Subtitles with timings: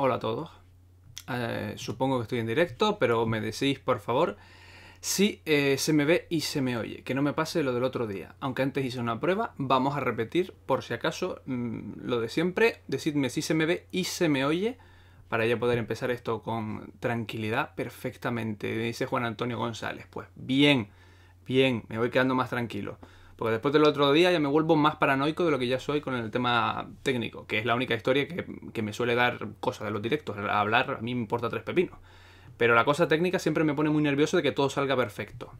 [0.00, 0.48] Hola a todos.
[1.28, 4.36] Eh, supongo que estoy en directo, pero me decís, por favor,
[5.00, 7.02] si eh, se me ve y se me oye.
[7.02, 8.36] Que no me pase lo del otro día.
[8.38, 12.82] Aunque antes hice una prueba, vamos a repetir, por si acaso, mm, lo de siempre.
[12.86, 14.78] Decidme si se me ve y se me oye,
[15.28, 18.72] para ya poder empezar esto con tranquilidad perfectamente.
[18.78, 20.06] Dice Juan Antonio González.
[20.08, 20.90] Pues bien,
[21.44, 22.98] bien, me voy quedando más tranquilo.
[23.38, 26.00] Porque después del otro día ya me vuelvo más paranoico de lo que ya soy
[26.00, 29.92] con el tema técnico, que es la única historia que, me suele dar cosas de
[29.92, 30.36] los directos.
[30.36, 31.96] Hablar a mí me importa tres pepinos.
[32.56, 35.52] Pero la cosa técnica siempre me pone muy nervioso de que todo salga perfecto.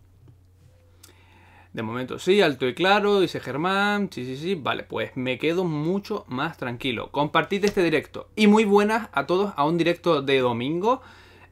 [1.73, 4.11] De momento sí, alto y claro, dice Germán.
[4.11, 4.57] Sí, sí, sí.
[4.57, 7.13] Vale, pues me quedo mucho más tranquilo.
[7.13, 8.29] Compartid este directo.
[8.35, 11.01] Y muy buenas a todos a un directo de domingo.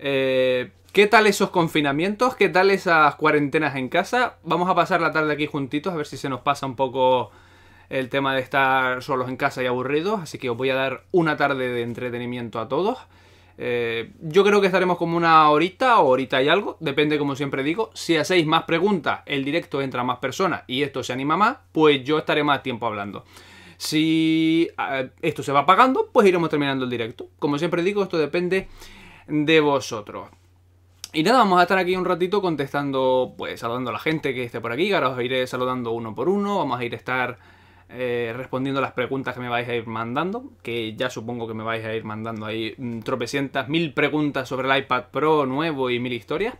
[0.00, 2.36] Eh, ¿Qué tal esos confinamientos?
[2.36, 4.38] ¿Qué tal esas cuarentenas en casa?
[4.44, 7.30] Vamos a pasar la tarde aquí juntitos a ver si se nos pasa un poco
[7.90, 10.22] el tema de estar solos en casa y aburridos.
[10.22, 12.96] Así que os voy a dar una tarde de entretenimiento a todos.
[13.58, 17.62] Eh, yo creo que estaremos como una horita o horita y algo, depende como siempre
[17.62, 17.90] digo.
[17.92, 21.58] Si hacéis más preguntas, el directo entra a más personas y esto se anima más,
[21.72, 23.26] pues yo estaré más tiempo hablando.
[23.76, 27.28] Si eh, esto se va pagando, pues iremos terminando el directo.
[27.38, 28.68] Como siempre digo, esto depende
[29.28, 30.30] de vosotros.
[31.12, 34.44] Y nada, vamos a estar aquí un ratito contestando, pues saludando a la gente que
[34.44, 37.38] esté por aquí, ahora os iré saludando uno por uno, vamos a ir a estar
[37.88, 41.62] eh, respondiendo las preguntas que me vais a ir mandando, que ya supongo que me
[41.62, 46.00] vais a ir mandando ahí mm, tropecientas, mil preguntas sobre el iPad Pro nuevo y
[46.00, 46.54] mil historias.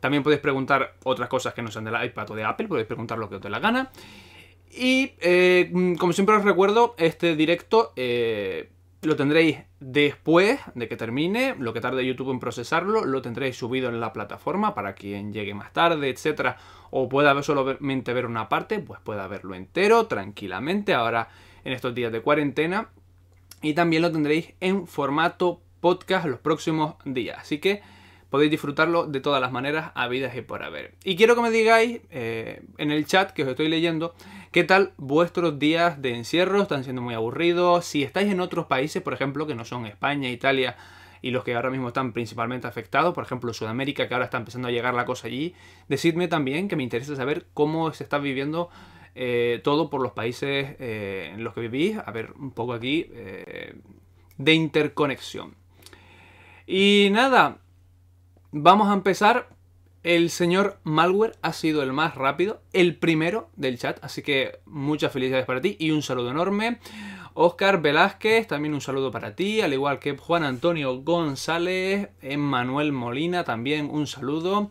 [0.00, 3.18] También podéis preguntar otras cosas que no sean del iPad o de Apple, podéis preguntar
[3.18, 3.90] lo que os dé la gana.
[4.70, 8.68] Y eh, mm, como siempre os recuerdo, este directo eh,
[9.02, 13.88] lo tendréis después de que termine, lo que tarde YouTube en procesarlo, lo tendréis subido
[13.88, 16.56] en la plataforma para quien llegue más tarde, etcétera,
[16.90, 21.28] o pueda solamente ver una parte, pues pueda verlo entero tranquilamente ahora
[21.64, 22.88] en estos días de cuarentena.
[23.62, 27.38] Y también lo tendréis en formato podcast los próximos días.
[27.40, 27.82] Así que
[28.30, 30.94] podéis disfrutarlo de todas las maneras habidas y por haber.
[31.04, 34.14] Y quiero que me digáis eh, en el chat que os estoy leyendo
[34.52, 39.02] qué tal vuestros días de encierro, están siendo muy aburridos, si estáis en otros países,
[39.02, 40.76] por ejemplo, que no son España, Italia
[41.22, 44.68] y los que ahora mismo están principalmente afectados, por ejemplo Sudamérica, que ahora está empezando
[44.68, 45.54] a llegar la cosa allí,
[45.88, 48.68] decidme también que me interesa saber cómo se está viviendo
[49.14, 53.10] eh, todo por los países eh, en los que vivís, a ver un poco aquí
[54.38, 55.54] de interconexión.
[56.66, 57.58] Y nada,
[58.52, 59.48] Vamos a empezar.
[60.02, 65.12] El señor Malware ha sido el más rápido, el primero del chat, así que muchas
[65.12, 66.78] felicidades para ti y un saludo enorme.
[67.34, 73.42] Oscar Velázquez, también un saludo para ti, al igual que Juan Antonio González, Emmanuel Molina,
[73.42, 74.70] también un saludo.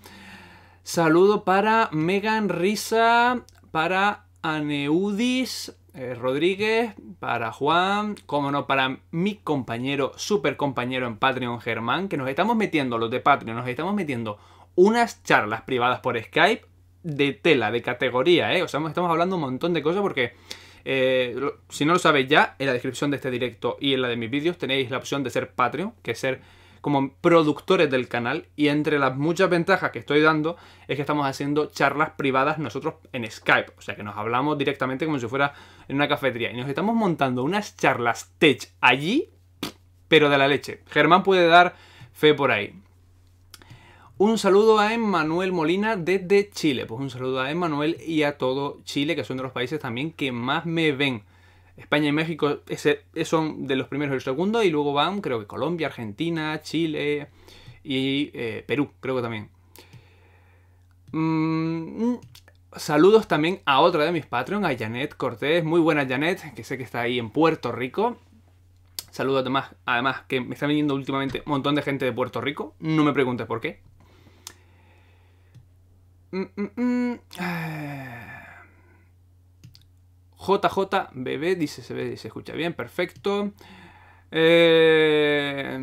[0.84, 10.12] Saludo para Megan Risa, para Aneudis, eh, Rodríguez, para Juan, como no, para mi compañero,
[10.18, 14.38] super compañero en Patreon, Germán, que nos estamos metiendo, los de Patreon, nos estamos metiendo
[14.76, 16.66] unas charlas privadas por Skype
[17.04, 18.62] de tela, de categoría, ¿eh?
[18.62, 20.34] O sea, estamos hablando un montón de cosas porque,
[20.84, 21.40] eh,
[21.70, 24.18] si no lo sabéis ya, en la descripción de este directo y en la de
[24.18, 26.42] mis vídeos tenéis la opción de ser Patreon, que es ser
[26.82, 30.56] como productores del canal y entre las muchas ventajas que estoy dando
[30.88, 35.06] es que estamos haciendo charlas privadas nosotros en Skype, o sea que nos hablamos directamente
[35.06, 35.54] como si fuera
[35.88, 39.30] en una cafetería y nos estamos montando unas charlas tech allí,
[40.08, 40.82] pero de la leche.
[40.90, 41.76] Germán puede dar
[42.14, 42.74] fe por ahí.
[44.18, 46.86] Un saludo a Emmanuel Molina desde Chile.
[46.86, 50.12] Pues un saludo a Emmanuel y a todo Chile, que son de los países también
[50.14, 51.24] que más me ven.
[51.76, 52.60] España y México
[53.26, 57.28] son de los primeros y el segundo, y luego van, creo que Colombia, Argentina, Chile
[57.84, 59.50] y eh, Perú, creo que también.
[61.12, 62.16] Mm,
[62.78, 65.64] saludos también a otra de mis Patreon, a Janet Cortés.
[65.64, 68.18] Muy buena Janet, que sé que está ahí en Puerto Rico.
[69.12, 72.76] Saludos además, además que me está viniendo últimamente un montón de gente de Puerto Rico.
[72.80, 73.82] No me preguntes por qué.
[76.32, 77.20] Mm, mm,
[80.38, 83.54] JJ Bebé dice, se ve, se escucha bien, perfecto.
[84.32, 85.78] Eh,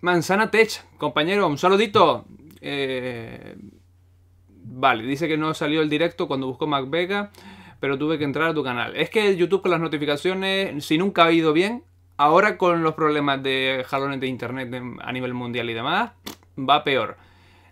[0.00, 2.26] Manzana Tech, compañero, un saludito.
[2.60, 3.56] Eh,
[4.76, 7.30] vale, dice que no salió el directo cuando buscó Mac Vega,
[7.80, 8.94] pero tuve que entrar a tu canal.
[8.96, 11.82] Es que YouTube con las notificaciones, si nunca ha ido bien,
[12.16, 16.12] ahora con los problemas de jalones de internet a nivel mundial y demás,
[16.58, 17.16] va peor.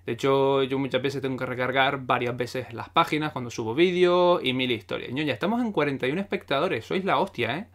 [0.06, 4.40] De hecho, yo muchas veces tengo que recargar varias veces las páginas cuando subo vídeos
[4.42, 5.10] y mil historias.
[5.14, 7.66] ya estamos en 41 espectadores, sois la hostia, ¿eh?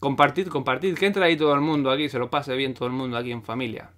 [0.00, 2.94] Compartid, compartid, que entre ahí todo el mundo aquí, se lo pase bien todo el
[2.94, 3.90] mundo aquí en familia.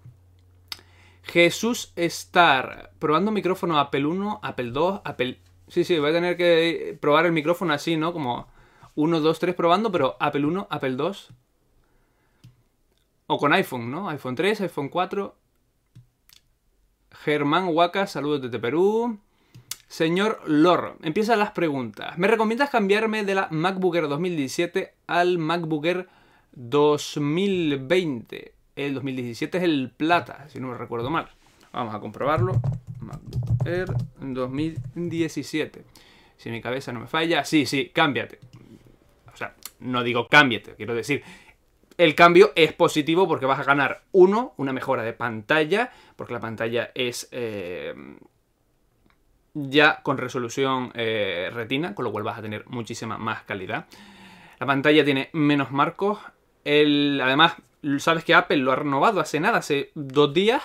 [1.22, 5.40] Jesús Star, probando micrófono Apple 1, Apple 2, Apple...
[5.68, 8.12] Sí, sí, voy a tener que probar el micrófono así, ¿no?
[8.12, 8.48] Como
[8.96, 11.32] 1, 2, 3 probando, pero Apple 1, Apple 2,
[13.26, 14.08] O con iPhone, ¿no?
[14.08, 15.36] iPhone 3, iPhone 4.
[17.12, 19.18] Germán Huaca, saludos desde Perú.
[19.86, 22.16] Señor Lor, empiezan las preguntas.
[22.16, 26.08] ¿Me recomiendas cambiarme de la MacBook Air 2017 al MacBook Air
[26.52, 28.54] 2020?
[28.86, 31.28] El 2017 es el plata, si no me recuerdo mal.
[31.70, 32.60] Vamos a comprobarlo.
[33.00, 33.88] MacBook Air
[34.20, 35.84] 2017.
[36.38, 38.38] Si mi cabeza no me falla, sí, sí, cámbiate.
[39.30, 41.22] O sea, no digo cámbiate, quiero decir,
[41.98, 46.40] el cambio es positivo porque vas a ganar, uno, una mejora de pantalla, porque la
[46.40, 47.94] pantalla es eh,
[49.52, 53.88] ya con resolución eh, retina, con lo cual vas a tener muchísima más calidad.
[54.58, 56.18] La pantalla tiene menos marcos.
[56.64, 57.56] El, además,
[57.98, 60.62] sabes que Apple lo ha renovado hace nada, hace dos días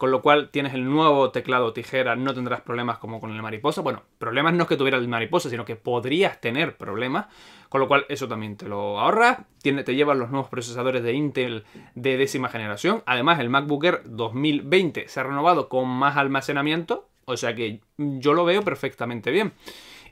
[0.00, 3.82] con lo cual tienes el nuevo teclado tijera, no tendrás problemas como con el mariposa.
[3.82, 7.26] Bueno, problemas no es que tuviera el mariposa, sino que podrías tener problemas,
[7.68, 9.40] con lo cual eso también te lo ahorras.
[9.62, 11.64] Te llevan los nuevos procesadores de Intel
[11.94, 13.02] de décima generación.
[13.04, 18.32] Además, el MacBook Air 2020 se ha renovado con más almacenamiento, o sea que yo
[18.32, 19.52] lo veo perfectamente bien.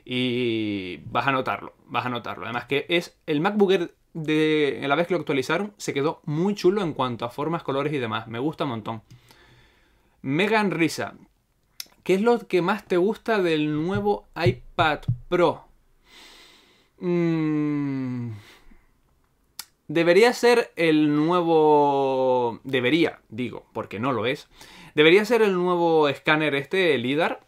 [0.05, 2.45] Y vas a notarlo, vas a notarlo.
[2.45, 6.55] Además que es el MacBook Air de la vez que lo actualizaron, se quedó muy
[6.55, 8.27] chulo en cuanto a formas, colores y demás.
[8.27, 9.01] Me gusta un montón.
[10.21, 11.15] Megan Risa,
[12.03, 15.65] ¿qué es lo que más te gusta del nuevo iPad Pro?
[16.99, 18.31] Mm,
[19.87, 22.59] debería ser el nuevo...
[22.63, 24.49] Debería, digo, porque no lo es.
[24.95, 27.41] Debería ser el nuevo escáner este, el LIDAR,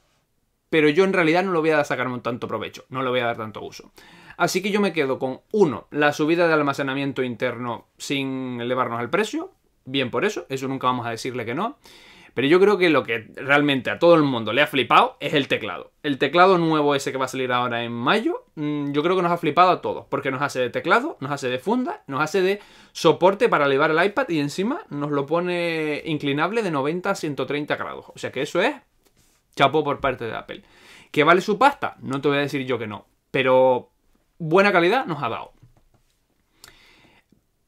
[0.70, 3.26] pero yo en realidad no lo voy a sacar tanto provecho, no le voy a
[3.26, 3.92] dar tanto uso.
[4.42, 9.12] Así que yo me quedo con, uno, la subida de almacenamiento interno sin elevarnos al
[9.12, 9.52] precio,
[9.86, 11.78] bien por eso, eso nunca vamos a decirle que no.
[12.34, 15.36] Pero yo creo que lo que realmente a todo el mundo le ha flipado es
[15.36, 15.92] el teclado.
[16.02, 19.22] El teclado nuevo ese que va a salir ahora en mayo, mm, yo creo que
[19.22, 20.08] nos ha flipado a todos.
[20.10, 22.62] Porque nos hace de teclado, nos hace de funda, nos hace de
[22.94, 27.76] soporte para elevar el iPad y encima nos lo pone inclinable de 90 a 130
[27.76, 28.06] grados.
[28.08, 28.74] O sea que eso es
[29.56, 30.64] chapo por parte de Apple.
[31.12, 31.98] ¿Que vale su pasta?
[32.00, 33.06] No te voy a decir yo que no.
[33.30, 33.91] Pero
[34.42, 35.54] buena calidad nos ha dado.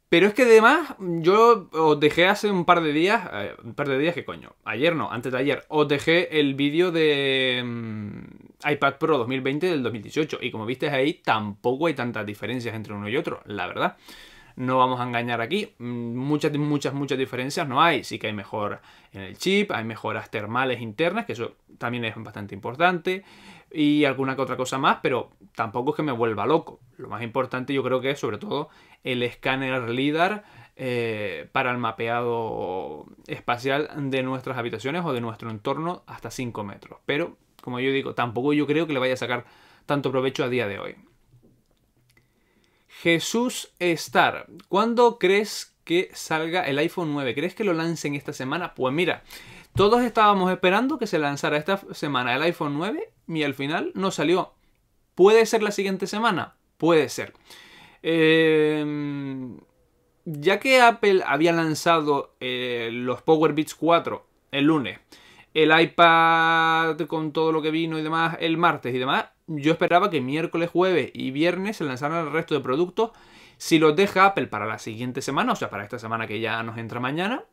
[0.09, 3.89] Pero es que además, yo os dejé hace un par de días, eh, un par
[3.89, 4.55] de días, ¿qué coño?
[4.63, 9.81] Ayer no, antes de ayer, os dejé el vídeo de mm, iPad Pro 2020 del
[9.81, 10.37] 2018.
[10.41, 13.97] Y como visteis ahí, tampoco hay tantas diferencias entre uno y otro, la verdad.
[14.55, 15.73] No vamos a engañar aquí.
[15.79, 18.03] Mm, muchas, muchas, muchas diferencias no hay.
[18.03, 18.81] Sí que hay mejor
[19.13, 23.23] en el chip, hay mejoras termales internas, que eso también es bastante importante.
[23.73, 26.79] Y alguna que otra cosa más, pero tampoco es que me vuelva loco.
[26.97, 28.69] Lo más importante yo creo que es sobre todo
[29.03, 30.43] el escáner LIDAR
[30.75, 36.99] eh, para el mapeado espacial de nuestras habitaciones o de nuestro entorno hasta 5 metros.
[37.05, 39.45] Pero, como yo digo, tampoco yo creo que le vaya a sacar
[39.87, 40.95] tanto provecho a día de hoy.
[42.87, 47.35] Jesús Star, ¿cuándo crees que salga el iPhone 9?
[47.35, 48.73] ¿Crees que lo lancen esta semana?
[48.75, 49.23] Pues mira,
[49.75, 54.11] todos estábamos esperando que se lanzara esta semana el iPhone 9 y al final no
[54.11, 54.53] salió.
[55.15, 56.55] ¿Puede ser la siguiente semana?
[56.77, 57.33] Puede ser.
[58.01, 59.57] Em,
[60.25, 64.99] ya que Apple había lanzado eh, los Power Beats 4 el lunes,
[65.53, 70.09] el iPad con todo lo que vino y demás el martes y demás, yo esperaba
[70.09, 73.11] que miércoles, jueves y viernes se lanzaran el resto de productos.
[73.57, 76.61] Si los deja Apple para la siguiente semana, o sea, para esta semana que ya
[76.63, 77.43] nos entra mañana,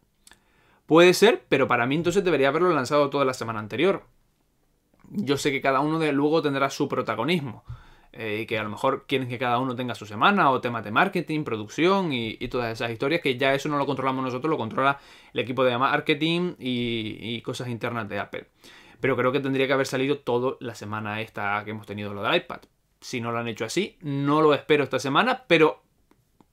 [0.90, 4.02] puede ser, pero para mí entonces debería haberlo lanzado toda la semana anterior.
[5.09, 7.62] Yo sé que cada uno de luego tendrá su protagonismo.
[8.12, 10.82] Eh, y que a lo mejor quieren que cada uno tenga su semana o temas
[10.82, 14.59] de marketing, producción y, todas esas historias que ya eso no lo controlamos nosotros, lo
[14.59, 14.99] controla
[15.32, 18.49] el equipo de marketing y, cosas internas de Apple.
[18.99, 22.25] Pero creo que tendría que haber salido todo la semana esta que hemos tenido lo
[22.25, 22.62] del iPad.
[23.00, 25.85] Si no lo han hecho así, no lo espero esta semana, pero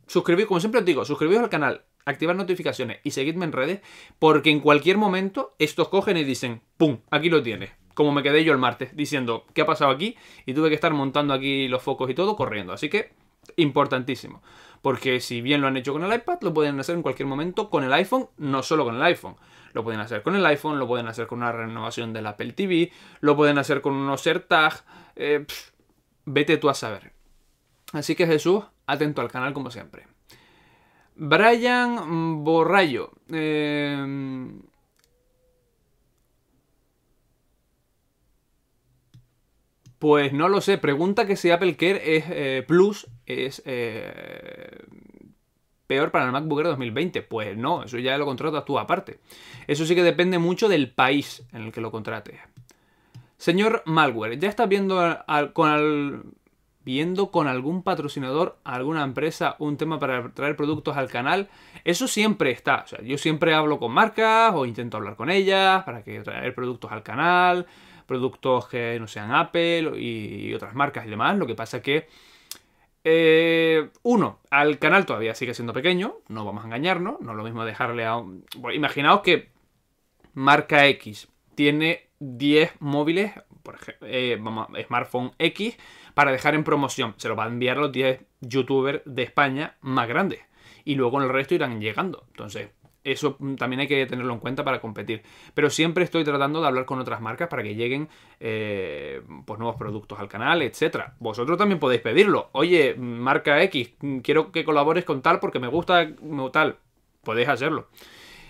[0.06, 3.82] suscribid, como siempre os digo, suscribíos al canal, activar notificaciones y seguidme en redes,
[4.20, 7.00] porque en cualquier momento estos cogen y dicen, ¡pum!
[7.12, 10.54] Aquí lo tienes como me quedé yo el martes, diciendo qué ha pasado aquí y
[10.54, 12.72] tuve que estar montando aquí los focos y todo corriendo.
[12.72, 13.12] Así que,
[13.56, 14.44] importantísimo.
[14.84, 17.72] Porque si bien lo han hecho con el iPad, lo pueden hacer en cualquier momento
[17.72, 19.36] con el iPhone, no solo con el iPhone.
[19.74, 22.92] Lo pueden hacer con el iPhone, lo pueden hacer con una renovación del Apple TV,
[23.20, 24.86] lo pueden hacer con unos AirTag.
[25.16, 25.48] Eh,
[26.26, 27.14] vete tú a saber.
[27.94, 30.06] Así que Jesús, atento al canal como siempre.
[31.18, 33.12] Brian Borrayo.
[33.32, 34.48] Eh,
[40.00, 40.78] Pues no lo sé.
[40.78, 44.86] Pregunta que si Apple Care es, eh, Plus es eh,
[45.88, 47.24] peor para el MacBook Air 2020.
[47.24, 49.20] Pues no, eso ya lo contratas tú aparte.
[49.66, 52.40] Eso sí que depende mucho del país en el que lo contrates.
[53.38, 54.98] Señor Malware, ¿ya estás viendo
[55.54, 56.24] con al...
[56.88, 61.50] viendo con algún patrocinador, alguna empresa, un tema para traer productos al canal.
[61.84, 62.84] Eso siempre está.
[62.86, 66.56] O sea, yo siempre hablo con marcas o intento hablar con ellas para que traer
[66.56, 67.65] productos al canal,
[68.06, 71.38] productos que no sean Apple y, otras marcas y demás.
[71.38, 72.08] Lo que pasa que
[73.03, 77.44] eh, uno, al canal todavía sigue siendo pequeño, no vamos a engañarnos, no es lo
[77.44, 78.46] mismo dejarle a un...
[78.74, 79.50] imaginaos que
[80.34, 84.39] marca X tiene 10 móviles, por ejemplo, eh,
[84.86, 85.77] smartphone X,
[86.18, 87.14] para dejar en promoción.
[87.18, 90.40] Se lo va a enviar a los 10 youtubers de España más grandes.
[90.84, 92.24] Y luego el resto irán llegando.
[92.30, 92.70] Entonces,
[93.04, 95.22] eso también hay que tenerlo en cuenta para competir.
[95.54, 98.10] Pero siempre estoy tratando de hablar con otras marcas para que lleguen
[98.40, 101.14] eh, pues nuevos productos al canal, etcétera.
[101.20, 102.50] Vosotros también podéis pedirlo.
[102.54, 103.94] Oye, marca X,
[104.24, 106.16] quiero que colabores con tal porque me gusta
[106.52, 106.78] tal.
[107.24, 107.90] Podéis hacerlo.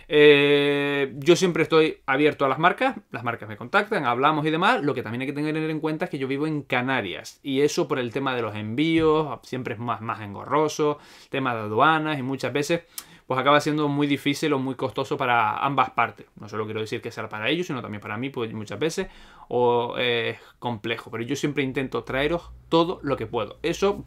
[0.10, 4.84] Eh, yo siempre estoy abierto a las marcas, las marcas me contactan, hablamos y demás.
[4.84, 7.62] Lo que también hay que tener en cuenta es que yo vivo en Canarias y
[7.62, 11.00] eso por el tema de los envíos siempre es más, más engorroso,
[11.30, 12.82] tema de aduanas y muchas veces
[13.28, 16.28] pues acaba siendo muy difícil o muy costoso para ambas partes.
[16.40, 19.08] No solo quiero decir que sea para ellos, sino también para mí, pues muchas veces,
[19.50, 21.12] o es complejo.
[21.12, 23.60] Pero yo siempre intento traeros todo lo que puedo.
[23.64, 24.02] Eso,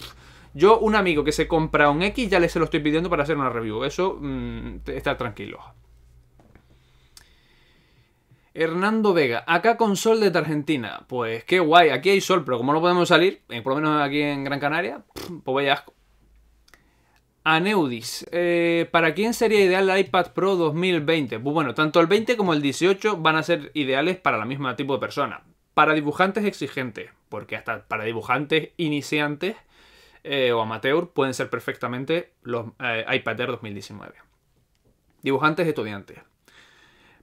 [0.54, 3.24] yo, un amigo que se compra un X, ya le se lo estoy pidiendo para
[3.24, 3.84] hacer una review.
[3.84, 5.60] Eso, mm, está tranquilo.
[8.52, 11.04] Hernando Vega, acá con sol desde Argentina.
[11.08, 14.02] Pues qué guay, aquí hay sol, pero como no podemos salir, eh, por lo menos
[14.02, 15.02] aquí en Gran Canaria,
[15.44, 15.94] pues vaya asco.
[17.42, 21.38] Aneudis, eh, ¿para quién sería ideal el iPad Pro 2020?
[21.38, 24.76] Pues bueno, tanto el 20 como el 18 van a ser ideales para la misma
[24.76, 25.42] tipo de persona.
[25.72, 29.56] Para dibujantes exigentes, porque hasta para dibujantes iniciantes
[30.22, 34.14] eh, o amateur pueden ser perfectamente los iPad Air 2019.
[35.22, 36.18] Dibujantes estudiantes.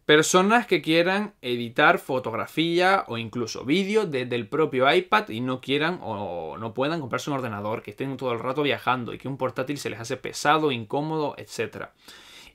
[0.08, 6.00] Personas que quieran editar fotografía o incluso vídeo desde el propio iPad y no quieran
[6.02, 9.36] o no puedan comprarse un ordenador, que estén todo el rato viajando y que un
[9.36, 11.88] portátil se les hace pesado, incómodo, etc.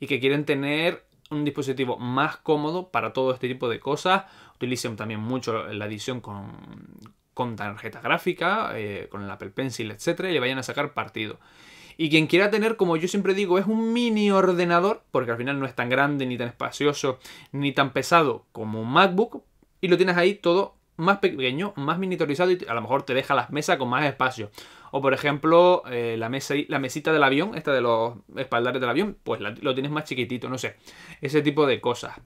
[0.01, 4.25] Y que quieren tener un dispositivo más cómodo para todo este tipo de cosas.
[4.55, 10.25] Utilicen también mucho la edición con, tarjeta gráfica, eh, con el Apple Pencil, etc.
[10.31, 11.39] Y vayan a sacar partido.
[12.03, 15.61] Y quien quiera tener, como yo siempre digo, es un mini ordenador, porque al final
[15.61, 17.21] no es tan grande, ni tan espacioso,
[17.53, 19.45] ni tan pesado como un MacBook,
[19.81, 23.37] y lo tienes ahí todo más pequeño, más miniaturizado y a lo mejor te deja
[23.37, 24.51] las mesas con más espacio.
[24.91, 28.91] O por ejemplo, eh, la, mesa, la mesita del avión, esta de los espaldares del
[28.91, 30.75] avión, pues lo tienes más chiquitito, no sé.
[31.21, 32.21] Ese tipo de cosas.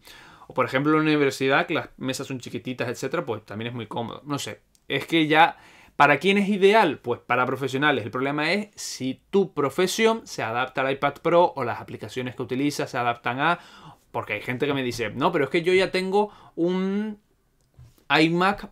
[0.46, 3.74] O por ejemplo en la universidad, que las mesas son chiquititas, etcétera, pues también es
[3.74, 4.22] muy cómodo.
[4.24, 4.62] No sé.
[4.88, 5.58] Es que ya
[5.96, 6.98] ¿Para quién es ideal?
[6.98, 8.04] Pues para profesionales.
[8.04, 12.42] El problema es si tu profesión se adapta al iPad Pro o las aplicaciones que
[12.42, 13.58] utilizas se adaptan a...
[14.12, 17.18] Porque hay gente que me dice, no, pero es que yo ya tengo un
[18.08, 18.70] iMac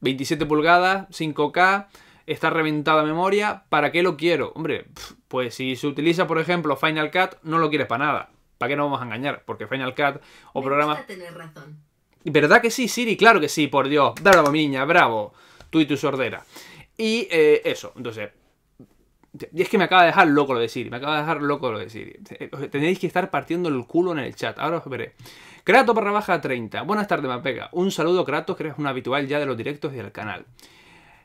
[0.00, 1.86] 27 pulgadas, 5K,
[2.26, 4.52] está reventada memoria, ¿para qué lo quiero?
[4.54, 4.86] Hombre,
[5.28, 8.30] pues si se utiliza, por ejemplo, Final Cut, no lo quieres para nada.
[8.58, 9.44] ¿Para qué no vamos a engañar?
[9.44, 10.20] Porque Final Cut
[10.52, 11.00] o programa...
[11.06, 11.80] tener razón.
[12.24, 13.16] ¿Verdad que sí, Siri?
[13.16, 14.14] Claro que sí, por Dios.
[14.20, 15.32] Bravo, niña, bravo
[15.70, 16.44] tú y tu sordera.
[16.96, 18.30] Y eh, eso, entonces...
[19.52, 21.42] Y es que me acaba de dejar loco lo de Siri, me acaba de dejar
[21.42, 22.18] loco lo de Siri.
[22.70, 25.14] Tenéis que estar partiendo el culo en el chat, ahora os veré.
[25.62, 26.82] Kratos barra baja 30.
[26.82, 27.68] Buenas tardes, Mapega.
[27.72, 30.46] Un saludo, Kratos, que eres un habitual ya de los directos y del canal.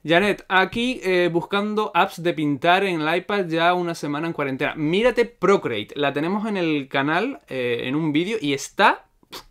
[0.06, 4.76] Janet, aquí eh, buscando apps de pintar en el iPad ya una semana en cuarentena.
[4.76, 9.06] Mírate Procreate, la tenemos en el canal eh, en un vídeo y está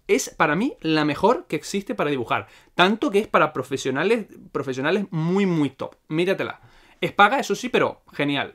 [0.09, 2.49] es para mí la mejor que existe para dibujar.
[2.75, 5.97] Tanto que es para profesionales, profesionales muy, muy top.
[6.09, 6.61] Míratela.
[7.01, 8.55] Es paga, eso sí, pero genial.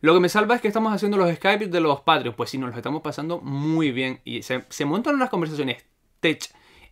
[0.00, 2.36] Lo que me salva es que estamos haciendo los Skype de los Patreons.
[2.36, 4.20] Pues sí, nos los estamos pasando muy bien.
[4.24, 5.84] Y se, montan unas conversaciones
[6.20, 6.42] tech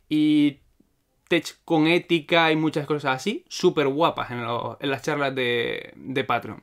[0.08, 0.60] y
[1.28, 4.44] tech con ética y muchas cosas así, súper guapas en,
[4.90, 6.62] las charlas de, de Patreon.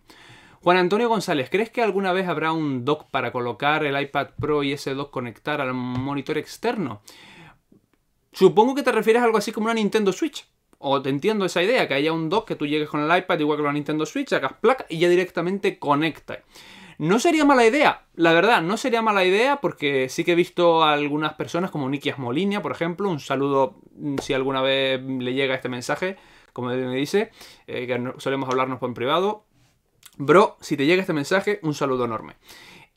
[0.61, 4.63] Juan Antonio González, ¿crees que alguna vez habrá un dock para colocar el iPad Pro
[4.63, 7.01] y ese dock conectar al monitor externo?
[8.31, 10.47] Supongo que te refieres a algo así como una Nintendo Switch.
[10.79, 13.39] O te entiendo esa idea, que haya un dock que tú llegues con el iPad
[13.39, 16.43] igual que la Nintendo Switch, hagas placa y ya directamente conecta.
[16.99, 20.83] No sería mala idea, la verdad, no sería mala idea porque sí que he visto
[20.83, 25.33] a algunas personas como Nikias Molinia, por ejemplo, un saludo mm, si alguna vez le
[25.33, 26.17] llega este mensaje,
[26.53, 27.31] como me dice,
[27.67, 29.45] eh, que solemos hablarnos por privado,
[30.17, 32.33] Bro, si te llega este mensaje, un saludo enorme.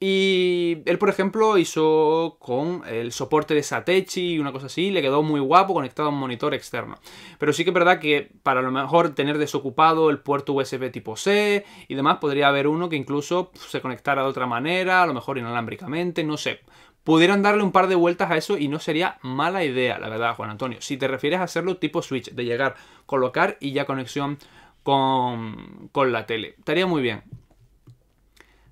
[0.03, 5.03] Y él, por ejemplo, hizo con el soporte de Satechi y una cosa así, le
[5.03, 6.99] quedó muy guapo conectado a un monitor externo.
[7.39, 11.17] Pero sí que es verdad que para lo mejor tener desocupado el puerto USB tipo
[11.17, 15.13] C y demás, podría haber uno que incluso se conectara de otra manera, a lo
[15.13, 16.61] mejor inalámbricamente, no sé.
[17.05, 20.35] Pudieran darle un par de vueltas a eso y no sería mala idea, la verdad,
[20.35, 20.81] Juan Antonio.
[20.81, 24.39] Si te refieres a hacerlo tipo Switch, de llegar, colocar y ya conexión
[24.83, 26.55] con, con la tele.
[26.59, 27.23] Estaría muy bien.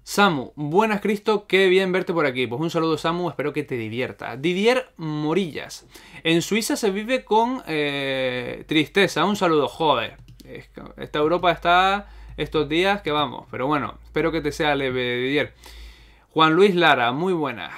[0.03, 2.47] Samu, buenas Cristo, qué bien verte por aquí.
[2.47, 4.39] Pues un saludo Samu, espero que te divierta.
[4.39, 5.87] Didier Morillas,
[6.25, 9.27] en Suiza se vive con eh, tristeza.
[9.27, 10.17] Un saludo, joder.
[10.97, 15.53] Esta Europa está estos días que vamos, pero bueno, espero que te sea leve Didier.
[16.31, 17.71] Juan Luis Lara, muy buenas.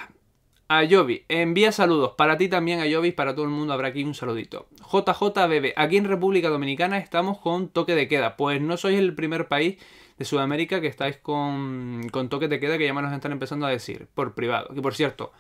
[0.73, 4.69] Ayobi, envía saludos para ti también, Ayobi, para todo el mundo habrá aquí un saludito.
[4.89, 9.49] JJBB, aquí en República Dominicana estamos con toque de queda, pues no sois el primer
[9.49, 9.79] país
[10.17, 13.67] de Sudamérica que estáis con, con toque de queda que ya me nos están empezando
[13.67, 14.73] a decir por privado.
[14.73, 15.33] Que por cierto,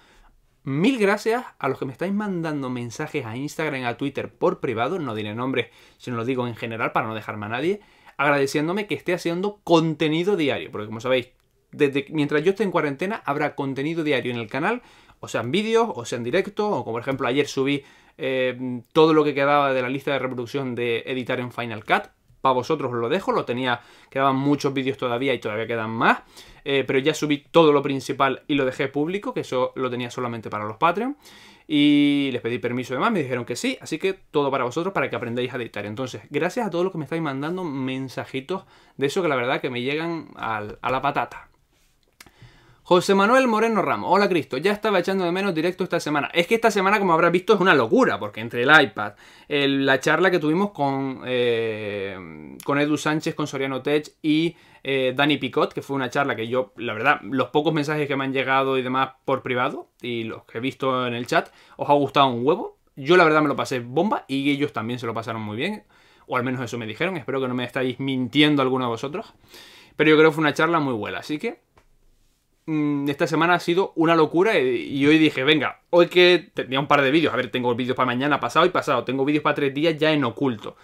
[0.65, 4.99] mil gracias a los que me estáis mandando mensajes a Instagram, a Twitter por privado,
[4.99, 5.69] no diré nombres,
[5.99, 7.81] sino lo digo en general para no dejarme a nadie,
[8.17, 11.29] agradeciéndome que esté haciendo contenido diario, porque como sabéis,
[11.71, 14.83] desde, mientras yo esté en cuarentena habrá contenido diario en el canal,
[15.21, 17.85] o sea en vídeos, o sea en directo, o como por ejemplo ayer subí
[18.19, 22.11] eh, todo lo que quedaba de la lista de reproducción de editar en Final Cut,
[22.41, 26.23] para vosotros os lo dejo, lo tenía, quedaban muchos vídeos todavía y todavía quedan más,
[26.65, 30.11] eh, pero ya subí todo lo principal y lo dejé público, que eso lo tenía
[30.11, 31.17] solamente para los Patreon.
[31.73, 34.93] Y les pedí permiso y demás, me dijeron que sí, así que todo para vosotros
[34.93, 35.87] para que aprendáis a editar.
[35.87, 38.65] Entonces, gracias a todos los que me estáis mandando mensajitos
[38.97, 41.50] de eso que la verdad que me llegan a la patata.
[42.93, 44.11] José Manuel Moreno Ramos.
[44.13, 46.29] Hola Cristo, ya estaba echando de menos directo esta semana.
[46.35, 49.13] Es que esta semana, como habrás visto, es una locura, porque entre el iPad,
[49.47, 55.37] la charla que tuvimos con, eh, con Edu Sánchez, con Soriano Tech y eh, Dani
[55.37, 58.33] Picot, que fue una charla que yo, la verdad, los pocos mensajes que me han
[58.33, 61.93] llegado y demás por privado, y los que he visto en el chat, os ha
[61.93, 62.77] gustado un huevo.
[62.97, 65.85] Yo la verdad me lo pasé bomba y ellos también se lo pasaron muy bien,
[66.27, 69.33] o al menos eso me dijeron, espero que no me estáis mintiendo alguno de vosotros.
[69.95, 71.61] Pero yo creo que fue una charla muy buena, así que
[73.09, 77.03] esta semana ha sido una locura y, hoy dije, venga, hoy que tenía un par
[77.03, 79.75] de vídeos, a ver, tengo vídeos para mañana, pasado y pasado, tengo vídeos para tres
[79.75, 80.77] días ya en oculto.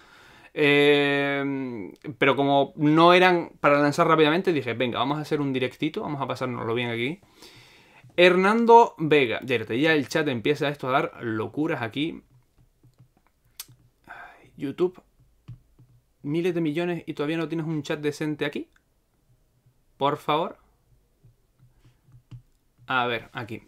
[0.54, 6.00] Eh, pero como no eran para lanzar rápidamente, dije, venga, vamos a hacer un directito,
[6.00, 7.20] vamos a pasárnoslo bien aquí.
[8.16, 12.22] Hernando Vega, ya el chat empieza esto a dar locuras aquí.
[14.56, 15.02] YouTube,
[16.22, 18.70] miles de millones y todavía no tienes un chat decente aquí.
[19.98, 20.65] Por favor.
[22.86, 23.62] A ver, aquí.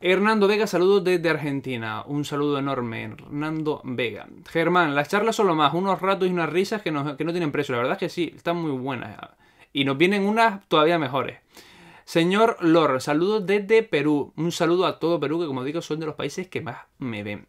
[0.00, 2.02] Hernando Vega, saludos desde Argentina.
[2.06, 4.28] Un saludo enorme, Hernando Vega.
[4.50, 7.74] Germán, las charlas son lo más, unos ratos y unas risas que no, tienen precio.
[7.74, 9.16] La verdad es que sí, están muy buenas.
[9.72, 11.38] Y nos vienen unas todavía mejores.
[12.04, 14.34] Señor Lor, saludos desde Perú.
[14.36, 17.22] Un saludo a todo Perú, que como digo, son de los países que más me
[17.22, 17.46] ven.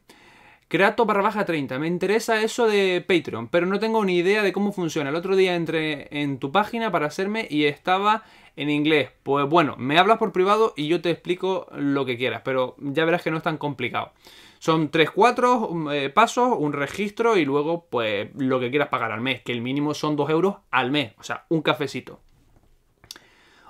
[0.67, 1.77] Creato barra baja 30.
[1.77, 5.11] Me interesa eso de Patreon, pero no tengo ni idea de cómo funciona.
[5.11, 8.23] El otro día entré en tu página para hacerme y estaba
[8.55, 9.11] en inglés.
[9.21, 13.05] Pues bueno, me hablas por privado y yo te explico lo que quieras, pero ya
[13.05, 14.13] verás que no es tan complicado.
[14.57, 19.43] Son 3-4 eh, pasos, un registro y luego pues lo que quieras pagar al mes,
[19.43, 22.21] que el mínimo son 2 euros al mes, o sea, un cafecito.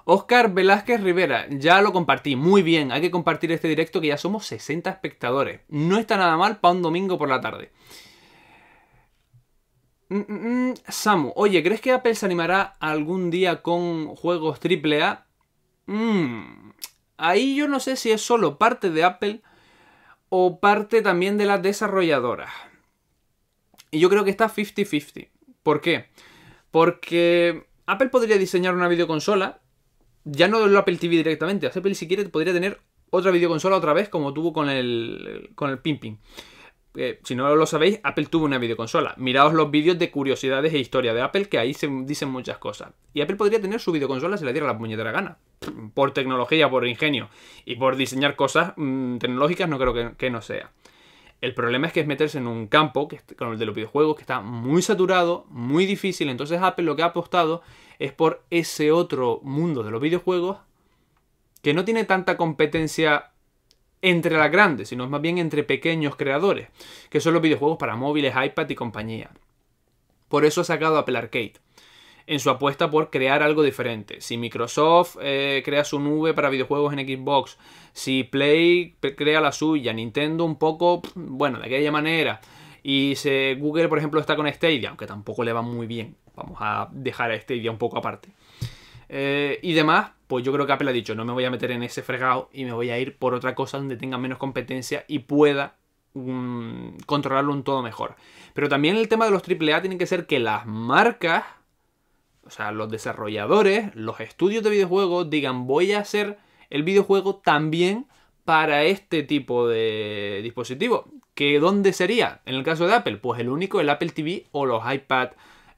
[0.08, 4.18] Oscar Velázquez Rivera, ya lo compartí, muy bien, hay que compartir este directo que ya
[4.18, 5.62] somos 60 espectadores.
[5.68, 7.72] No está nada mal para un domingo por la tarde.
[10.10, 15.26] Mm, mm, mm, Samu, oye, ¿crees que Apple se animará algún día con juegos AAA?
[17.18, 19.42] ahí yo no sé si es solo parte de Apple
[20.30, 22.52] o parte también de las desarrolladoras.
[23.92, 25.30] Y yo creo que está 50-50.
[25.64, 26.10] ¿Por qué?
[26.70, 29.62] Porque Apple podría diseñar una videoconsola,
[30.26, 34.10] ya no del Apple TV directamente, Apple si quiere podría tener otra videoconsola otra vez
[34.10, 36.18] como tuvo con el, con el Pimping
[37.24, 39.16] si no lo sabéis, Apple tuvo una videoconsola.
[39.18, 42.94] Miraos los vídeos de curiosidades e historia de Apple, que ahí se dicen muchas cosas.
[43.14, 45.38] Y Apple podría tener su videoconsola si le diera la puñetera gana.
[45.94, 47.30] Por tecnología, por ingenio
[47.66, 50.72] y por diseñar cosas mm, tecnológicas, no creo que, no sea.
[51.42, 54.16] El problema es que es meterse en un campo, que con el de los videojuegos,
[54.16, 56.30] que está muy saturado, muy difícil.
[56.30, 57.62] Entonces Apple lo que ha apostado
[58.00, 60.58] es por ese otro mundo de los videojuegos
[61.62, 63.32] que no tiene tanta competencia
[64.02, 66.70] entre las grandes, sino más bien entre pequeños creadores,
[67.10, 69.32] que son los videojuegos para móviles, iPad y compañía.
[70.30, 71.54] Por eso ha sacado Apple Arcade,
[72.28, 74.22] en su apuesta por crear algo diferente.
[74.22, 77.58] Si Microsoft eh, crea su nube para videojuegos en Xbox,
[77.94, 82.42] si Play crea la suya, Nintendo un poco, bueno, de aquella manera,
[82.88, 86.60] y si Google, por ejemplo, está con Stadia, aunque tampoco le va muy bien, vamos
[86.60, 88.30] a dejar a Stadia un poco aparte.
[89.10, 91.72] Eh, y demás, pues yo creo que Apple ha dicho, no me voy a meter
[91.72, 95.04] en ese fregado y me voy a ir por otra cosa donde tenga menos competencia
[95.08, 95.78] y pueda
[96.14, 98.18] mm, controlarlo un todo mejor.
[98.54, 101.44] Pero también el tema de los AAA tiene que ser que las marcas,
[102.44, 106.38] o sea, los desarrolladores, los estudios de videojuegos digan, voy a hacer
[106.70, 108.06] el videojuego también
[108.44, 111.10] para este tipo de dispositivo.
[111.36, 112.42] ¿Que dónde sería?
[112.46, 115.32] En el caso de Apple, pues el único, el Apple TV o los iPad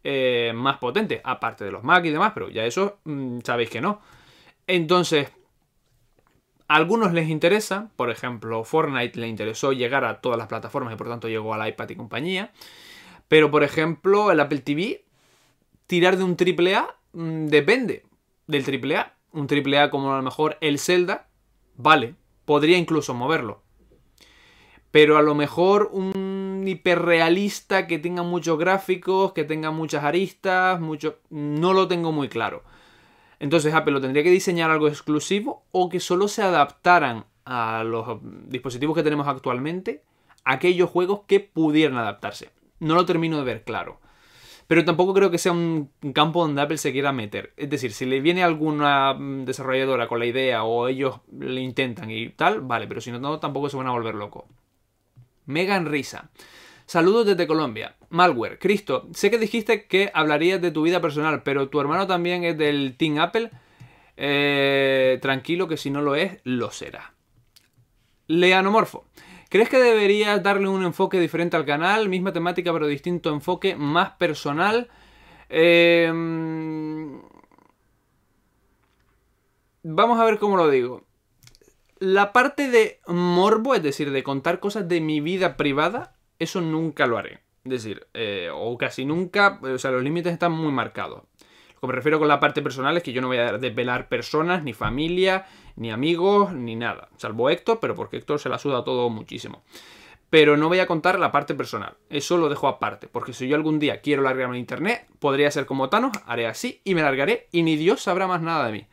[0.04, 3.82] eh, más potente, aparte de los Mac y demás, pero ya eso mm, sabéis que
[3.82, 4.00] no.
[4.68, 5.30] Entonces,
[6.68, 10.98] a algunos les interesa, por ejemplo, Fortnite le interesó llegar a todas las plataformas y
[10.98, 12.52] por tanto llegó al iPad y compañía.
[13.28, 15.04] Pero, por ejemplo, el Apple TV,
[15.88, 18.04] tirar de un AAA mm, depende
[18.48, 19.14] del AAA.
[19.32, 21.28] Un AAA como a lo mejor el Zelda,
[21.76, 22.16] vale,
[22.46, 23.62] podría incluso moverlo.
[24.98, 31.20] Pero a lo mejor un hiperrealista que tenga muchos gráficos, que tenga muchas aristas, mucho...
[31.30, 32.64] no lo tengo muy claro.
[33.40, 38.18] Entonces Apple lo tendría que diseñar algo exclusivo o que solo se adaptaran a los
[38.48, 40.02] dispositivos que tenemos actualmente
[40.44, 42.50] aquellos juegos que pudieran adaptarse.
[42.80, 44.00] No lo termino de ver claro.
[44.66, 47.54] Pero tampoco creo que sea un campo donde Apple se quiera meter.
[47.56, 52.30] Es decir, si le viene alguna desarrolladora con la idea o ellos le intentan y
[52.30, 54.46] tal, vale, pero si no, tampoco se van a volver locos.
[55.48, 56.30] Megan Risa.
[56.86, 57.96] Saludos desde Colombia.
[58.10, 58.60] Malware.
[58.60, 62.58] Cristo, sé que dijiste que hablarías de tu vida personal, pero tu hermano también es
[62.58, 63.50] del Team Apple.
[64.16, 67.14] Eh, tranquilo que si no lo es, lo será.
[68.28, 69.06] Leanomorfo.
[69.50, 72.10] ¿Crees que deberías darle un enfoque diferente al canal?
[72.10, 74.90] Misma temática pero distinto enfoque, más personal.
[75.50, 77.22] Em,
[79.84, 81.07] vamos a ver cómo lo digo.
[82.00, 87.08] La parte de morbo, es decir, de contar cosas de mi vida privada, eso nunca
[87.08, 87.40] lo haré.
[87.66, 91.24] Es decir, eh, o casi nunca, o sea, los límites están muy marcados.
[91.76, 94.10] Lo que me refiero con la parte personal es que yo no voy a desvelar
[94.10, 97.10] personas, ni familia, ni amigos, ni nada.
[97.18, 99.64] Salvo Héctor, pero porque Héctor se la suda todo muchísimo.
[100.30, 101.98] Pero no voy a contar la parte personal.
[102.10, 103.08] Eso lo dejo aparte.
[103.08, 106.82] Porque si yo algún día quiero largarme en internet, podría ser como Thanos, haré así
[106.84, 108.88] y me largaré y ni Dios sabrá más nada de mí.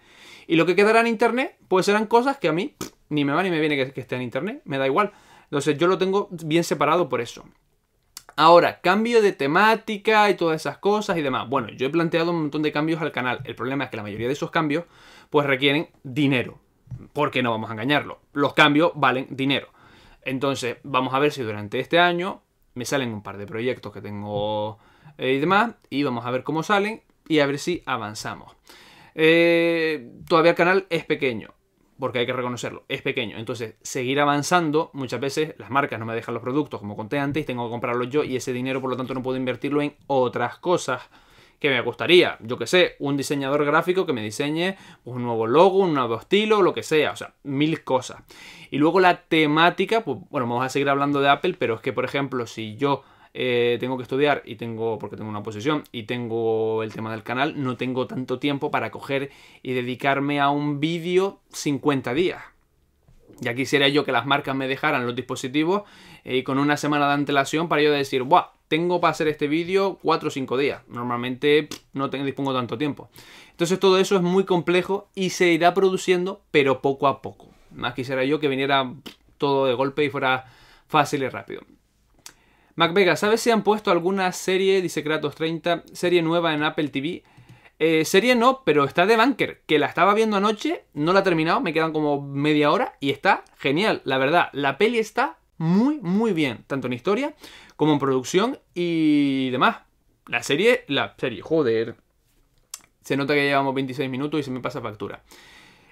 [0.47, 2.75] Y lo que quedará en internet, pues serán cosas que a mí
[3.09, 4.63] ni me va ni me viene que, que esté en internet.
[4.65, 5.13] Me da igual.
[5.45, 7.45] Entonces yo lo tengo bien separado por eso.
[8.37, 11.49] Ahora, cambio de temática y todas esas cosas y demás.
[11.49, 13.41] Bueno, yo he planteado un montón de cambios al canal.
[13.45, 14.85] El problema es que la mayoría de esos cambios
[15.31, 16.59] pues requieren dinero.
[17.13, 18.21] Porque no vamos a engañarlo.
[18.33, 19.69] Los cambios valen dinero.
[20.23, 22.43] Entonces, vamos a ver si durante este año
[22.75, 24.79] me salen un par de proyectos que tengo
[25.17, 25.75] eh, y demás.
[25.89, 28.57] Y vamos a ver cómo salen y a ver si avanzamos.
[29.15, 31.55] Eh, todavía el canal es pequeño
[31.99, 33.39] porque hay que reconocerlo, es pequeño.
[33.39, 37.47] Entonces, seguir avanzando, muchas veces las marcas no me dejan los productos como conté antes,
[37.47, 40.59] tengo que comprarlos yo y ese dinero por lo tanto no puedo invertirlo en otras
[40.59, 41.03] cosas
[41.59, 42.37] que me gustaría.
[42.41, 46.63] Yo que sé, un diseñador gráfico que me diseñe un nuevo logo, un nuevo estilo,
[46.63, 48.23] lo que sea, o sea, mil cosas.
[48.71, 51.93] Y luego la temática, pues bueno, vamos a seguir hablando de Apple, pero es que
[51.93, 53.03] por ejemplo, si yo
[53.37, 57.25] eh, tengo que estudiar y tengo, porque tengo una posición y tengo el tema del
[57.25, 59.31] canal, no tengo tanto tiempo para coger
[59.63, 62.41] y dedicarme a un vídeo 50 días.
[63.41, 65.83] Ya quisiera yo que las marcas me dejaran los dispositivos
[66.25, 68.53] y eh, con una semana de antelación para yo decir, ¡buah!
[68.69, 70.83] Tengo para hacer este vídeo 4 o 5 días.
[70.89, 73.11] Normalmente no tengo, dispongo tanto tiempo.
[73.51, 77.49] Entonces todo eso es muy complejo y se irá produciendo, pero poco a poco.
[77.73, 78.93] Más quisiera yo que viniera
[79.39, 80.47] todo de golpe y fuera
[80.87, 81.63] fácil y rápido.
[82.77, 87.23] MacVega, ¿sabes si han puesto alguna serie, dice Kratos 30, serie nueva en Apple TV?
[87.79, 91.23] Eh, serie no, pero está de Bunker, que la estaba viendo anoche, no la he
[91.23, 94.49] terminado, me quedan como media hora y está genial, la verdad.
[94.53, 97.35] La peli está muy, muy bien, tanto en historia
[97.77, 99.79] como en producción y demás.
[100.27, 101.97] La serie, la serie, joder.
[103.03, 105.23] Se nota que llevamos 26 minutos y se me pasa factura.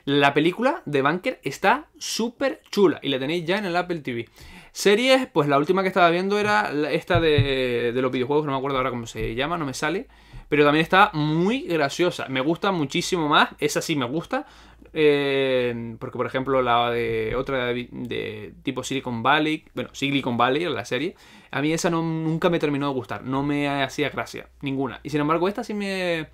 [0.04, 4.28] La película de Bunker está súper chula y la tenéis ya en el Apple TV.
[4.72, 8.78] Series, pues la última que estaba viendo era esta de, los videojuegos, no me acuerdo
[8.78, 10.08] ahora cómo se llama, no me sale.
[10.48, 12.26] Pero también está muy graciosa.
[12.28, 13.50] Me gusta muchísimo más.
[13.58, 14.46] Esa sí me gusta.
[14.92, 19.64] Eh, porque, por ejemplo, la de otra de, tipo Silicon Valley.
[19.74, 21.14] Bueno, Silicon Valley, la serie.
[21.50, 23.24] A mí esa no, nunca me terminó de gustar.
[23.24, 24.48] No me hacía gracia.
[24.60, 25.00] Ninguna.
[25.02, 26.28] Y sin embargo, esta sí me,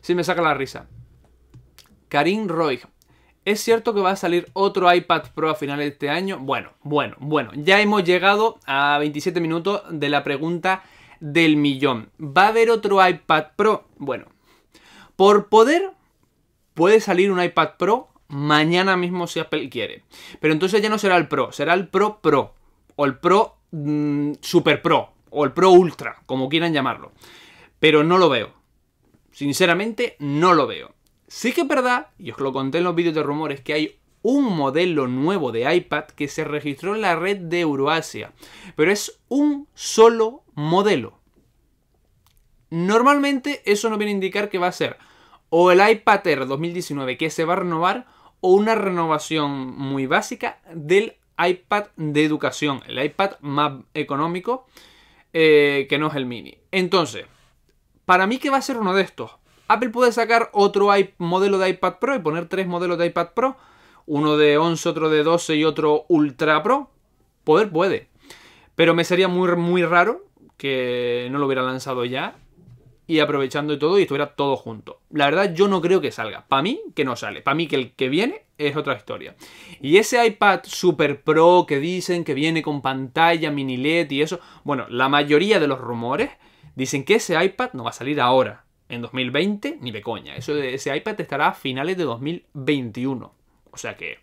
[0.00, 0.88] sí me saca la risa.
[2.08, 2.80] Karim Roy.
[3.44, 6.38] ¿Es cierto que va a salir otro iPad Pro a finales de este año?
[6.38, 7.50] Bueno, bueno, bueno.
[7.54, 10.82] Ya hemos llegado a 27 minutos de la pregunta
[11.20, 12.10] del millón.
[12.18, 13.84] ¿Va a haber otro iPad Pro?
[13.98, 14.26] Bueno,
[15.16, 15.90] por poder
[16.72, 20.04] puede salir un iPad Pro mañana mismo si Apple quiere.
[20.40, 22.54] Pero entonces ya no será el Pro, será el Pro Pro.
[22.96, 25.10] O el Pro mm, Super Pro.
[25.28, 27.12] O el Pro Ultra, como quieran llamarlo.
[27.78, 28.52] Pero no lo veo.
[29.32, 30.94] Sinceramente, no lo veo.
[31.34, 33.98] Sí que es verdad, y os lo conté en los vídeos de rumores, que hay
[34.22, 38.30] un modelo nuevo de iPad que se registró en la red de Euroasia,
[38.76, 41.18] pero es un solo modelo.
[42.70, 44.96] Normalmente eso no viene a indicar que va a ser
[45.48, 48.06] o el iPad Air 2019 que se va a renovar
[48.40, 54.66] o una renovación muy básica del iPad de educación, el iPad más económico
[55.32, 56.56] eh, que no es el mini.
[56.70, 57.26] Entonces,
[58.04, 59.32] para mí que va a ser uno de estos.
[59.68, 63.56] Apple puede sacar otro modelo de iPad Pro y poner tres modelos de iPad Pro.
[64.06, 66.90] Uno de 11, otro de 12 y otro Ultra Pro.
[67.44, 68.08] Poder puede.
[68.74, 72.36] Pero me sería muy, muy raro que no lo hubiera lanzado ya
[73.06, 75.00] y aprovechando y todo y estuviera todo junto.
[75.10, 76.46] La verdad yo no creo que salga.
[76.46, 77.42] Para mí que no sale.
[77.42, 79.36] Para mí que el que viene es otra historia.
[79.80, 84.40] Y ese iPad Super Pro que dicen que viene con pantalla mini LED y eso,
[84.62, 86.30] bueno, la mayoría de los rumores
[86.74, 88.63] dicen que ese iPad no va a salir ahora,
[88.94, 90.36] en 2020, ni de coña.
[90.36, 93.32] Eso ese iPad estará a finales de 2021.
[93.70, 94.18] O sea que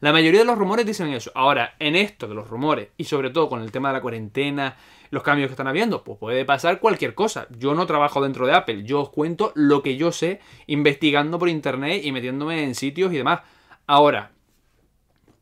[0.00, 1.32] la mayoría de los rumores dicen eso.
[1.34, 4.76] Ahora, en esto de los rumores y sobre todo con el tema de la cuarentena,
[5.08, 7.46] los cambios que están habiendo, pues puede pasar cualquier cosa.
[7.56, 11.48] Yo no trabajo dentro de Apple, yo os cuento lo que yo sé investigando por
[11.48, 13.40] internet y metiéndome en sitios y demás.
[13.86, 14.32] Ahora,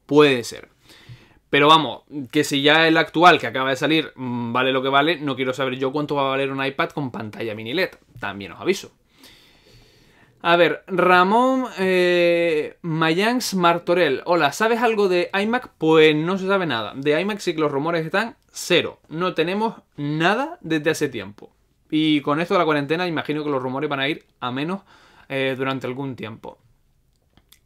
[0.07, 0.69] puede ser.
[1.51, 4.89] Pero vamos, que si ya el actual que acaba de salir mm, vale lo que
[4.89, 7.91] vale, no quiero saber yo cuánto va a valer un iPad con pantalla mini LED.
[8.23, 8.93] También os aviso.
[10.43, 14.23] A ver, Ramón eh, Mayans Martorell.
[14.27, 15.73] Hola, ¿sabes algo de iMac?
[15.77, 16.93] Pues no se sabe nada.
[16.95, 19.01] De iMac sí que los rumores están cero.
[19.09, 21.53] No tenemos nada desde hace tiempo.
[21.91, 24.83] Y con esto de la cuarentena imagino que los rumores van a ir a menos
[25.29, 26.59] eh, durante algún tiempo.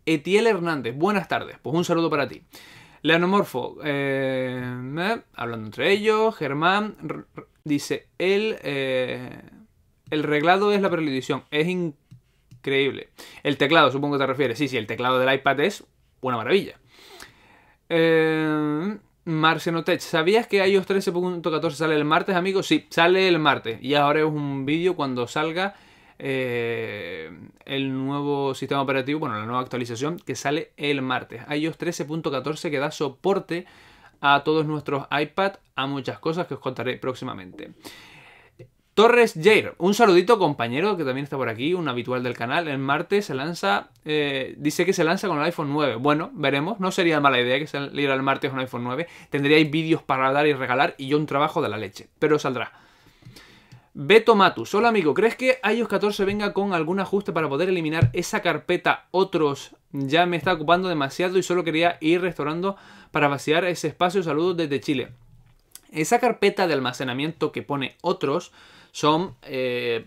[0.06, 1.58] Etiel Hernández, buenas tardes.
[1.60, 2.40] Pues un saludo para ti.
[3.02, 4.58] Leonomorfo, eh,
[5.34, 6.96] hablando entre ellos, Germán
[7.62, 9.42] dice, el, eh,
[10.10, 11.44] el reglado es la preledición.
[11.50, 13.10] Es increíble.
[13.42, 14.58] El teclado, supongo que te refieres.
[14.58, 15.84] Sí, sí, el teclado del iPad es
[16.20, 16.78] una maravilla.
[17.88, 22.66] Eh, Marcenotech, ¿sabías que iOS 13.14 sale el martes, amigos?
[22.66, 23.82] Sí, sale el martes.
[23.82, 25.74] Y ahora es un vídeo cuando salga
[26.18, 27.30] eh,
[27.64, 31.42] el nuevo sistema operativo, bueno, la nueva actualización que sale el martes.
[31.50, 33.66] iOS 13.14 que da soporte
[34.20, 37.72] a todos nuestros iPad, a muchas cosas que os contaré próximamente.
[38.96, 42.66] Torres Jair, un saludito compañero que también está por aquí, un habitual del canal.
[42.66, 45.96] El martes se lanza, eh, dice que se lanza con el iPhone 9.
[45.96, 49.06] Bueno, veremos, no sería mala idea que saliera el martes un iPhone 9.
[49.28, 52.72] Tendríais vídeos para dar y regalar y yo un trabajo de la leche, pero saldrá.
[53.92, 58.09] Beto Matus, hola amigo, ¿crees que iOS 14 venga con algún ajuste para poder eliminar
[58.14, 59.76] esa carpeta otros?
[59.92, 62.76] Ya me está ocupando demasiado y solo quería ir restaurando
[63.11, 64.22] para vaciar ese espacio.
[64.22, 65.11] Saludos desde Chile.
[65.92, 68.52] Esa carpeta de almacenamiento que pone otros
[68.96, 70.06] son eh,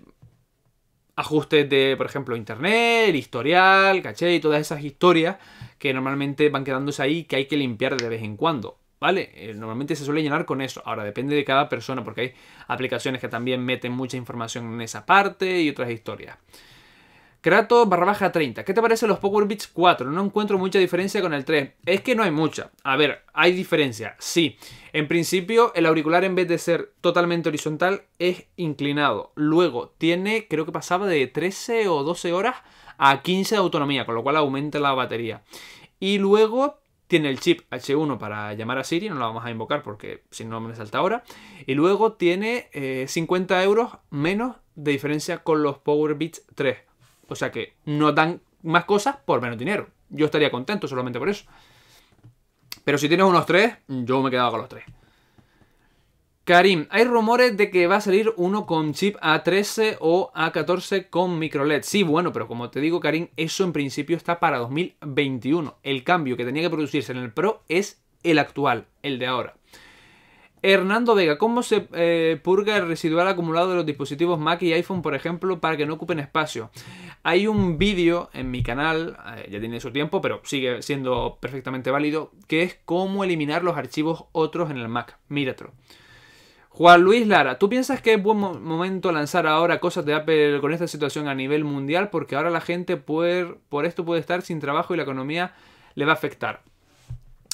[1.15, 5.37] ajustes de, por ejemplo, internet, historial, caché y todas esas historias
[5.77, 8.79] que normalmente van quedándose ahí que hay que limpiar de vez en cuando.
[8.99, 9.29] ¿Vale?
[9.35, 10.81] Eh, normalmente se suele llenar con eso.
[10.85, 12.33] Ahora depende de cada persona porque hay
[12.67, 16.39] aplicaciones que también meten mucha información en esa parte y otras historias.
[17.41, 18.65] Kratos barra baja 30.
[18.65, 20.11] ¿Qué te parece los Power Beats 4?
[20.11, 21.71] No encuentro mucha diferencia con el 3.
[21.85, 22.71] Es que no hay mucha.
[22.83, 24.57] A ver, hay diferencia, sí.
[24.91, 29.31] En principio, el auricular en vez de ser totalmente horizontal es inclinado.
[29.35, 32.57] Luego, tiene, creo que pasaba de 13 o 12 horas
[32.97, 35.41] a 15 de autonomía, con lo cual aumenta la batería.
[35.97, 39.81] Y luego tiene el chip H1 para llamar a Siri, no lo vamos a invocar
[39.81, 41.23] porque si no me salta ahora.
[41.65, 42.69] Y luego tiene
[43.07, 46.88] 50 eh, euros menos de diferencia con los Power Beats 3.
[47.29, 49.87] O sea que no dan más cosas por menos dinero.
[50.09, 51.45] Yo estaría contento solamente por eso.
[52.83, 54.83] Pero si tienes unos tres, yo me he quedado con los tres.
[56.43, 61.37] Karim, hay rumores de que va a salir uno con chip A13 o A14 con
[61.37, 61.83] micro LED.
[61.83, 65.77] Sí, bueno, pero como te digo, Karim, eso en principio está para 2021.
[65.83, 69.58] El cambio que tenía que producirse en el Pro es el actual, el de ahora.
[70.61, 75.01] Hernando Vega, ¿cómo se eh, purga el residual acumulado de los dispositivos Mac y iPhone,
[75.01, 76.69] por ejemplo, para que no ocupen espacio?
[77.23, 81.91] Hay un vídeo en mi canal, eh, ya tiene su tiempo, pero sigue siendo perfectamente
[81.91, 85.17] válido, que es cómo eliminar los archivos otros en el Mac.
[85.29, 85.71] Míratelo.
[86.69, 90.71] Juan Luis Lara, ¿tú piensas que es buen momento lanzar ahora cosas de Apple con
[90.71, 92.09] esta situación a nivel mundial?
[92.09, 95.53] Porque ahora la gente por esto puede estar sin trabajo y la economía
[95.95, 96.61] le va a afectar.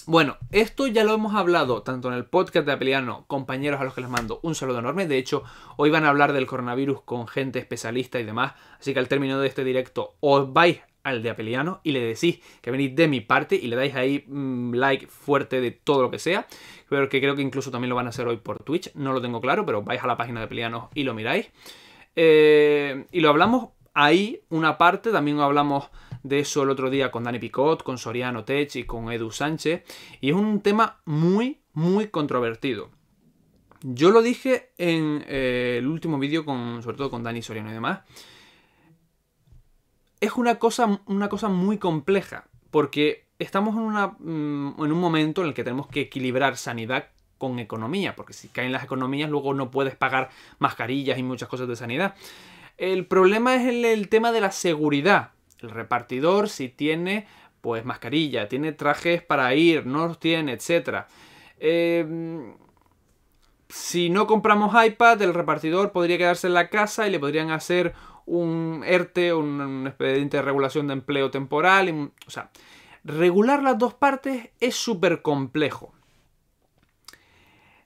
[0.07, 3.95] Bueno, esto ya lo hemos hablado tanto en el podcast de Apeliano, compañeros a los
[3.95, 5.07] que les mando un saludo enorme.
[5.07, 5.43] De hecho,
[5.77, 8.53] hoy van a hablar del coronavirus con gente especialista y demás.
[8.79, 12.39] Así que al término de este directo os vais al de Apeliano y le decís
[12.61, 16.11] que venís de mi parte y le dais ahí mm, like fuerte de todo lo
[16.11, 16.45] que sea.
[16.87, 18.93] Pero que creo que incluso también lo van a hacer hoy por Twitch.
[18.93, 21.49] No lo tengo claro, pero vais a la página de Apeliano y lo miráis.
[22.15, 25.11] Eh, y lo hablamos ahí, una parte.
[25.11, 25.89] También hablamos
[26.25, 29.83] de eso el otro día con Dani Picot, con Soriano Tech y con Edu Sánchez.
[30.21, 32.89] Y es un tema muy, muy controvertido.
[33.81, 37.73] Yo lo dije en eh, el último vídeo, con, sobre todo con Dani Soriano y
[37.73, 37.99] demás.
[40.19, 45.41] Es una cosa, una cosa muy compleja, porque estamos en, una, mm, en un momento
[45.41, 49.53] en el que tenemos que equilibrar sanidad con economía, porque si caen las economías luego
[49.53, 52.15] no puedes pagar mascarillas y muchas cosas de sanidad.
[52.77, 55.31] El problema es el, tema de la seguridad.
[55.61, 57.27] El repartidor si tiene
[57.65, 61.05] pues mascarilla, tiene trajes para ir, no los tiene, etc.
[61.57, 62.53] Em,
[63.69, 67.95] si no compramos iPad, el repartidor podría quedarse en la casa y le podrían hacer
[68.27, 72.11] un ERTE, un, expediente de regulación de empleo temporal.
[72.27, 72.51] o sea,
[73.03, 75.91] regular las dos partes es súper complejo.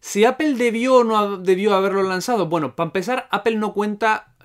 [0.01, 4.35] Si Apple debió o no debió haberlo lanzado, bueno, para empezar, Apple no cuenta,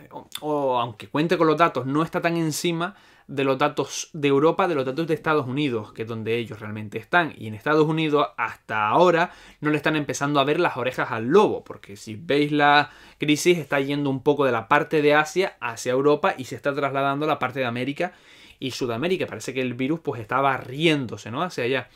[0.40, 2.94] o, aunque cuente con los datos, no está tan encima
[3.26, 6.60] de los datos de Europa, de los datos de Estados Unidos, que es donde ellos
[6.60, 7.32] realmente están.
[7.36, 11.26] Y en Estados Unidos hasta ahora no le están empezando a ver las orejas al
[11.26, 15.56] lobo, porque si veis la crisis está yendo un poco de la parte de Asia
[15.60, 18.12] hacia Europa y se está trasladando a la parte de América
[18.58, 19.26] y Sudamérica.
[19.26, 21.42] Parece que el virus pues está barriéndose, ¿no?
[21.42, 21.88] Hacia allá.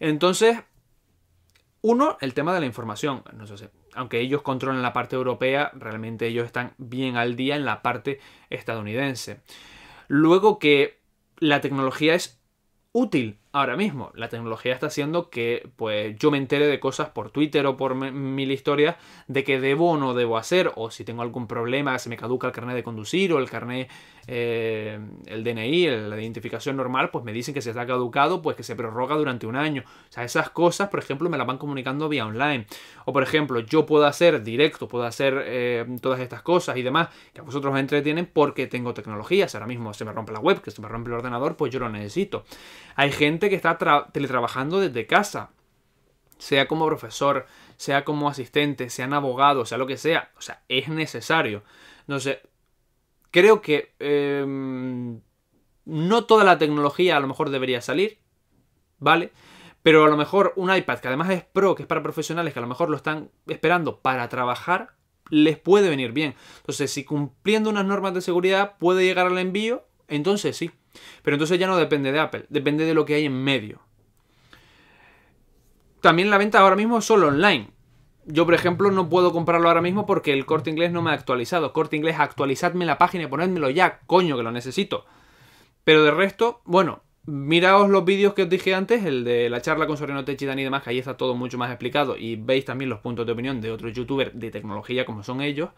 [0.00, 0.58] Entonces,
[1.82, 3.22] uno, el tema de la información.
[3.32, 7.64] No sé, aunque ellos controlan la parte europea, realmente ellos están bien al día en
[7.64, 9.40] la parte estadounidense.
[10.08, 10.98] Luego que
[11.38, 12.40] la tecnología es
[12.92, 14.12] útil ahora mismo.
[14.14, 17.94] La tecnología está haciendo que pues yo me entere de cosas por Twitter o por
[17.94, 18.96] mil historias
[19.28, 22.46] de que debo o no debo hacer o si tengo algún problema, se me caduca
[22.46, 23.88] el carnet de conducir o el carnet,
[24.26, 28.62] eh, el DNI, la identificación normal, pues me dicen que se está caducado, pues que
[28.62, 29.84] se prorroga durante un año.
[29.86, 32.66] O sea, esas cosas, por ejemplo, me las van comunicando vía online.
[33.06, 37.08] O por ejemplo, yo puedo hacer directo, puedo hacer eh, todas estas cosas y demás
[37.32, 39.54] que a vosotros os entretienen porque tengo tecnologías.
[39.54, 41.80] Ahora mismo se me rompe la web, que se me rompe el ordenador, pues yo
[41.80, 42.44] lo necesito.
[42.96, 43.78] Hay gente que está
[44.12, 45.50] teletrabajando desde casa,
[46.38, 50.30] sea como profesor, sea como asistente, sean abogados, sea lo que sea.
[50.36, 51.62] O sea, es necesario.
[52.00, 52.38] Entonces,
[53.30, 55.20] creo que em,
[55.84, 58.18] no toda la tecnología a lo mejor debería salir,
[58.98, 59.32] ¿vale?
[59.82, 62.58] Pero a lo mejor un iPad que además es pro, que es para profesionales, que
[62.58, 64.94] a lo mejor lo están esperando para trabajar,
[65.30, 66.34] les puede venir bien.
[66.58, 70.70] Entonces, si cumpliendo unas normas de seguridad puede llegar al envío, entonces sí.
[71.22, 73.80] Pero entonces ya no depende de Apple, depende de lo que hay en medio.
[76.00, 77.70] También la venta ahora mismo es solo online.
[78.26, 81.14] Yo, por ejemplo, no puedo comprarlo ahora mismo porque el corte inglés no me ha
[81.14, 81.72] actualizado.
[81.72, 85.04] Corte inglés, actualizadme la página y ponedmelo ya, coño, que lo necesito.
[85.84, 89.86] Pero de resto, bueno, miraos los vídeos que os dije antes, el de la charla
[89.86, 92.16] con Soriano Tech y y demás, que ahí está todo mucho más explicado.
[92.16, 95.70] Y veis también los puntos de opinión de otros youtubers de tecnología como son ellos.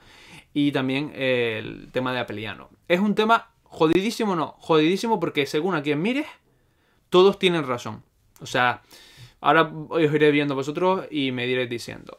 [0.55, 2.71] Y también el tema de Apeliano.
[2.89, 6.27] Es un tema Jodidísimo no, jodidísimo porque según a quien mires,
[7.11, 8.03] todos tienen razón.
[8.41, 8.83] O sea,
[9.41, 12.19] ahora os iré viendo vosotros y me diréis diciendo.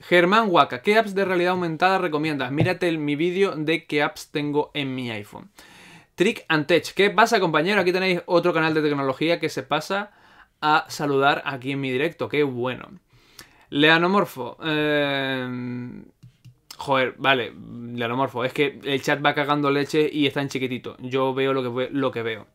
[0.00, 2.50] Germán Waka, ¿qué apps de realidad aumentada recomiendas?
[2.50, 5.50] Mírate mi vídeo de qué apps tengo en mi iPhone.
[6.16, 7.80] Trick and Tech, ¿qué pasa compañero?
[7.80, 10.10] Aquí tenéis otro canal de tecnología que se pasa
[10.60, 12.88] a saludar aquí en mi directo, qué bueno.
[13.70, 16.02] Leanomorfo, eh,
[16.82, 17.52] Joder, vale,
[17.94, 20.96] Leonomorfo, es que el chat va cagando leche y está en chiquitito.
[20.98, 21.62] Yo veo lo
[22.10, 22.48] que, veo.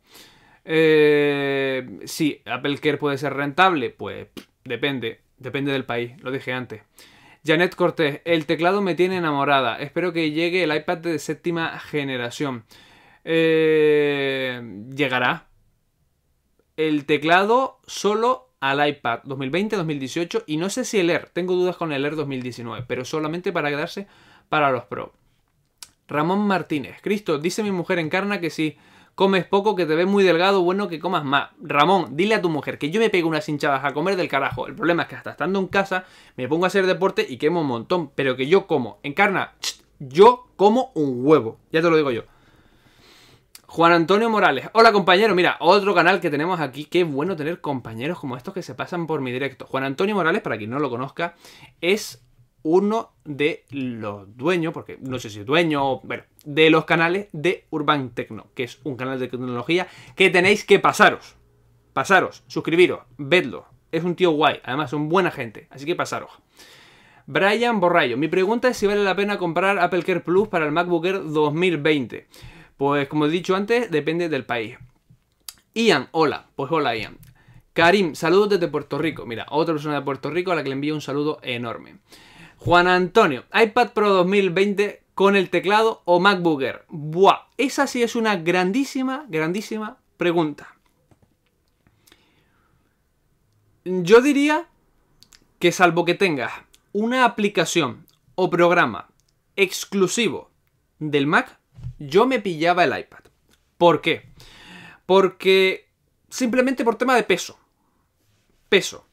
[0.65, 4.27] Eh, sí, Apple Care puede ser rentable, pues
[4.65, 6.81] depende, depende del país, lo dije antes.
[7.45, 9.79] Janet Cortés, el teclado me tiene enamorada.
[9.79, 12.65] Espero que llegue el iPad de séptima generación.
[13.23, 14.61] Eh,
[14.93, 15.47] llegará.
[16.75, 21.91] El teclado solo al iPad 2020-2018 y no sé si el Air, tengo dudas con
[21.91, 24.07] el Air 2019, pero solamente para quedarse
[24.49, 25.13] para los Pro.
[26.07, 28.77] Ramón Martínez, Cristo, dice mi mujer encarna que si
[29.17, 31.49] comes poco, que te ves muy delgado, bueno que comas más.
[31.59, 34.67] Ramón, dile a tu mujer que yo me pego unas hinchadas a comer del carajo.
[34.67, 37.61] El problema es que hasta estando en casa me pongo a hacer deporte y quemo
[37.61, 38.99] un montón, pero que yo como.
[39.03, 39.53] Encarna,
[39.99, 42.23] yo como un huevo, ya te lo digo yo.
[43.69, 44.69] Juan Antonio Morales.
[44.71, 46.85] Hola compañero, mira, otro canal que tenemos aquí.
[46.85, 49.65] Qué bueno tener compañeros como estos que se pasan por mi directo.
[49.65, 51.35] Juan Antonio Morales, para quien no lo conozca,
[51.81, 52.25] es
[52.63, 57.65] uno de los dueños, porque no sé si es dueño, bueno, de los canales de
[57.69, 61.35] Urban Tecno, que es un canal de tecnología que tenéis que pasaros.
[61.91, 63.65] Pasaros, suscribiros, vedlo.
[63.91, 66.31] Es un tío guay, además es un buena gente, así que pasaros.
[67.25, 70.71] Brian Borrayo, mi pregunta es si vale la pena comprar Apple Care Plus para el
[70.71, 72.27] MacBook Air 2020.
[72.77, 74.77] Pues como he dicho antes, depende del país.
[75.73, 76.47] Ian, hola.
[76.55, 77.17] Pues hola Ian.
[77.73, 79.25] Karim, saludos desde Puerto Rico.
[79.25, 81.97] Mira, otra persona de Puerto Rico a la que le envío un saludo enorme.
[82.57, 86.85] Juan Antonio, iPad Pro 2020 con el teclado o MacBook Air.
[86.89, 90.75] Buah, esa sí es una grandísima, grandísima pregunta.
[93.83, 94.67] Yo diría
[95.59, 96.51] que salvo que tengas
[96.93, 98.05] una aplicación
[98.35, 99.09] o programa
[99.55, 100.51] exclusivo
[100.99, 101.56] del Mac,
[101.99, 103.19] yo me pillaba el iPad.
[103.77, 104.29] ¿Por qué?
[105.05, 105.87] Porque
[106.29, 107.57] simplemente por tema de peso.
[108.69, 109.05] Peso.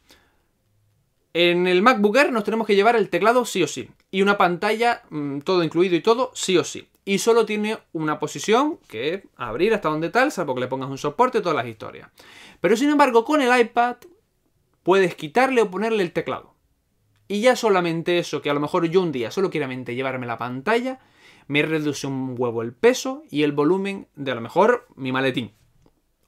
[1.32, 3.90] En el MacBook Air nos tenemos que llevar el teclado sí o sí.
[4.10, 6.88] Y una pantalla, mm, todo incluido y todo, sí o sí.
[7.04, 10.88] Y solo tiene una posición que es abrir hasta donde tal, salvo que le pongas
[10.88, 12.08] un soporte, todas las historias.
[12.60, 13.96] Pero sin embargo, con el iPad
[14.82, 16.54] puedes quitarle o ponerle el teclado.
[17.26, 20.38] Y ya solamente eso, que a lo mejor yo un día solo quiero llevarme la
[20.38, 21.00] pantalla,
[21.48, 25.52] me reduce un huevo el peso y el volumen de a lo mejor mi maletín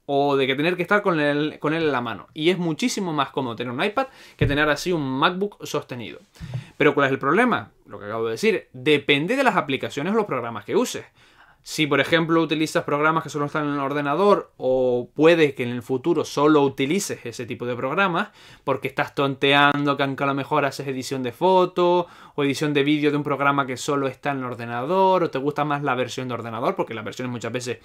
[0.09, 2.27] o de que tener que estar con él, con él en la mano.
[2.33, 4.07] Y es muchísimo más cómodo tener un iPad
[4.37, 6.19] que tener así un MacBook sostenido.
[6.77, 7.71] Pero ¿cuál es el problema?
[7.85, 11.05] Lo que acabo de decir, depende de las aplicaciones o los programas que uses.
[11.69, 15.69] Si, por ejemplo, utilizas programas que solo están en el ordenador o puede que en
[15.69, 18.29] el futuro solo utilices ese tipo de programas
[18.63, 23.11] porque estás tonteando que a lo mejor haces edición de foto o edición de vídeo
[23.11, 26.29] de un programa que solo está en el ordenador o te gusta más la versión
[26.29, 27.79] de ordenador porque las versiones muchas veces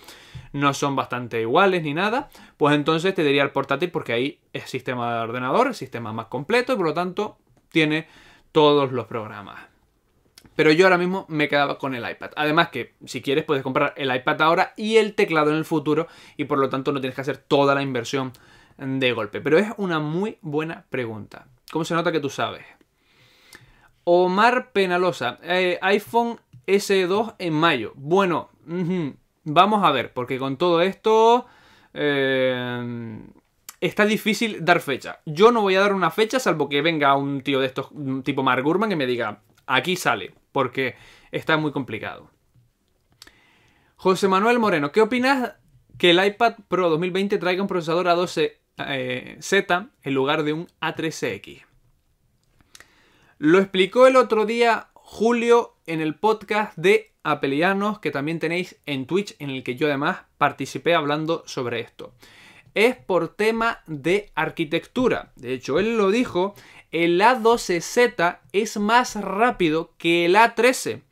[0.53, 4.70] no son bastante iguales ni nada, pues entonces te diría el portátil porque ahí es
[4.70, 7.37] sistema de ordenador, el sistema más completo y por lo tanto
[7.68, 8.07] tiene
[8.53, 9.72] todos los programas.
[10.55, 12.31] Pero yo ahora mismo me quedaba con el iPad.
[12.37, 16.09] Además que si quieres puedes comprar el iPad ahora y el teclado en el futuro
[16.37, 18.33] y por lo tanto no tienes que hacer toda la inversión
[18.77, 19.41] de golpe.
[19.41, 21.47] Pero es una muy buena pregunta.
[21.71, 22.65] ¿Cómo se nota que tú sabes?
[24.05, 27.93] Omar Penalosa, eh, iPhone S2 en mayo.
[27.95, 28.51] Bueno,
[29.45, 31.47] vamos a ver, porque con todo esto
[31.95, 33.21] eh,
[33.81, 35.21] está difícil dar fecha.
[35.25, 37.91] Yo no voy a dar una fecha salvo que venga un tío de estos,
[38.25, 40.97] tipo Mark Gurman, que me diga, aquí sale porque
[41.31, 42.31] está muy complicado.
[43.97, 45.55] José Manuel Moreno, ¿qué opinas
[45.99, 51.65] que el iPad Pro 2020 traiga un procesador A12Z eh, en lugar de un A13X?
[53.39, 59.07] Lo explicó el otro día Julio en el podcast de Apelianos que también tenéis en
[59.07, 62.15] Twitch en el que yo además participé hablando sobre esto.
[62.75, 65.33] Es por tema de arquitectura.
[65.37, 66.55] De hecho, él lo dijo
[66.93, 71.03] el A12Z es más rápido que el A13,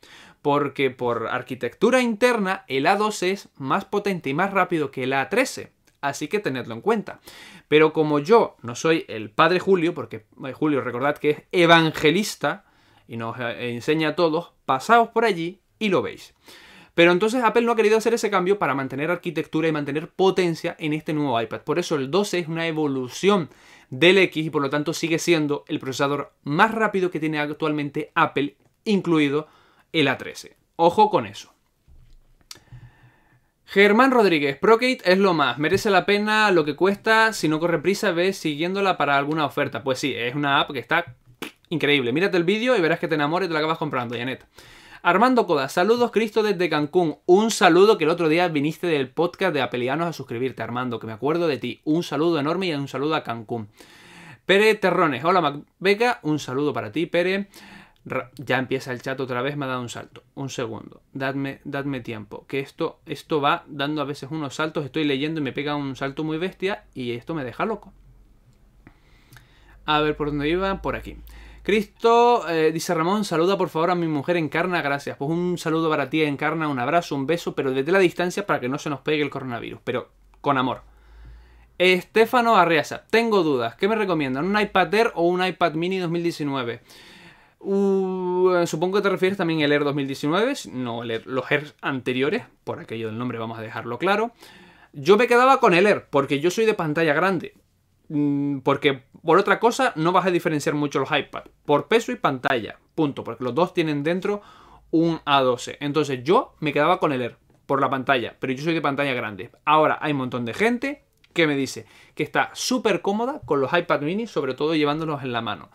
[0.41, 5.71] porque por arquitectura interna el A12 es más potente y más rápido que el A13.
[5.99, 7.19] Así que tenedlo en cuenta.
[7.67, 12.65] Pero como yo no soy el padre Julio, porque eh, Julio recordad que es evangelista
[13.07, 16.33] y nos eh, enseña a todos, pasaos por allí y lo veis.
[16.93, 20.75] Pero entonces Apple no ha querido hacer ese cambio para mantener arquitectura y mantener potencia
[20.79, 21.61] en este nuevo iPad.
[21.61, 23.49] Por eso el 12 es una evolución
[23.91, 28.11] del X y por lo tanto sigue siendo el procesador más rápido que tiene actualmente
[28.15, 29.47] Apple, incluido
[29.91, 30.55] el A13.
[30.77, 31.53] Ojo con eso.
[33.65, 37.79] Germán Rodríguez, Procate es lo más, merece la pena lo que cuesta, si no corre
[37.79, 39.83] prisa ves siguiéndola para alguna oferta.
[39.83, 41.15] Pues sí, es una app que está
[41.69, 42.11] increíble.
[42.11, 44.45] Mírate el vídeo y verás que te enamores y te la acabas comprando, Janet.
[45.03, 47.17] Armando Coda, saludos Cristo desde Cancún.
[47.25, 51.07] Un saludo que el otro día viniste del podcast de Apelianos a suscribirte, Armando, que
[51.07, 51.81] me acuerdo de ti.
[51.85, 53.69] Un saludo enorme y un saludo a Cancún.
[54.45, 57.49] Pere Terrones, hola Macbeca, un saludo para ti, Pere.
[58.35, 60.21] Ya empieza el chat otra vez, me ha dado un salto.
[60.35, 62.45] Un segundo, dadme, dadme tiempo.
[62.45, 64.85] Que esto, esto va dando a veces unos saltos.
[64.85, 67.91] Estoy leyendo y me pega un salto muy bestia y esto me deja loco.
[69.85, 71.17] A ver por dónde iba, por aquí.
[71.63, 75.17] Cristo, eh, dice Ramón, saluda por favor a mi mujer Encarna, gracias.
[75.17, 78.59] Pues un saludo para ti Encarna, un abrazo, un beso, pero desde la distancia para
[78.59, 80.09] que no se nos pegue el coronavirus, pero
[80.41, 80.81] con amor.
[81.77, 84.45] Estefano Arriasa, tengo dudas, ¿qué me recomiendan?
[84.45, 86.81] ¿Un iPad Air o un iPad Mini 2019?
[87.59, 93.07] Uh, supongo que te refieres también al Air 2019, no los Air anteriores, por aquello
[93.07, 94.31] del nombre vamos a dejarlo claro.
[94.93, 97.53] Yo me quedaba con el Air, porque yo soy de pantalla grande.
[98.13, 101.43] Mm, porque por otra cosa no vas a diferenciar mucho los iPad.
[101.65, 102.77] Por peso y pantalla.
[102.93, 103.23] Punto.
[103.23, 104.41] Porque los dos tienen dentro
[104.91, 105.77] un A12.
[105.79, 108.35] Entonces yo me quedaba con el Air por la pantalla.
[108.37, 109.49] Pero yo soy de pantalla grande.
[109.63, 113.71] Ahora hay un montón de gente que me dice que está súper cómoda con los
[113.71, 115.69] iPad mini, sobre todo llevándolos en la mano.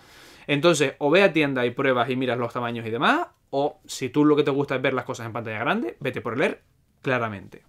[0.47, 4.11] Entonces, o ve a tienda y pruebas y miras los tamaños y demás, o si
[4.11, 6.43] tú lo que te gusta es ver las cosas en pantalla grande, vete por el
[6.43, 6.63] Air
[7.01, 7.63] claramente.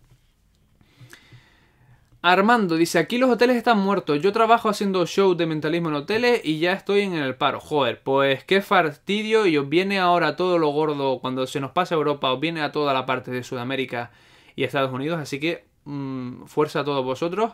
[2.29, 4.21] Armando dice, aquí los hoteles están muertos.
[4.21, 7.61] Yo trabajo haciendo show de mentalismo en hoteles y ya estoy en el paro.
[7.61, 11.95] Joder, pues qué fastidio y os viene ahora todo lo gordo cuando se nos pasa
[11.95, 14.11] Europa, os viene a toda la parte de Sudamérica
[14.57, 15.21] y Estados Unidos.
[15.21, 17.53] Así que mm, fuerza a todos vosotros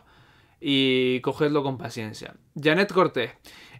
[0.60, 2.34] y cogedlo con paciencia.
[2.60, 3.30] Janet Cortés,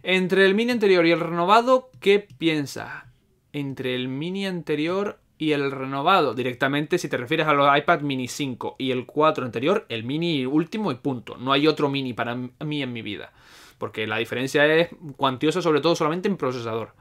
[0.01, 3.03] entre el mini anterior y el renovado, ¿qué piensas?
[3.51, 8.27] Entre el mini anterior y el renovado directamente si te refieres a los iPad mini
[8.27, 11.37] 5 y el 4 anterior, el mini último y punto.
[11.37, 13.31] No hay otro mini para mí en mi vida.
[13.77, 16.93] Porque la diferencia es cuantiosa sobre todo solamente en procesador.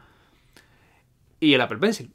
[1.39, 2.13] Y el Apple Pencil.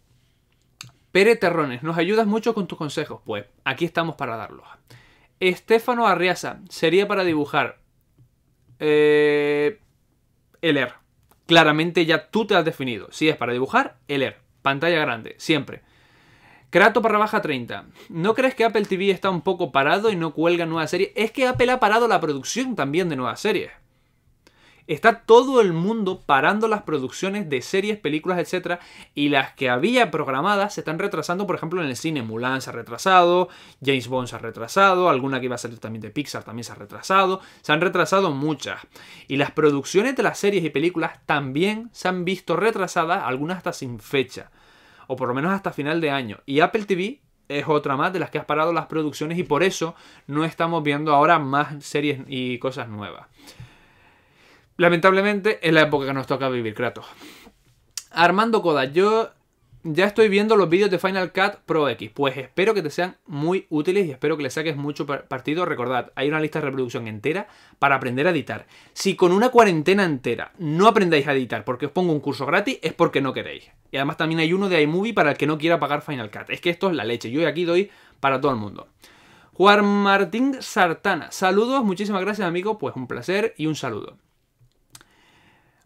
[1.12, 3.22] Pere Terrones, nos ayudas mucho con tus consejos.
[3.26, 4.68] Pues aquí estamos para darlos.
[5.40, 7.80] Estefano Arriasa, sería para dibujar
[8.80, 9.80] eh,
[10.62, 10.94] el Air.
[11.46, 13.08] claramente ya tú te has definido.
[13.12, 14.38] Si es para dibujar, el leer.
[14.62, 15.82] Pantalla grande, siempre.
[16.70, 17.86] Krato para baja 30.
[18.10, 21.12] ¿No crees que Apple TV está un poco parado y no cuelga nuevas series?
[21.16, 23.72] Es que Apple ha parado la producción también de nuevas series.
[24.86, 28.80] Está todo el mundo parando las producciones de series, películas, etc.
[29.16, 32.22] Y las que había programadas se están retrasando, por ejemplo, en el cine.
[32.22, 33.50] Mulan se ha retrasado,
[33.84, 36.72] James Bond se ha retrasado, alguna que iba a salir también de Pixar también se
[36.72, 37.42] ha retrasado.
[37.62, 38.80] Se han retrasado muchas.
[39.28, 43.74] Y las producciones de las series y películas también se han visto retrasadas, algunas hasta
[43.74, 44.52] sin fecha.
[45.12, 46.38] O por lo menos hasta final de año.
[46.46, 49.64] Y Apple TV es otra más de las que ha parado las producciones y por
[49.64, 49.96] eso
[50.28, 53.26] no estamos viendo ahora más series y cosas nuevas.
[54.78, 57.08] Lamentablemente es la época que nos toca vivir, Kratos.
[58.12, 59.32] Armando Coda, yo
[59.84, 62.12] ya estoy viendo los vídeos de Final Cut Pro X.
[62.14, 65.66] Pues espero que te sean muy útiles y espero que le saques mucho partido.
[65.66, 67.48] Recordad, hay una lista de reproducción entera
[67.80, 68.68] para aprender a editar.
[68.94, 72.80] Si con una cuarentena entera no aprendáis a editar porque os pongo un curso gratis,
[72.82, 73.72] es porque no queréis.
[73.92, 76.50] Y además también hay uno de iMovie para el que no quiera pagar Final Cut.
[76.50, 77.32] Es que esto es la leche.
[77.32, 78.88] Yo aquí doy para todo el mundo.
[79.54, 81.32] Juan Martín Sartana.
[81.32, 82.78] Saludos, muchísimas gracias amigo.
[82.78, 84.18] Pues un placer y un saludo.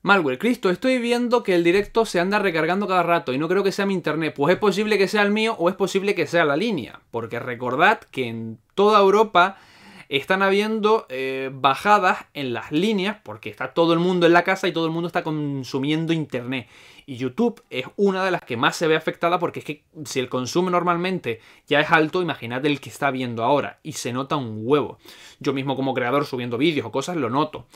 [0.06, 3.64] Malware, Cristo, estoy viendo que el directo se anda recargando cada rato y no creo
[3.64, 4.34] que sea mi internet.
[4.36, 7.00] Pues es posible que sea el mío o es posible que sea la línea.
[7.10, 9.56] Porque recordad que en toda Europa
[10.10, 14.68] están habiendo eh, bajadas en las líneas porque está todo el mundo en la casa
[14.68, 16.68] y todo el mundo está consumiendo internet.
[17.06, 20.20] Y YouTube es una de las que más se ve afectada porque es que si
[20.20, 24.36] el consumo normalmente ya es alto, imaginad el que está viendo ahora y se nota
[24.36, 24.98] un huevo.
[25.40, 27.68] Yo mismo como creador subiendo vídeos o cosas lo noto.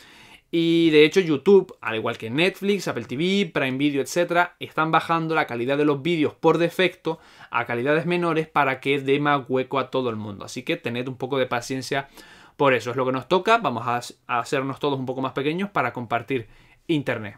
[0.50, 5.36] Y de hecho YouTube, al igual que Netflix, Apple TV, Prime Video, etc., están bajando
[5.36, 7.20] la calidad de los vídeos por defecto
[7.52, 10.45] a calidades menores para que dé más hueco a todo el mundo.
[10.45, 12.08] Así que tened un poco de paciencia
[12.56, 12.91] por eso.
[12.91, 13.58] Es lo que nos toca.
[13.58, 16.48] Vamos a, hacernos todos un poco más pequeños para compartir
[16.88, 17.38] Internet.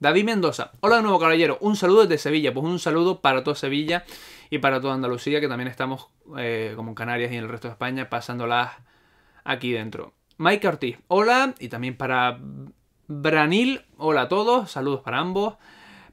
[0.00, 0.72] David Mendoza.
[0.80, 1.58] Hola de nuevo, caballero.
[1.60, 2.54] Un saludo desde Sevilla.
[2.54, 4.04] Pues un saludo para toda Sevilla
[4.50, 7.68] y para toda Andalucía, que también estamos, eh, como en Canarias y en el resto
[7.68, 8.72] de España, pasándolas
[9.44, 10.14] aquí dentro.
[10.38, 11.54] Mike Ortiz, hola.
[11.58, 12.38] Y también para
[13.08, 14.70] Branil, hola a todos.
[14.70, 15.54] Saludos para ambos.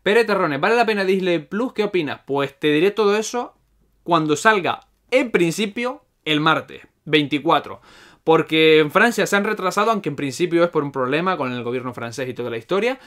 [0.04, 1.74] Pere Terrones, ¿vale la pena Disney Plus?
[1.74, 2.22] ¿Qué opinas?
[2.26, 3.56] Pues te diré todo eso
[4.04, 7.82] cuando salga, en principio, el martes 24.
[8.24, 11.64] Porque en Francia se han retrasado, aunque en principio es por un problema con el
[11.64, 13.00] gobierno francés y toda la historia.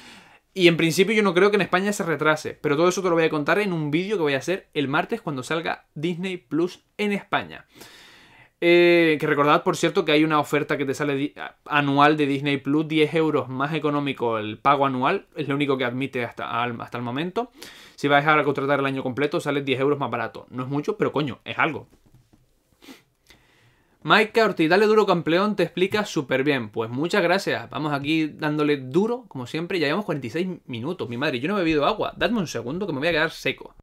[0.54, 2.58] Y en principio yo no creo que en España se retrase.
[2.60, 4.68] Pero todo eso te lo voy a contar en un vídeo que voy a hacer
[4.74, 7.66] el martes cuando salga Disney Plus en España.
[8.64, 11.34] Eh, que recordad, por cierto, que hay una oferta que te sale
[11.64, 15.84] anual de Disney Plus, 10 euros más económico el pago anual, es lo único que
[15.84, 17.50] admite hasta, hasta el momento.
[17.96, 20.46] Si vais a contratar el año completo, sale 10 euros más barato.
[20.50, 21.88] No es mucho, pero coño, es algo.
[24.04, 26.70] Mike Ortiz, dale duro campeón, te explica súper bien.
[26.70, 27.68] Pues muchas gracias.
[27.68, 29.80] Vamos aquí dándole duro, como siempre.
[29.80, 31.08] Ya llevamos 46 minutos.
[31.08, 32.12] Mi madre, yo no he bebido agua.
[32.16, 33.74] Dadme un segundo que me voy a quedar seco.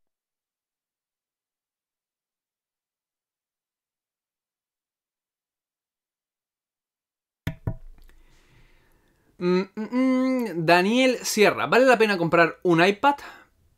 [9.40, 13.16] Mm, mm, mm, Daniel Sierra, ¿vale la pena comprar un iPad?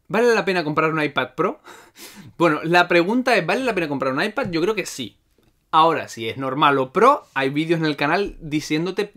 [0.08, 1.62] ¿Vale la pena comprar un iPad Pro?
[2.38, 4.48] bueno, la pregunta es, ¿vale la pena comprar un iPad?
[4.50, 5.18] Yo creo que sí.
[5.74, 9.14] Ahora, si es normal o pro, hay vídeos en el canal diciéndote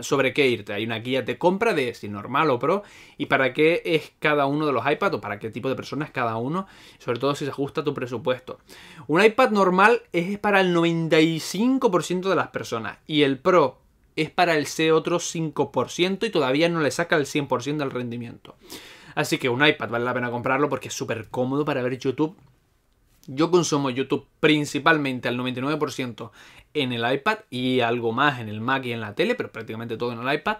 [0.00, 0.72] sobre qué irte.
[0.72, 2.82] Hay una guía de compra de si normal o pro
[3.16, 6.10] y para qué es cada uno de los iPads o para qué tipo de personas
[6.10, 6.66] cada uno,
[6.98, 8.58] sobre todo si se ajusta a tu presupuesto.
[9.06, 13.83] Un iPad normal es para el 95% de las personas y el pro
[14.16, 18.56] es para el C otro 5% y todavía no le saca el 100% del rendimiento.
[19.14, 22.36] Así que un iPad vale la pena comprarlo porque es súper cómodo para ver YouTube.
[23.26, 26.30] Yo consumo YouTube principalmente al 99%
[26.74, 29.96] en el iPad y algo más en el Mac y en la tele, pero prácticamente
[29.96, 30.58] todo en el iPad.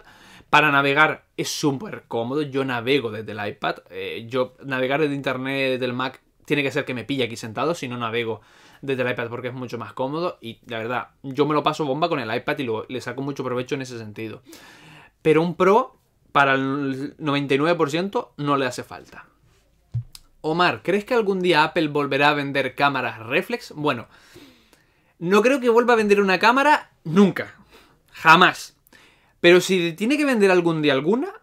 [0.49, 2.41] Para navegar es súper cómodo.
[2.41, 3.77] Yo navego desde el iPad.
[3.89, 7.35] Eh, yo navegar desde internet, desde el Mac, tiene que ser que me pille aquí
[7.35, 8.41] sentado, si no navego
[8.85, 11.85] desde el iPad porque es mucho más cómodo y la verdad, yo me lo paso
[11.85, 14.41] bomba con el iPad y le saco mucho provecho en ese sentido.
[15.21, 15.97] Pero un Pro,
[16.31, 19.25] para el 99%, no le hace falta.
[20.41, 23.71] Omar, ¿crees que algún día Apple volverá a vender cámaras reflex?
[23.71, 24.07] Bueno,
[25.17, 27.55] no creo que vuelva a vender una cámara nunca.
[28.11, 28.77] Jamás.
[29.39, 31.33] Pero si tiene que vender algún día alguna,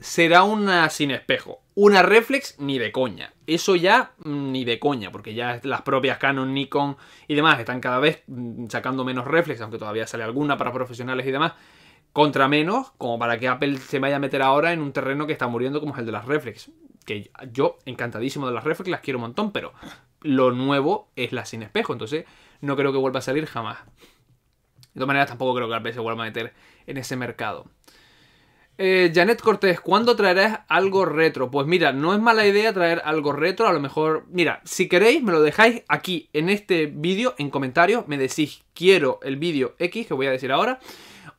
[0.00, 1.63] será una sin espejo.
[1.76, 3.32] Una reflex ni de coña.
[3.48, 6.96] Eso ya mm, ni de coña, porque ya las propias Canon, Nikon
[7.26, 11.26] y demás están cada vez mm, sacando menos reflex, aunque todavía sale alguna para profesionales
[11.26, 11.54] y demás,
[12.12, 15.32] contra menos, como para que Apple se vaya a meter ahora en un terreno que
[15.32, 16.70] está muriendo como es el de las reflex.
[17.04, 19.72] Que yo, encantadísimo de las reflex, las quiero un montón, pero
[20.20, 22.24] lo nuevo es la sin espejo, entonces
[22.60, 23.78] no creo que vuelva a salir jamás.
[24.94, 26.54] De todas maneras, tampoco creo que Apple se vuelva a meter
[26.86, 27.66] en ese mercado.
[28.76, 31.48] Eh, Janet Cortés, ¿cuándo traerás algo retro?
[31.48, 34.26] Pues mira, no es mala idea traer algo retro, a lo mejor...
[34.30, 39.20] Mira, si queréis me lo dejáis aquí en este vídeo, en comentarios, me decís quiero
[39.22, 40.80] el vídeo X, que voy a decir ahora,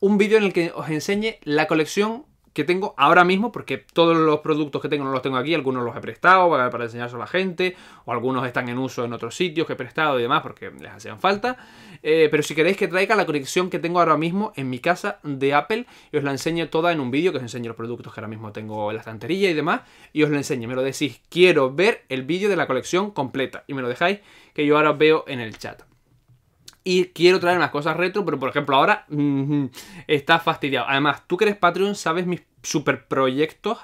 [0.00, 2.24] un vídeo en el que os enseñe la colección
[2.56, 5.84] que tengo ahora mismo, porque todos los productos que tengo no los tengo aquí, algunos
[5.84, 7.76] los he prestado para, para a la gente,
[8.06, 10.90] o algunos están en uso en otros sitios que he prestado y demás porque les
[10.90, 11.58] hacían falta.
[12.02, 15.18] Eh, pero si queréis que traiga la colección que tengo ahora mismo en mi casa
[15.22, 18.14] de Apple, y os la enseñe toda en un vídeo, que os enseño los productos
[18.14, 19.82] que ahora mismo tengo en la estantería y demás,
[20.14, 20.66] y os lo enseñe.
[20.66, 24.20] Me lo decís, quiero ver el vídeo de la colección completa, y me lo dejáis
[24.54, 25.82] que yo ahora os veo en el chat
[26.88, 29.64] y quiero traer más cosas retro, pero por ejemplo ahora mm,
[30.06, 30.86] está fastidiado.
[30.88, 33.78] Además, tú que eres Patreon sabes mis super proyectos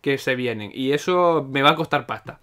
[0.00, 2.40] que se vienen y eso me va a costar pasta.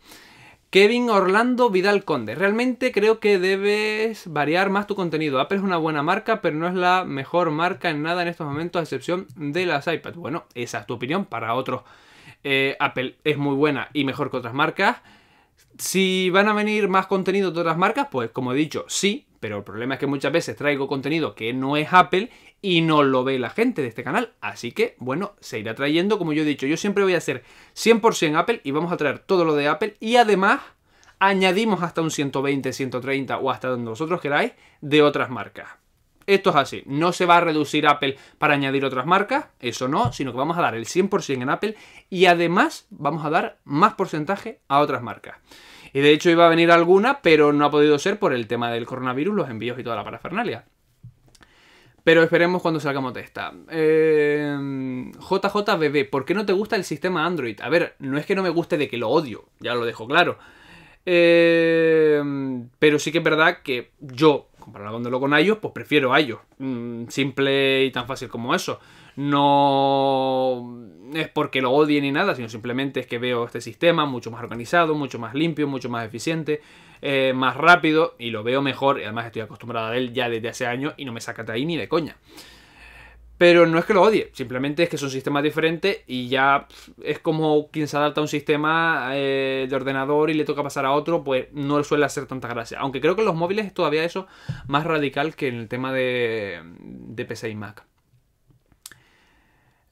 [0.70, 2.34] Kevin Orlando Vidal Conde.
[2.34, 5.42] Realmente creo que debes variar más tu contenido.
[5.42, 8.48] Apple es una buena marca, pero no es la mejor marca en nada en estos
[8.48, 10.16] momentos, a excepción de las iPads.
[10.16, 11.26] Bueno, esa es tu opinión.
[11.26, 11.84] Para otros,
[12.46, 14.98] eh, Apple es muy buena y mejor que otras marcas.
[15.78, 19.58] Si van a venir más contenido de otras marcas, pues como he dicho, sí, pero
[19.58, 22.32] el problema es que muchas veces traigo contenido que no es Apple
[22.64, 24.34] y no lo ve la gente de este canal.
[24.42, 27.44] Así que, bueno, se irá trayendo, como yo he dicho, yo siempre voy a ser
[27.76, 30.62] 100% Apple y vamos a traer todo lo de Apple y además
[31.20, 35.70] añadimos hasta un 120, 130 o hasta donde vosotros queráis de otras marcas.
[36.26, 40.12] Esto es así, no se va a reducir Apple para añadir otras marcas, eso no,
[40.12, 41.76] sino que vamos a dar el 100% en Apple
[42.10, 45.38] y además vamos a dar más porcentaje a otras marcas.
[45.96, 48.70] Y de hecho iba a venir alguna, pero no ha podido ser por el tema
[48.70, 50.66] del coronavirus, los envíos y toda la parafernalia.
[52.04, 53.54] Pero esperemos cuando salgamos de esta.
[53.70, 54.58] Eh,
[55.18, 57.62] JJBB, ¿por qué no te gusta el sistema Android?
[57.62, 60.06] A ver, no es que no me guste de que lo odio, ya lo dejo
[60.06, 60.38] claro.
[61.06, 62.22] Eh,
[62.78, 66.42] pero sí que es verdad que yo, comparándolo con iOS, pues prefiero iOS.
[66.58, 68.82] Mm, simple y tan fácil como eso.
[69.16, 74.32] No es porque lo odie ni nada, sino simplemente es que veo este sistema mucho
[74.32, 76.62] más organizado, mucho más limpio, mucho más eficiente,
[77.02, 79.00] eh, más rápido y lo veo mejor.
[79.00, 81.54] Y además estoy acostumbrado a él ya desde hace años y no me saca de
[81.54, 82.18] ahí ni de coña.
[83.38, 86.68] Pero no es que lo odie, simplemente es que son sistemas diferentes y ya
[87.04, 90.86] es como quien se adapta a un sistema eh, de ordenador y le toca pasar
[90.86, 92.80] a otro, pues no suele hacer tanta gracia.
[92.80, 94.26] Aunque creo que en los móviles es todavía eso
[94.68, 97.86] más radical que en el tema de PC y Mac.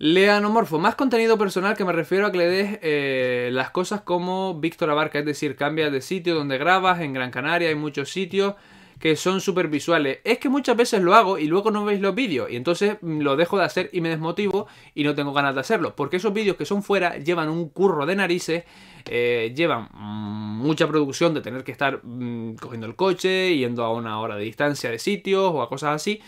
[0.04, 4.60] Leanomorfo, más contenido personal que me refiero a que le des eh, las cosas como
[4.60, 8.56] Víctor Abarca, es decir, cambia de sitio donde grabas, en Gran Canaria hay muchos sitios
[9.00, 10.20] que son súper visuales.
[10.26, 13.22] Es que muchas veces lo hago y luego no veis los vídeos y entonces mm,
[13.22, 15.96] lo dejo de hacer y me desmotivo y no tengo ganas de hacerlo.
[15.96, 18.66] Porque esos vídeos que son fuera llevan un curro de narices,
[19.06, 23.94] eh, llevan mm, mucha producción de tener que estar mm, cogiendo el coche, yendo a
[23.94, 26.22] una hora de distancia de sitios o a cosas así.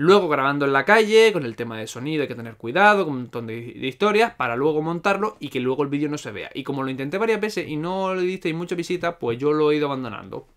[0.00, 3.12] Luego grabando en la calle, con el tema de sonido hay que tener cuidado, con
[3.12, 6.50] un montón de, historias, para luego montarlo y que luego el vídeo no se vea.
[6.54, 9.70] Y como lo intenté varias veces y no le disteis mucha visita, pues yo lo
[9.70, 10.48] he ido abandonando.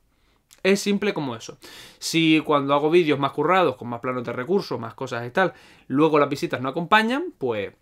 [0.64, 1.58] Es simple como eso.
[2.00, 5.52] Si cuando hago vídeos más currados, con más planos de recursos, más cosas y tal,
[5.90, 7.74] luego las visitas no acompañan, pues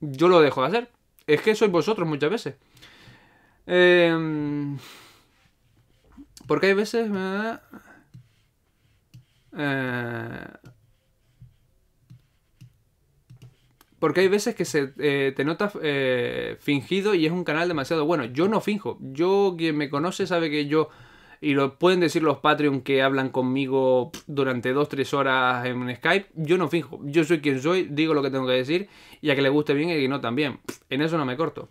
[0.00, 0.90] yo lo dejo de hacer.
[1.26, 2.56] Es que sois vosotros muchas veces.
[3.66, 4.76] Eh,
[6.46, 7.10] porque hay veces...
[9.56, 10.46] Eh,
[13.98, 18.04] Porque hay veces que se eh, te notas eh, fingido y es un canal demasiado
[18.04, 18.24] bueno.
[18.26, 18.98] Yo no finjo.
[19.00, 20.88] Yo, quien me conoce, sabe que yo.
[21.40, 26.28] Y lo pueden decir los Patreon que hablan conmigo durante 2-3 horas en Skype.
[26.34, 27.00] Yo no finjo.
[27.04, 28.88] Yo soy quien soy, digo lo que tengo que decir.
[29.20, 30.60] Y a que le guste bien y a que no también.
[30.90, 31.68] En eso no me corto.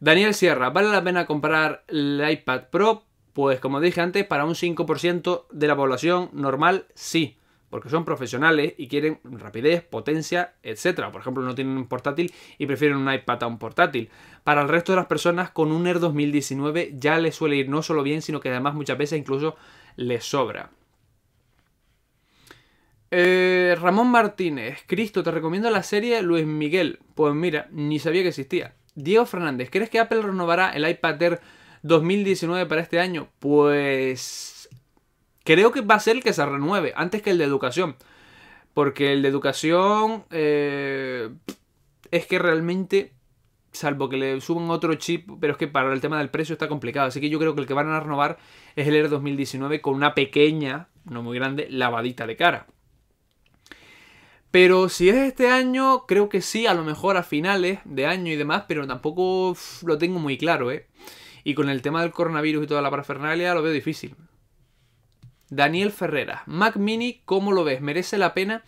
[0.00, 3.02] Daniel Sierra, ¿vale la pena comprar el iPad Pro?
[3.32, 7.37] Pues como dije antes, para un 5% de la población normal, sí
[7.70, 11.10] porque son profesionales y quieren rapidez, potencia, etc.
[11.12, 14.10] Por ejemplo, no tienen un portátil y prefieren un iPad a un portátil.
[14.44, 17.82] Para el resto de las personas, con un Air 2019 ya les suele ir no
[17.82, 19.56] solo bien, sino que además muchas veces incluso
[19.96, 20.70] les sobra.
[23.10, 27.00] Eh, Ramón Martínez, Cristo, te recomiendo la serie Luis Miguel.
[27.14, 28.74] Pues mira, ni sabía que existía.
[28.94, 31.40] Diego Fernández, ¿crees que Apple renovará el iPad Air
[31.82, 33.28] 2019 para este año?
[33.38, 34.57] Pues
[35.48, 37.96] Creo que va a ser el que se renueve antes que el de educación.
[38.74, 41.30] Porque el de educación eh,
[42.10, 43.14] es que realmente,
[43.72, 46.68] salvo que le suban otro chip, pero es que para el tema del precio está
[46.68, 47.08] complicado.
[47.08, 48.36] Así que yo creo que el que van a renovar
[48.76, 52.66] es el Air 2019 con una pequeña, no muy grande, lavadita de cara.
[54.50, 58.30] Pero si es este año, creo que sí, a lo mejor a finales de año
[58.30, 60.86] y demás, pero tampoco lo tengo muy claro, ¿eh?
[61.42, 64.14] Y con el tema del coronavirus y toda la parafernalia lo veo difícil.
[65.50, 66.42] Daniel Ferrera.
[66.46, 67.80] Mac Mini, ¿cómo lo ves?
[67.80, 68.62] ¿Merece la pena?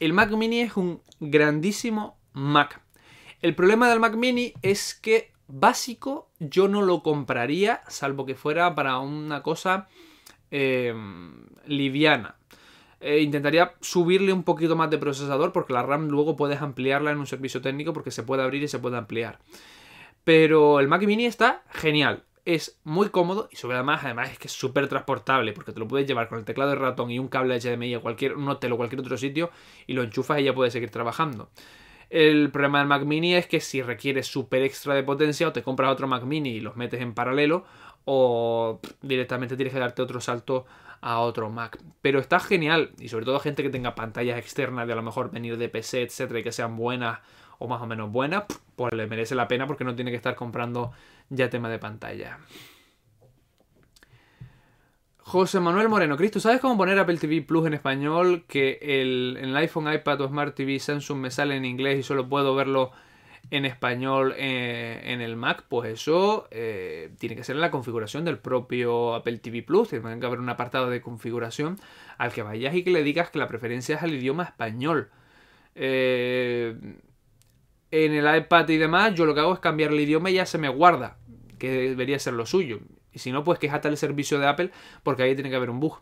[0.00, 2.80] El Mac Mini es un grandísimo Mac.
[3.42, 8.74] El problema del Mac Mini es que básico yo no lo compraría, salvo que fuera
[8.74, 9.88] para una cosa
[10.50, 12.36] em, liviana.
[13.00, 17.18] Eh, intentaría subirle un poquito más de procesador porque la RAM luego puedes ampliarla en
[17.18, 19.40] un servicio técnico porque se puede abrir y se puede ampliar.
[20.24, 22.24] Pero el Mac Mini está genial.
[22.44, 25.88] Es muy cómodo y sobre además, además es que es súper transportable porque te lo
[25.88, 28.72] puedes llevar con el teclado de ratón y un cable HDMI a cualquier un hotel
[28.72, 29.50] o cualquier otro sitio
[29.86, 31.48] y lo enchufas y ya puedes seguir trabajando.
[32.10, 35.62] El problema del Mac Mini es que si requieres súper extra de potencia o te
[35.62, 37.64] compras otro Mac Mini y los metes en paralelo
[38.04, 40.66] o directamente tienes que darte otro salto
[41.00, 41.78] a otro Mac.
[42.02, 45.30] Pero está genial y sobre todo gente que tenga pantallas externas de a lo mejor
[45.30, 47.20] venir de PC, etcétera, y que sean buenas
[47.58, 48.44] o más o menos buenas,
[48.76, 50.92] pues le merece la pena porque no tiene que estar comprando
[51.28, 52.38] ya tema de pantalla.
[55.18, 58.44] José Manuel Moreno, Cristo, ¿sabes cómo poner Apple TV Plus en español?
[58.46, 62.02] Que el, en el iPhone, iPad o Smart TV Samsung me sale en inglés y
[62.02, 62.92] solo puedo verlo
[63.50, 65.64] en español eh, en el Mac.
[65.68, 69.88] Pues eso eh, tiene que ser en la configuración del propio Apple TV Plus.
[69.88, 71.78] Tiene que haber un apartado de configuración
[72.18, 75.08] al que vayas y que le digas que la preferencia es al idioma español.
[75.74, 76.76] Eh,
[77.94, 80.46] en el iPad y demás, yo lo que hago es cambiar el idioma y ya
[80.46, 81.16] se me guarda,
[81.58, 82.80] que debería ser lo suyo.
[83.12, 84.70] Y si no, pues quejate el servicio de Apple
[85.04, 86.00] porque ahí tiene que haber un bug.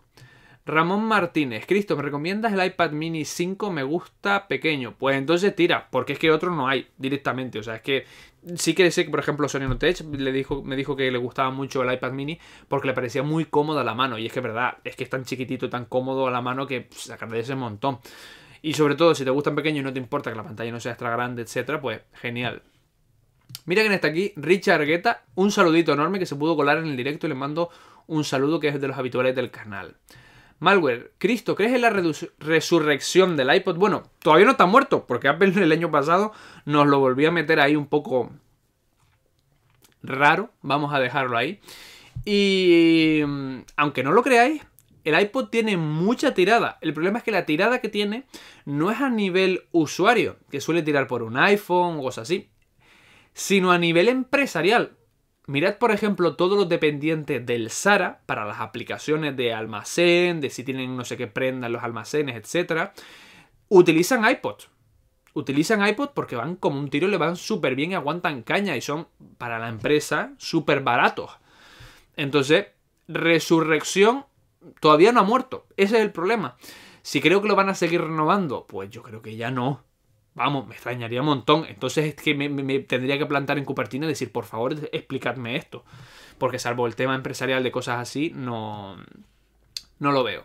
[0.65, 3.73] Ramón Martínez, Cristo, ¿me recomiendas el iPad mini 5?
[3.73, 4.95] Me gusta pequeño.
[4.97, 7.59] Pues entonces tira, porque es que otro no hay directamente.
[7.59, 8.05] O sea, es que
[8.57, 11.51] sí que sé que, por ejemplo, Sony Tech le dijo, me dijo que le gustaba
[11.51, 12.39] mucho el iPad mini
[12.69, 14.19] porque le parecía muy cómodo a la mano.
[14.19, 16.67] Y es que es verdad, es que es tan chiquitito, tan cómodo a la mano
[16.67, 17.99] que se agradece un montón.
[18.63, 20.81] Y sobre todo, si te gustan pequeño y no te importa que la pantalla no
[20.81, 22.63] sea extra grande, etcétera, pues genial.
[23.67, 25.25] Mira quién está aquí, Richard Guetta.
[25.35, 27.71] Un saludito enorme que se pudo colar en el directo y le mando
[28.07, 29.97] un saludo que es de los habituales del canal.
[30.61, 31.93] Malware, Cristo, ¿crees en la
[32.39, 33.77] resurrección del iPod?
[33.77, 36.33] Bueno, todavía no está muerto, porque Apple el año pasado
[36.65, 38.31] nos lo volvió a meter ahí un poco
[40.05, 41.61] raro, vamos a dejarlo ahí.
[42.25, 44.63] Y mm, aunque no lo creáis,
[45.05, 46.79] el iPod tiene mucha tirada.
[46.81, 48.25] El problema es que la tirada que tiene
[48.65, 52.51] no es a nivel usuario, que suele tirar por un iPhone o cosas así,
[53.35, 54.97] sino a nivel empresarial.
[55.47, 60.63] Mirad, por ejemplo, todos los dependientes del Sara para las aplicaciones de almacén, de si
[60.63, 62.91] tienen no sé qué prendan los almacenes, etc.
[63.69, 64.63] Utilizan iPod.
[65.35, 69.09] Utilizan iPod porque van como un tiro, le van súper bien aguantan caña y son
[69.39, 71.33] para la empresa súper baratos.
[72.17, 72.67] Entonces,
[73.09, 74.27] resurrección
[74.81, 75.67] todavía no ha muerto.
[75.77, 76.57] Ese es el problema.
[77.03, 79.83] Si creo que lo van a seguir renovando, pues yo creo que ya no.
[80.35, 81.65] Vamos, me extrañaría un montón.
[81.67, 85.85] Entonces es que me, tendría que plantar en Cupertino y decir, por favor, explicadme esto.
[86.39, 88.97] Porque salvo el tema empresarial de cosas así, no,
[89.99, 90.45] no lo veo.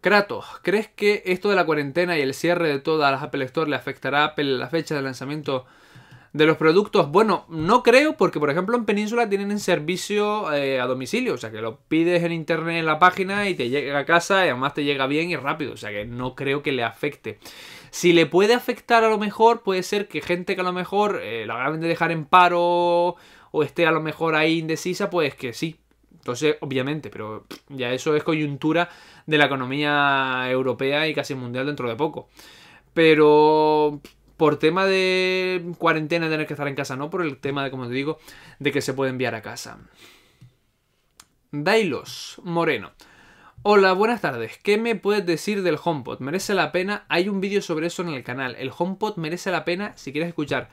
[0.00, 3.70] Kratos, ¿crees que esto de la cuarentena y el cierre de todas las Apple Store
[3.70, 5.64] le afectará a Apple la fecha de lanzamiento
[6.34, 7.10] de los productos?
[7.10, 11.52] Bueno, no creo porque por ejemplo en Península tienen servicio eh, a domicilio, o sea
[11.52, 14.74] que lo pides en internet en la página y te llega a casa y además
[14.74, 17.38] te llega bien y rápido, o sea que no creo que le afecte.
[17.90, 21.20] Si le puede afectar a lo mejor, puede ser que gente que a lo mejor
[21.22, 23.14] eh, la acaben de dejar en paro
[23.52, 25.76] o esté a lo mejor ahí indecisa, pues que sí.
[26.14, 28.88] Entonces, obviamente, pero ya eso es coyuntura
[29.26, 32.28] de la economía europea y casi mundial dentro de poco.
[32.92, 34.00] Pero
[34.36, 37.86] por tema de cuarentena tener que estar en casa, no por el tema de, como
[37.86, 38.18] te digo,
[38.58, 39.78] de que se puede enviar a casa.
[41.52, 42.92] Dailos Moreno.
[43.62, 44.58] Hola, buenas tardes.
[44.62, 46.18] ¿Qué me puedes decir del HomePod?
[46.18, 47.06] ¿Merece la pena?
[47.08, 48.56] Hay un vídeo sobre eso en el canal.
[48.58, 50.68] El HomePod merece la pena si quieres escuchar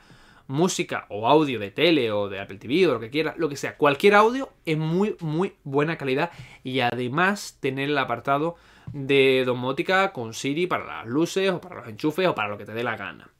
[0.46, 3.56] música o audio de tele o de Apple TV o lo que quieras, lo que
[3.56, 3.76] sea.
[3.76, 6.30] Cualquier audio es muy, muy buena calidad
[6.64, 8.56] y además tener el apartado
[8.92, 12.64] de domótica con Siri para las luces o para los enchufes o para lo que
[12.64, 13.30] te dé la gana.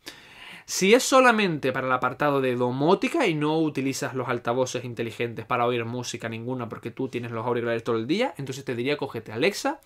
[0.64, 5.66] Si es solamente para el apartado de domótica y no utilizas los altavoces inteligentes para
[5.66, 9.32] oír música ninguna porque tú tienes los auriculares todo el día, entonces te diría cógete
[9.32, 9.80] Alexa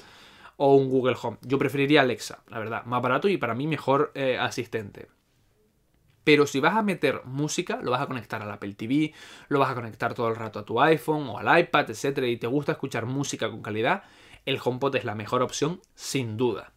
[0.56, 1.38] o un Google Home.
[1.42, 5.08] Yo preferiría Alexa, la verdad, más barato y para mí mejor eh, asistente.
[6.24, 9.14] Pero si vas a meter música, lo vas a conectar al Apple TV,
[9.48, 12.18] lo vas a conectar todo el rato a tu iPhone o al iPad, etc.
[12.24, 14.02] Y te gusta escuchar música con calidad,
[14.46, 16.72] el HomePod es la mejor opción, sin duda.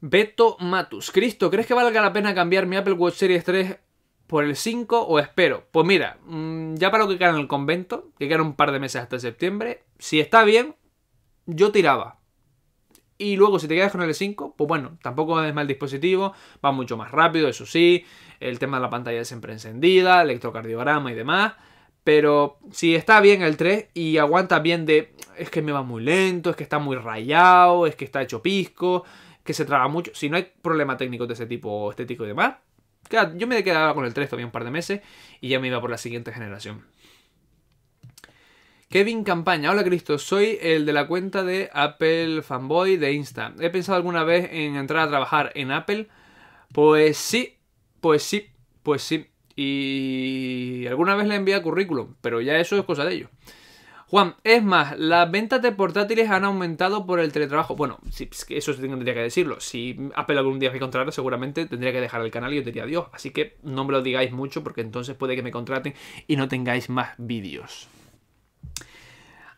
[0.00, 1.10] Beto Matus.
[1.10, 3.78] Cristo, ¿crees que valga la pena cambiar mi Apple Watch Series 3
[4.26, 5.66] por el 5 o espero?
[5.70, 8.72] Pues mira, mm, ya para lo que queda en el convento, que quedan un par
[8.72, 10.74] de meses hasta septiembre, si está bien,
[11.44, 12.18] yo tiraba.
[13.18, 16.32] Y luego si te quedas con el 5, pues bueno, tampoco es mal dispositivo,
[16.64, 18.06] va mucho más rápido, eso sí,
[18.40, 21.52] el tema de la pantalla siempre encendida, electrocardiograma y demás.
[22.04, 26.02] Pero si está bien el 3 y aguanta bien de es que me va muy
[26.02, 29.04] lento, es que está muy rayado, es que está hecho pisco,
[29.44, 30.10] que se traba mucho.
[30.14, 32.56] Si no hay problema técnico de ese tipo estético y demás,
[33.36, 35.00] Yo me quedaba con el 3 todavía un par de meses
[35.40, 36.84] y ya me iba por la siguiente generación.
[38.88, 43.54] Kevin Campaña, hola Cristo, soy el de la cuenta de Apple Fanboy de Insta.
[43.60, 46.08] He pensado alguna vez en entrar a trabajar en Apple.
[46.72, 47.56] Pues sí,
[48.00, 48.48] pues sí,
[48.82, 49.28] pues sí.
[49.56, 53.30] Y alguna vez le enviado currículum, pero ya eso es cosa de ellos.
[54.10, 57.76] Juan, es más, las ventas de portátiles han aumentado por el teletrabajo.
[57.76, 58.00] Bueno,
[58.48, 59.60] eso tendría que decirlo.
[59.60, 62.82] Si Apple algún día me contrata, seguramente tendría que dejar el canal y yo diría
[62.82, 63.06] adiós.
[63.12, 65.94] Así que no me lo digáis mucho porque entonces puede que me contraten
[66.26, 67.88] y no tengáis más vídeos.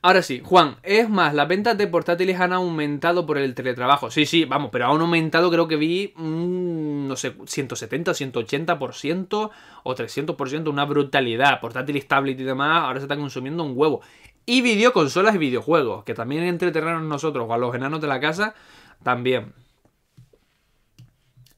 [0.05, 4.11] Ahora sí, Juan, es más, las ventas de portátiles han aumentado por el teletrabajo.
[4.11, 9.50] Sí, sí, vamos, pero han aumentado, creo que vi, no sé, 170, 180%
[9.84, 11.61] o 300%, una brutalidad.
[11.61, 14.00] Portátiles, tablet y demás, ahora se están consumiendo un huevo.
[14.44, 18.57] Y videoconsolas y videojuegos, que también entretenernos nosotros o a los enanos de la casa,
[19.05, 19.53] también.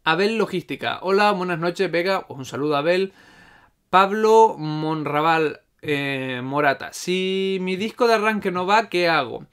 [0.04, 0.98] Abel Logística.
[1.00, 2.26] Hola, buenas noches, Vega.
[2.28, 3.14] Un saludo, Abel.
[3.88, 6.92] Pablo Monraval eh, Morata.
[6.92, 9.46] Si mi disco de arranque no va, ¿qué hago?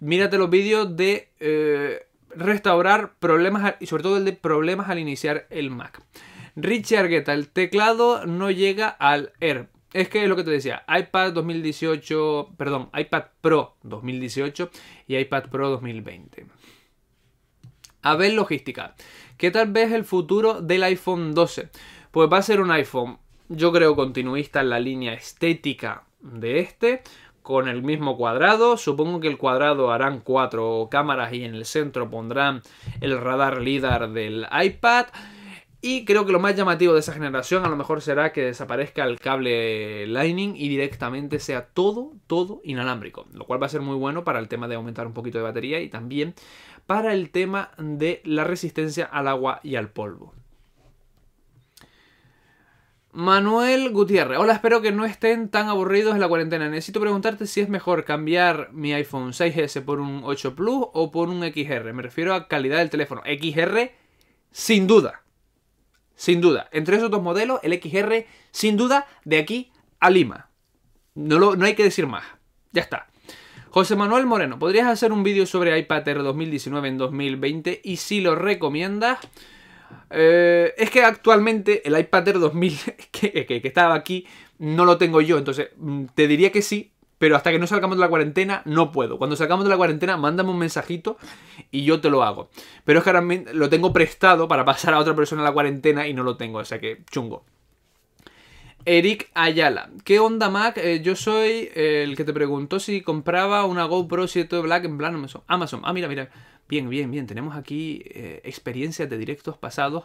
[0.00, 5.46] Mírate los vídeos de eh, restaurar problemas y sobre todo el de problemas al iniciar
[5.50, 6.02] el Mac.
[6.56, 9.68] Richie Argueta, el teclado no llega al Air.
[9.92, 14.70] Es que es lo que te decía, iPad 2018, perdón, iPad Pro 2018
[15.06, 16.46] y iPad Pro 2020.
[18.02, 18.94] A ver logística.
[19.36, 21.70] ¿Qué tal ves el futuro del iPhone 12?
[22.10, 23.18] Pues va a ser un iPhone,
[23.48, 27.02] yo creo, continuista en la línea estética de este,
[27.42, 28.76] con el mismo cuadrado.
[28.76, 32.62] Supongo que el cuadrado harán cuatro cámaras y en el centro pondrán
[33.00, 35.06] el radar LIDAR del iPad.
[35.80, 39.04] Y creo que lo más llamativo de esa generación a lo mejor será que desaparezca
[39.04, 43.26] el cable Lightning y directamente sea todo, todo inalámbrico.
[43.32, 45.44] Lo cual va a ser muy bueno para el tema de aumentar un poquito de
[45.44, 46.34] batería y también
[46.86, 50.34] para el tema de la resistencia al agua y al polvo.
[53.16, 54.36] Manuel Gutiérrez.
[54.38, 56.68] Hola, espero que no estén tan aburridos en la cuarentena.
[56.68, 61.30] Necesito preguntarte si es mejor cambiar mi iPhone 6S por un 8 Plus o por
[61.30, 61.94] un XR.
[61.94, 63.22] Me refiero a calidad del teléfono.
[63.24, 63.90] XR,
[64.50, 65.22] sin duda.
[66.14, 66.68] Sin duda.
[66.72, 70.50] Entre esos dos modelos, el XR, sin duda, de aquí a Lima.
[71.14, 72.24] No, lo, no hay que decir más.
[72.72, 73.06] Ya está.
[73.70, 77.80] José Manuel Moreno, ¿podrías hacer un vídeo sobre iPad Air 2019 en 2020?
[77.82, 79.20] Y si lo recomiendas...
[80.10, 82.78] Eh, es que actualmente el iPad Air 2000
[83.10, 84.26] que, que, estaba aquí
[84.58, 87.96] no lo tengo yo, entonces mm, te diría que sí, pero hasta que no salgamos
[87.96, 89.18] de la cuarentena no puedo.
[89.18, 91.16] Cuando salgamos de la cuarentena, mándame un mensajito
[91.70, 92.50] y yo te lo hago.
[92.84, 96.14] Pero es que ahora lo tengo prestado para pasar a otra persona la cuarentena y
[96.14, 97.44] no lo tengo, o sea que chungo.
[98.84, 99.90] Eric Ayala.
[100.04, 100.78] ¿Qué onda Mac?
[100.78, 105.14] Eh, yo soy el que te preguntó si compraba una GoPro 7 Black en plan
[105.16, 105.42] Amazon.
[105.48, 105.80] Amazon.
[105.84, 106.30] Ah, mira, mira.
[106.68, 107.26] Bien, bien, bien.
[107.26, 110.04] Tenemos aquí eh, experiencias de directos pasados.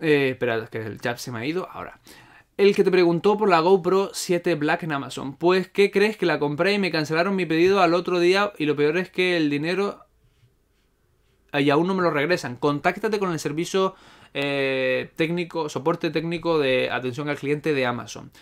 [0.00, 1.68] Eh, espera, que el chat se me ha ido.
[1.70, 2.00] Ahora
[2.58, 5.36] el que te preguntó por la GoPro 7 Black en Amazon.
[5.36, 6.16] Pues, ¿qué crees?
[6.16, 9.10] Que la compré y me cancelaron mi pedido al otro día y lo peor es
[9.10, 10.04] que el dinero...
[11.52, 12.56] Y aún no me lo regresan.
[12.56, 13.94] Contáctate con el servicio
[14.34, 18.32] eh, técnico, soporte técnico de atención al cliente de Amazon.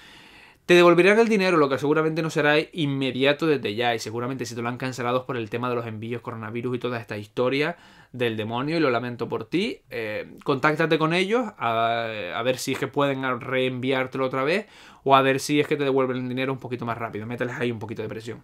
[0.67, 3.95] Te devolverán el dinero, lo que seguramente no será inmediato desde ya.
[3.95, 6.79] Y seguramente si te lo han cancelado por el tema de los envíos, coronavirus y
[6.81, 7.77] toda esta historia
[8.11, 9.83] del demonio, y lo lamento por ti.
[9.91, 14.67] Eh, contáctate con ellos a, ver si es que pueden reenviártelo otra vez
[15.05, 17.27] o a ver si es que te devuelven el dinero un poquito más rápido.
[17.27, 18.43] Mételes ahí un poquito de presión.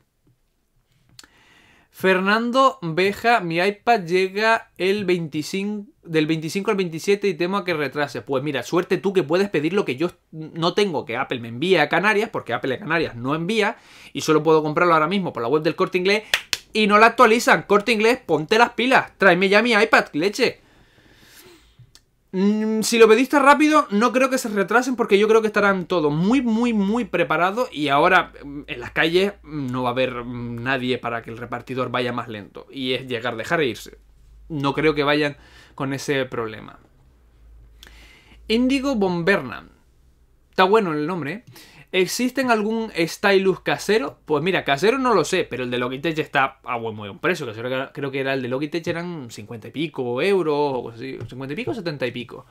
[1.95, 7.75] Fernando Beja, mi iPad llega el 25, del 25 al 27 y temo a que
[7.75, 8.23] retrase.
[8.23, 11.49] Pues mira, suerte tú que puedes pedir lo que yo no tengo, que Apple me
[11.49, 13.77] envíe a Canarias, porque Apple a Canarias no envía,
[14.15, 16.23] y solo puedo comprarlo ahora mismo por la web del corte inglés,
[16.73, 17.65] y no la actualizan.
[17.65, 20.62] Corte inglés, ponte las pilas, tráeme ya mi iPad, leche.
[22.35, 25.85] Mm, si lo pediste rápido, no creo que se retrasen porque yo creo que estarán
[25.85, 29.93] todos muy, muy, muy preparados y ahora mm, en las calles mm, no va a
[29.93, 33.99] haber nadie para que el repartidor vaya más lento y es llegar, dejar e irse.
[34.49, 35.37] No creo que vayan
[35.75, 36.79] con ese problema.
[38.49, 39.69] Indigo Bomberna.
[40.51, 41.45] Está bueno el nombre, ¿eh?
[41.93, 44.19] ¿Existen algún stylus casero?
[44.25, 47.47] Pues mira, casero no lo sé, pero el de Logitech está a buen, buen precio.
[47.93, 51.19] creo que era el de Logitech eran 50 y pico euros, o así.
[51.29, 52.47] 50 y pico, 70 y pico.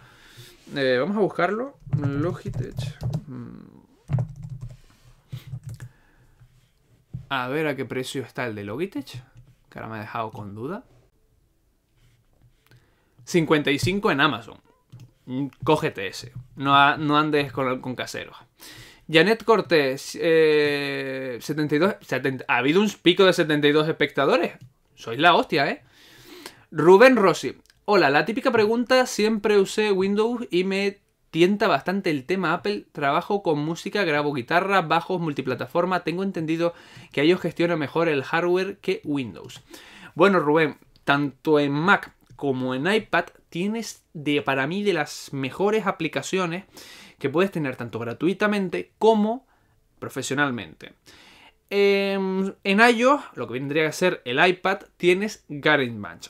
[0.76, 1.80] Eh, vamos a buscarlo.
[1.98, 2.76] Logitech.
[3.28, 3.82] Mm.
[7.30, 9.24] A ver a qué precio está el de Logitech.
[9.72, 10.84] Que ahora me ha dejado con duda.
[13.24, 14.58] 55 en Amazon.
[15.26, 16.32] Mm, cógete ese.
[16.56, 18.38] No, andes con, con caseros.
[19.12, 24.54] Janet Cortés, 72, eh, ha habido un pico de 72 espectadores.
[24.96, 25.82] Sois la hostia, ¿eh?
[26.72, 27.58] Rubén Rossi.
[27.84, 31.00] Hola, la típica pregunta, siempre usé Windows y me
[31.30, 32.86] tienta bastante el tema Apple.
[32.94, 36.06] Trabajo con música, grabo guitarra, bajos, multiplataforma.
[36.06, 36.74] Tengo entendido
[37.12, 39.62] que ellos gestionan mejor el hardware que Windows.
[40.16, 45.86] Bueno, Rubén, tanto en Mac como en iPad tienes de para mí de las mejores
[45.86, 46.64] aplicaciones
[47.22, 49.48] que puedes tener tanto gratuitamente como
[50.00, 50.94] profesionalmente.
[51.70, 56.28] Em, en iOS, lo que vendría a ser el iPad, tienes GarageBand,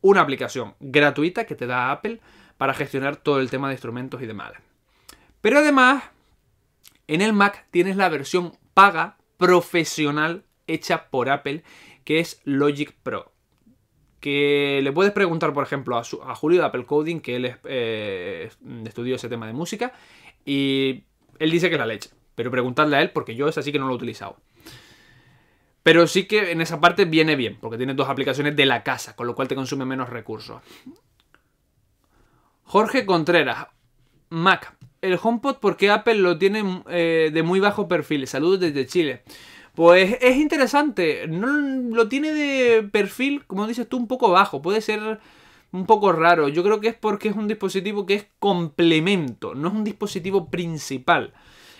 [0.00, 2.20] una aplicación gratuita que te da Apple
[2.56, 4.52] para gestionar todo el tema de instrumentos y demás.
[5.40, 6.02] Pero además,
[7.06, 11.62] en el Mac tienes la versión paga profesional hecha por Apple,
[12.04, 13.32] que es Logic Pro.
[14.20, 18.50] Que le puedes preguntar, por ejemplo, a, Julio de Apple Coding, que él eh,
[18.84, 19.92] estudió ese tema de música,
[20.44, 21.04] y
[21.38, 22.10] él dice que es la leche.
[22.34, 24.36] Pero preguntadle a él, porque yo es así que no lo he utilizado.
[25.82, 29.16] Pero sí que en esa parte viene bien, porque tiene dos aplicaciones de la casa,
[29.16, 30.62] con lo cual te consume menos recursos.
[32.64, 33.66] Jorge Contreras,
[34.30, 34.74] Mac.
[35.02, 38.26] El HomePod, porque Apple lo tiene eh, de muy bajo perfil?
[38.28, 39.22] Saludos desde Chile.
[39.74, 41.26] Pues es interesante.
[41.26, 41.48] No
[41.94, 44.62] lo tiene de perfil, como dices tú, un poco bajo.
[44.62, 45.18] Puede ser
[45.72, 46.48] un poco raro.
[46.48, 50.50] Yo creo que es porque es un dispositivo que es complemento, no es un dispositivo
[50.50, 51.32] principal.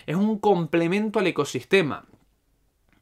[0.05, 2.05] Es un complemento al ecosistema.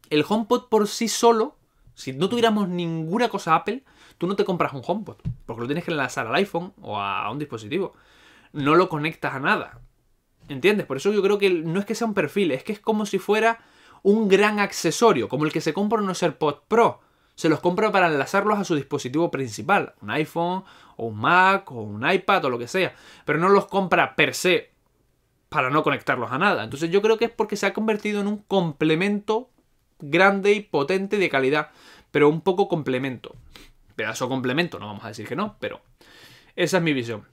[0.09, 1.55] El HomePod por sí solo,
[1.95, 3.83] si no tuviéramos ninguna cosa Apple,
[4.17, 5.15] tú no te compras un HomePod,
[5.45, 7.93] porque lo tienes que enlazar al iPhone o a un dispositivo.
[8.53, 9.79] No lo conectas a nada.
[10.49, 10.85] ¿Entiendes?
[10.85, 13.05] Por eso yo creo que no es que sea un perfil, es que es como
[13.05, 13.59] si fuera
[14.03, 16.99] un gran accesorio, como el que se compra unos AirPods Pro.
[17.35, 20.63] Se los compra para enlazarlos a su dispositivo principal, un iPhone
[20.97, 22.93] o un Mac o un iPad o lo que sea,
[23.25, 24.71] pero no los compra per se
[25.49, 26.63] para no conectarlos a nada.
[26.63, 29.49] Entonces yo creo que es porque se ha convertido en un complemento
[29.99, 31.71] grande y potente de calidad,
[32.11, 33.35] pero un poco complemento
[34.01, 35.81] pedazo complemento, no vamos a decir que no, pero
[36.55, 37.27] esa es mi visión.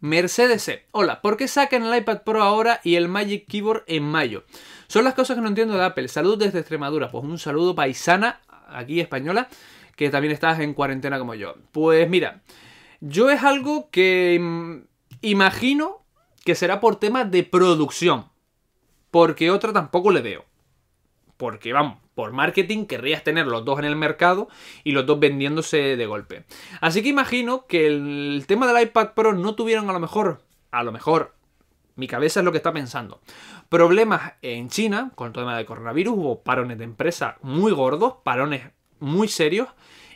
[0.00, 0.86] Mercedes C.
[0.90, 4.44] Hola, ¿por qué sacan el iPad Pro ahora y el Magic Keyboard en mayo?
[4.88, 6.08] Son las cosas que no entiendo de Apple.
[6.08, 7.10] Salud desde Extremadura.
[7.10, 9.48] Pues un saludo paisana, aquí española,
[9.96, 11.54] que también estás en cuarentena como yo.
[11.72, 12.42] Pues mira,
[13.00, 14.84] yo es algo que
[15.20, 16.04] imagino
[16.44, 18.26] que será por temas de producción.
[19.10, 20.44] Porque otra tampoco le veo.
[21.36, 24.48] Porque vamos, por marketing querrías tener los dos en el mercado
[24.84, 26.44] y los dos vendiéndose de golpe.
[26.80, 30.82] Así que imagino que el tema del iPad Pro no tuvieron a lo mejor, a
[30.82, 31.35] lo mejor,
[31.96, 33.20] mi cabeza es lo que está pensando.
[33.68, 38.70] Problemas en China con el tema del coronavirus, hubo parones de empresa muy gordos, parones
[39.00, 39.68] muy serios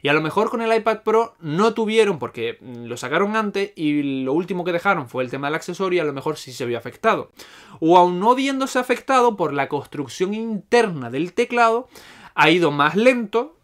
[0.02, 4.22] y a lo mejor con el iPad Pro no tuvieron, porque lo sacaron antes y
[4.22, 6.66] lo último que dejaron fue el tema del accesorio y a lo mejor sí se
[6.66, 7.32] vio afectado.
[7.80, 11.88] O aún no viéndose afectado por la construcción interna del teclado,
[12.34, 13.56] ha ido más lento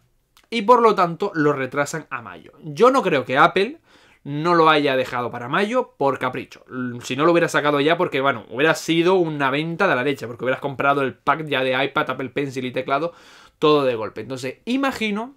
[0.50, 2.52] y por lo tanto lo retrasan a mayo.
[2.62, 3.80] Yo no creo que Apple
[4.26, 6.64] no lo haya dejado para mayo por capricho.
[7.04, 10.26] Si no lo hubiera sacado ya, porque bueno, hubiera sido una venta de la leche,
[10.26, 13.12] porque hubieras comprado el pack ya de iPad, Apple Pencil y teclado,
[13.60, 14.22] todo de golpe.
[14.22, 15.36] Entonces, imagino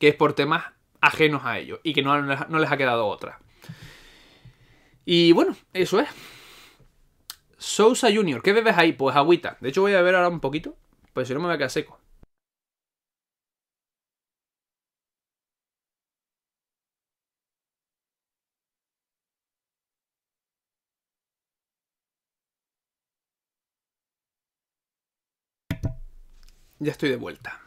[0.00, 0.64] que es por temas
[1.00, 3.38] ajenos a ellos y que no, no les ha quedado otra.
[5.04, 6.08] Y bueno, eso es.
[7.58, 8.92] Sousa Junior, ¿qué bebes ahí?
[8.92, 9.56] Pues agüita.
[9.60, 10.74] De hecho voy a beber ahora un poquito,
[11.12, 11.97] pues si no me voy a quedar seco.
[26.80, 27.60] Ya estoy de vuelta.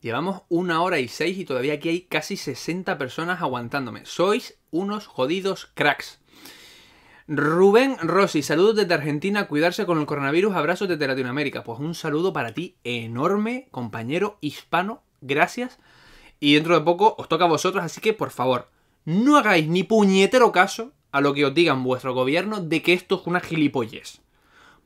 [0.00, 4.04] Llevamos una hora y seis y todavía aquí hay casi 60 personas aguantándome.
[4.04, 6.20] Sois unos jodidos cracks.
[7.26, 11.64] Rubén Rossi, saludos desde Argentina, cuidarse con el coronavirus, abrazos desde Latinoamérica.
[11.64, 15.80] Pues un saludo para ti enorme, compañero hispano, gracias.
[16.38, 18.68] Y dentro de poco os toca a vosotros, así que por favor,
[19.04, 23.16] no hagáis ni puñetero caso a lo que os digan vuestro gobierno de que esto
[23.16, 24.20] es una gilipollez.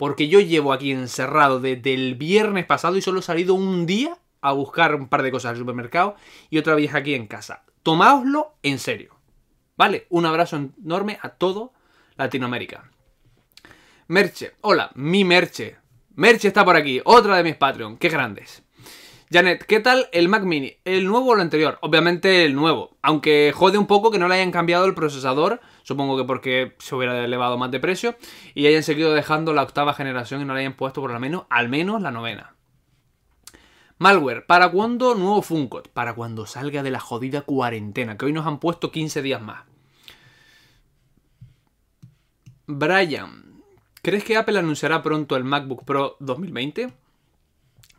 [0.00, 4.16] Porque yo llevo aquí encerrado desde el viernes pasado y solo he salido un día
[4.40, 6.16] a buscar un par de cosas al supermercado
[6.48, 7.64] y otra vez aquí en casa.
[7.82, 9.14] Tomáoslo en serio.
[9.76, 10.06] ¿Vale?
[10.08, 11.74] Un abrazo enorme a todo
[12.16, 12.90] Latinoamérica.
[14.08, 14.54] Merche.
[14.62, 15.76] Hola, mi Merche.
[16.14, 17.02] Merche está por aquí.
[17.04, 17.98] Otra de mis Patreon.
[17.98, 18.62] Qué grandes.
[19.30, 20.78] Janet, ¿qué tal el Mac Mini?
[20.86, 21.76] ¿El nuevo o el anterior?
[21.82, 22.96] Obviamente el nuevo.
[23.02, 25.60] Aunque jode un poco que no le hayan cambiado el procesador.
[25.82, 28.16] Supongo que porque se hubiera elevado más de precio.
[28.54, 31.44] Y hayan seguido dejando la octava generación y no le hayan puesto por lo menos,
[31.50, 32.54] al menos la novena.
[33.98, 35.82] Malware, ¿para cuándo nuevo Funko?
[35.92, 39.64] Para cuando salga de la jodida cuarentena, que hoy nos han puesto 15 días más.
[42.66, 43.62] Brian,
[44.00, 46.94] ¿crees que Apple anunciará pronto el MacBook Pro 2020?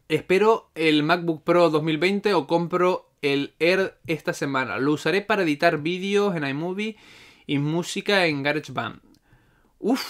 [0.09, 4.79] Espero el MacBook Pro 2020 o compro el Air esta semana.
[4.79, 6.97] Lo usaré para editar vídeos en iMovie
[7.51, 9.01] y música en GarageBand.
[9.79, 10.07] Uf.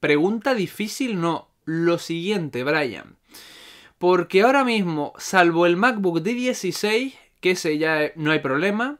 [0.00, 1.48] Pregunta difícil, no.
[1.64, 3.16] Lo siguiente, Brian.
[3.96, 8.98] Porque ahora mismo, salvo el MacBook de 16, que ese ya no hay problema,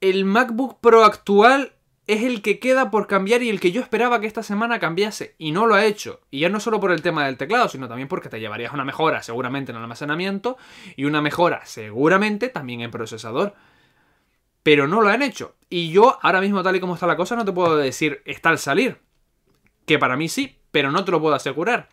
[0.00, 1.74] el MacBook Pro actual
[2.08, 5.36] es el que queda por cambiar y el que yo esperaba que esta semana cambiase
[5.38, 6.18] y no lo ha hecho.
[6.32, 8.84] Y ya no solo por el tema del teclado, sino también porque te llevarías una
[8.84, 10.56] mejora seguramente en almacenamiento
[10.96, 13.54] y una mejora seguramente también en procesador.
[14.64, 15.54] Pero no lo han hecho.
[15.70, 18.48] Y yo ahora mismo tal y como está la cosa no te puedo decir está
[18.48, 18.98] al salir.
[19.86, 21.88] Que para mí sí, pero no te lo puedo asegurar.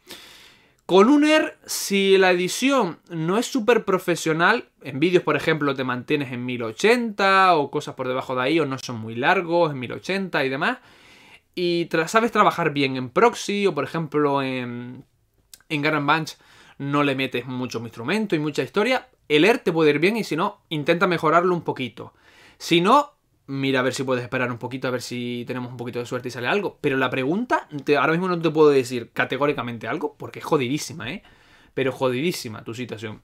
[0.88, 5.86] Con un Air, si la edición no es súper profesional, en vídeos, por ejemplo, te
[5.86, 9.80] mantienes en 1080 o cosas por debajo de ahí, o no son muy largos, en
[9.80, 10.80] 1080 y demás,
[11.56, 15.06] y sabes trabajar bien en proxy, o por ejemplo en,
[15.70, 16.30] en GarageBand
[16.78, 20.24] no le metes mucho instrumento y mucha historia, el Air te puede ir bien y
[20.24, 22.14] si no, intenta mejorarlo un poquito.
[22.62, 25.78] Si no, mira a ver si puedes esperar un poquito, a ver si tenemos un
[25.78, 26.78] poquito de suerte y sale algo.
[26.80, 31.24] Pero la pregunta, ahora mismo no te puedo decir categóricamente algo, porque es jodidísima, ¿eh?
[31.74, 33.24] Pero jodidísima tu situación.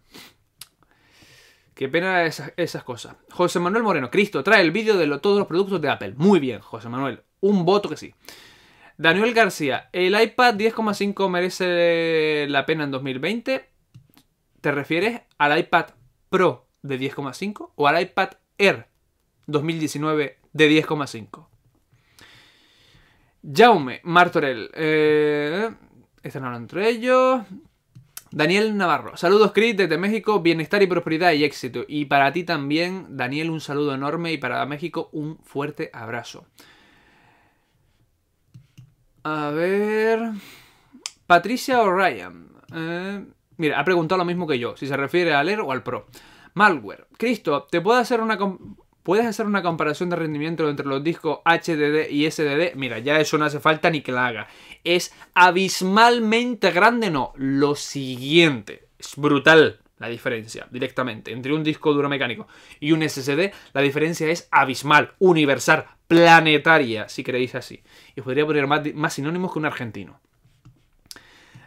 [1.75, 3.15] Qué pena esas, cosas.
[3.29, 6.15] José Manuel Moreno, Cristo, trae el vídeo de todos los productos de Apple.
[6.17, 7.21] Muy bien, José Manuel.
[7.41, 8.15] Un voto que sí.
[8.97, 13.69] Daniel García, ¿el iPad 10,5 merece la pena en 2020?
[14.61, 15.91] ¿Te refieres al iPad
[16.27, 18.96] Pro de 10,5 o al iPad Air
[19.47, 21.47] 2019 de 10,5.
[23.53, 24.69] Jaume Martorell.
[24.73, 25.69] Eh,
[26.21, 27.41] están hablando entre ellos.
[28.31, 29.15] Daniel Navarro.
[29.15, 30.41] Saludos, Chris, desde México.
[30.41, 31.85] Bienestar y prosperidad y éxito.
[31.87, 34.33] Y para ti también, Daniel, un saludo enorme.
[34.33, 36.45] Y para México, un fuerte abrazo.
[39.23, 40.31] A ver.
[41.25, 42.49] Patricia O'Ryan.
[42.73, 43.25] Eh,
[43.57, 44.75] mira, ha preguntado lo mismo que yo.
[44.75, 46.07] Si se refiere al Air o al Pro.
[46.53, 47.07] Malware.
[47.17, 48.37] Cristo, ¿te puedo hacer una...
[49.07, 52.75] ¿Puedes hacer una comparación de rendimiento entre los discos HDD y SDD?
[52.75, 54.47] Mira, ya eso no hace falta ni que la haga.
[54.83, 57.31] Es abismalmente grande, no.
[57.37, 58.89] Lo siguiente.
[58.99, 62.49] Es brutal la diferencia directamente entre un disco duro mecánico
[62.81, 63.53] y un SSD.
[63.71, 67.81] La diferencia es abismal, universal, planetaria, si queréis así.
[68.13, 70.19] Y podría poner más, más sinónimos que un argentino.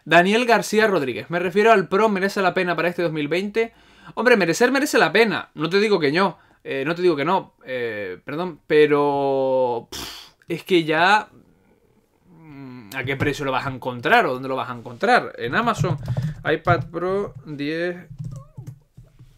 [0.05, 1.30] Daniel García Rodríguez.
[1.30, 3.72] Me refiero al Pro, ¿merece la pena para este 2020?
[4.14, 5.49] Hombre, merecer merece la pena.
[5.55, 6.36] No te digo que no.
[6.63, 9.89] Eh, no te digo que no, eh, perdón, pero
[10.49, 11.29] es que ya...
[12.29, 15.33] Mm, ¿A qué precio lo vas a encontrar o dónde lo vas a encontrar?
[15.39, 15.97] En Amazon,
[16.45, 18.09] iPad Pro 10...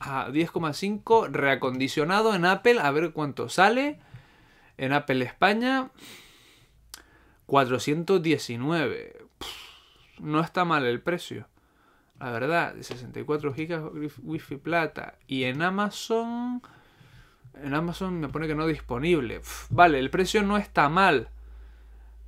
[0.05, 4.01] A 10,5 reacondicionado en Apple, a ver cuánto sale.
[4.77, 5.91] En Apple España,
[7.47, 9.17] 419.
[10.19, 11.47] no está mal el precio.
[12.19, 15.19] La verdad, de 64 GB Wi-Fi plata.
[15.27, 16.63] Y en Amazon,
[17.63, 19.41] en Amazon me pone que no disponible.
[19.71, 21.29] vale, el precio no está mal.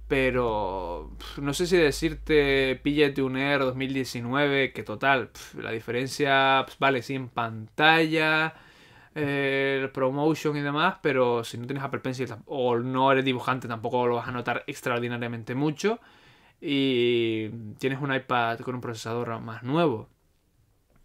[0.09, 7.15] Pero no sé si decirte píllate un Air 2019, que total, la diferencia, vale, sí,
[7.15, 8.55] en pantalla,
[9.15, 14.07] eh, promotion y demás, pero si no tienes Apple Pencil o no eres dibujante tampoco
[14.07, 16.01] lo vas a notar extraordinariamente mucho.
[16.61, 17.49] Y
[17.79, 20.09] tienes un iPad con un procesador más nuevo.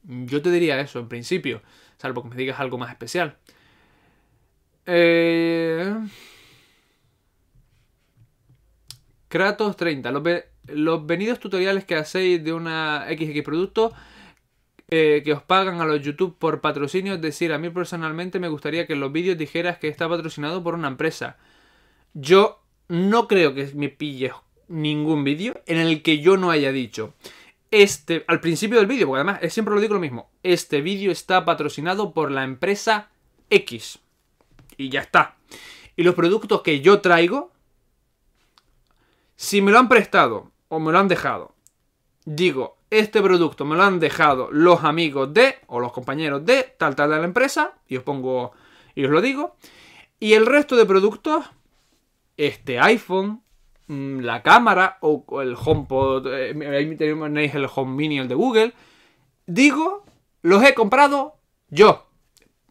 [0.04, 1.62] Yo te diría eso en principio,
[1.98, 3.38] salvo que me digas algo más especial.
[4.92, 5.96] Eh...
[9.28, 10.12] Kratos 30.
[10.74, 13.94] Los, venidos tutoriales que hacéis de una XX producto
[14.88, 18.48] eh, que os pagan a los YouTube por patrocinio, es decir, a mí personalmente me
[18.48, 21.38] gustaría que en los vídeos dijeras que está patrocinado por una empresa.
[22.16, 24.34] Yo no creo que me pilles
[24.68, 27.14] ningún vídeo en el que yo no haya dicho
[27.72, 31.46] este al principio del vídeo, porque además siempre lo digo lo mismo, este vídeo está
[31.46, 33.10] patrocinado por la empresa
[33.52, 34.00] X
[34.80, 35.36] y ya está.
[35.96, 37.52] Y los productos que yo traigo,
[39.36, 41.54] si me lo han prestado o me lo han dejado,
[42.26, 46.96] digo, este producto me lo han dejado los amigos de o los compañeros de tal
[46.96, 48.54] tal de la empresa, y os pongo
[48.96, 49.58] y os lo digo,
[50.20, 51.46] y el resto de productos,
[52.38, 53.44] este iPhone,
[53.88, 58.74] mm, la cámara o el HomePod, eh, ahí tenéis el Home Mini, el de Google,
[59.46, 60.06] digo,
[60.42, 61.36] los he comprado
[61.70, 62.09] yo.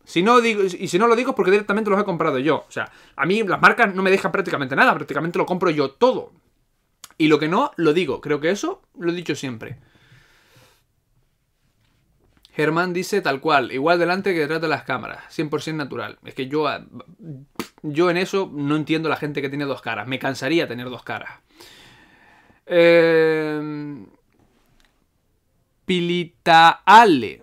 [0.08, 2.64] Si no digo, y si no lo digo es porque directamente los he comprado yo.
[2.66, 5.90] O sea, a mí las marcas no me dejan prácticamente nada, prácticamente lo compro yo
[5.90, 6.32] todo.
[7.18, 8.22] Y lo que no, lo digo.
[8.22, 9.76] Creo que eso lo he dicho siempre.
[12.54, 16.18] Germán dice tal cual, igual delante que detrás de las cámaras, 100% natural.
[16.24, 16.66] Es que yo,
[17.82, 20.08] yo en eso no entiendo la gente que tiene dos caras.
[20.08, 21.32] Me cansaría tener dos caras.
[22.64, 24.06] Eh,
[25.84, 27.42] Pilitaale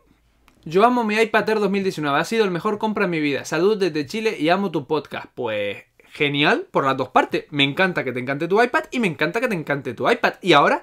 [0.67, 3.45] Yo amo mi iPad Air 2019, ha sido el mejor compra en mi vida.
[3.45, 5.27] Saludos desde Chile y amo tu podcast.
[5.35, 7.45] Pues genial por las dos partes.
[7.51, 10.33] Me encanta que te encante tu iPad y me encanta que te encante tu iPad.
[10.41, 10.81] Y ahora,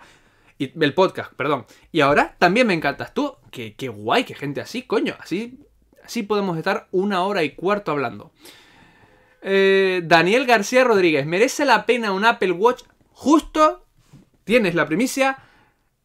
[0.61, 1.67] el podcast, perdón.
[1.91, 3.35] Y ahora también me encantas tú.
[3.51, 5.17] Qué, qué guay, qué gente así, coño.
[5.19, 5.59] Así,
[6.05, 8.31] así podemos estar una hora y cuarto hablando.
[9.43, 12.85] Eh, Daniel García Rodríguez, ¿merece la pena un Apple Watch?
[13.11, 13.85] Justo,
[14.45, 15.39] tienes la primicia,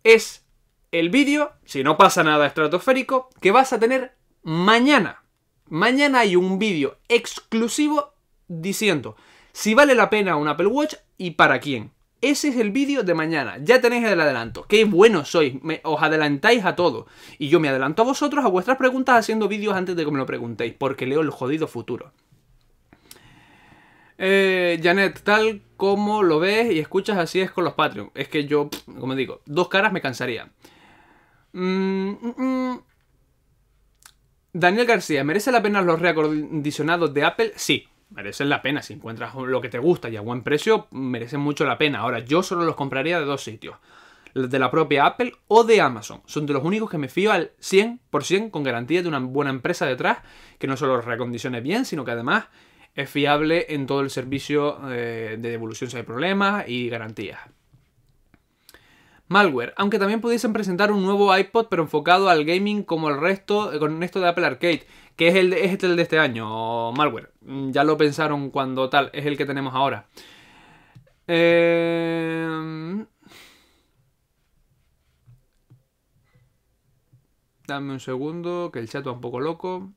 [0.03, 0.46] es
[0.91, 5.23] el vídeo, si no pasa nada estratosférico, que vas a tener mañana.
[5.69, 8.13] Mañana hay un vídeo exclusivo
[8.47, 9.17] diciendo
[9.51, 11.91] si vale la pena un Apple Watch y para quién.
[12.21, 13.57] Ese es el vídeo de mañana.
[13.59, 14.65] Ya tenéis el adelanto.
[14.67, 15.55] Qué bueno sois.
[15.83, 17.07] os adelantáis a todo.
[17.39, 20.19] Y yo me adelanto a vosotros a vuestras preguntas haciendo vídeos antes de que me
[20.19, 20.73] lo preguntéis.
[20.73, 22.11] Porque leo el jodido futuro.
[24.19, 28.11] Eh, Janet, tal como lo ves y escuchas, así es con los Patreon.
[28.13, 28.69] Es que yo,
[28.99, 30.51] como digo, dos caras me cansaría.
[31.53, 32.81] Mm, mm, mm.
[34.53, 37.53] Daniel García, ¿merece la pena los reacondicionados de Apple?
[37.55, 38.81] Sí, merecen la pena.
[38.81, 41.99] Si encuentras lo que te gusta y a buen precio, merecen mucho la pena.
[41.99, 43.75] Ahora, yo solo los compraría de dos sitios.
[44.33, 46.21] De la propia Apple o de Amazon.
[46.25, 49.85] Son de los únicos que me fío al 100% con garantía de una buena empresa
[49.85, 50.19] detrás
[50.59, 52.45] que no solo los reacondicione bien, sino que además
[52.93, 57.39] es fiable en todo el servicio eh, de devolución si hay problemas y garantías.
[59.29, 63.73] Malware, aunque también pudiesen presentar un nuevo iPod pero enfocado al gaming como el resto
[63.73, 66.91] eh, con esto de Apple Arcade, que es el de, este, el de este año,
[66.93, 67.31] Malware.
[67.41, 70.07] Mm, ya lo pensaron cuando tal, es el que tenemos ahora.
[71.27, 73.05] Eh,
[77.67, 79.91] dame un segundo, que el chat va un poco loco.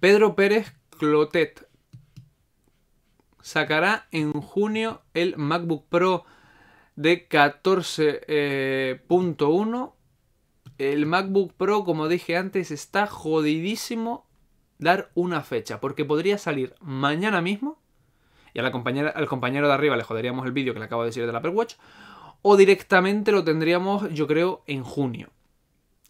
[0.00, 1.66] Pedro Pérez Clotet
[3.40, 6.26] sacará en junio el MacBook Pro
[6.96, 8.26] de 14.1.
[8.26, 9.00] Eh,
[10.78, 14.26] el MacBook Pro, como dije antes, está jodidísimo
[14.78, 17.80] dar una fecha, porque podría salir mañana mismo,
[18.52, 21.02] y a la compañera, al compañero de arriba le joderíamos el vídeo que le acabo
[21.02, 21.76] de decir del Apple Watch,
[22.42, 25.30] o directamente lo tendríamos, yo creo, en junio.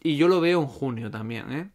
[0.01, 1.69] Y yo lo veo en junio también, ¿eh?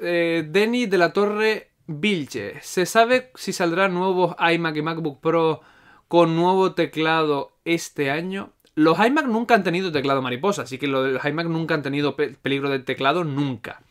[0.00, 2.60] eh, Denny de la Torre Vilche.
[2.62, 5.60] ¿Se sabe si saldrán nuevos iMac y MacBook Pro
[6.08, 8.52] con nuevo teclado este año?
[8.74, 12.70] Los iMac nunca han tenido teclado mariposa, así que los iMac nunca han tenido peligro
[12.70, 13.82] de teclado, nunca.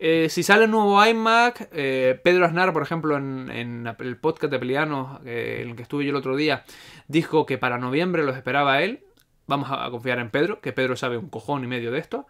[0.00, 5.20] Eh, si sale nuevo iMac, eh, Pedro Aznar, por ejemplo, en, el podcast de Pelianos,
[5.24, 6.64] eh, en el que estuve yo el otro día,
[7.08, 9.04] dijo que para noviembre los esperaba él.
[9.46, 12.26] Vamos a confiar en Pedro, que Pedro sabe un cojón y medio de esto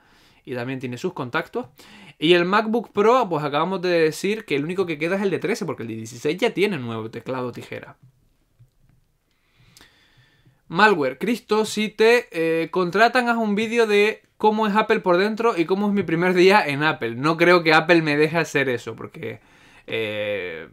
[0.48, 1.66] y también tiene sus contactos.
[2.18, 5.30] Y el MacBook Pro, pues acabamos de decir que el único que queda es el
[5.30, 7.96] de 13, porque el de 16 ya tiene nuevo teclado tijera.
[10.66, 15.56] Malware, Cristo, si te eh, contratan, haz un vídeo de cómo es Apple por dentro
[15.56, 17.14] y cómo es mi primer día en Apple.
[17.14, 19.40] No creo que Apple me deje hacer eso, porque
[19.86, 20.68] eh,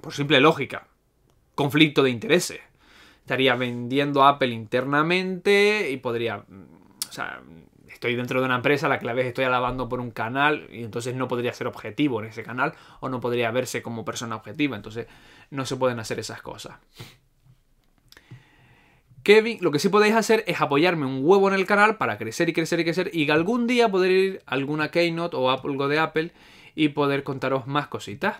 [0.00, 0.88] por simple lógica,
[1.54, 2.60] conflicto de intereses.
[3.20, 7.42] Estaría vendiendo Apple internamente y podría, o sea,
[8.00, 10.84] estoy dentro de una empresa la que la vez estoy alabando por un canal y
[10.84, 14.74] entonces no podría ser objetivo en ese canal o no podría verse como persona objetiva.
[14.74, 15.06] Entonces
[15.50, 16.78] no se pueden hacer esas cosas.
[19.22, 22.48] Kevin, lo que sí podéis hacer es apoyarme un huevo en el canal para crecer
[22.48, 25.98] y crecer y crecer y algún día poder ir a alguna Keynote o algo de
[25.98, 26.32] Apple
[26.74, 28.38] y poder contaros más cositas.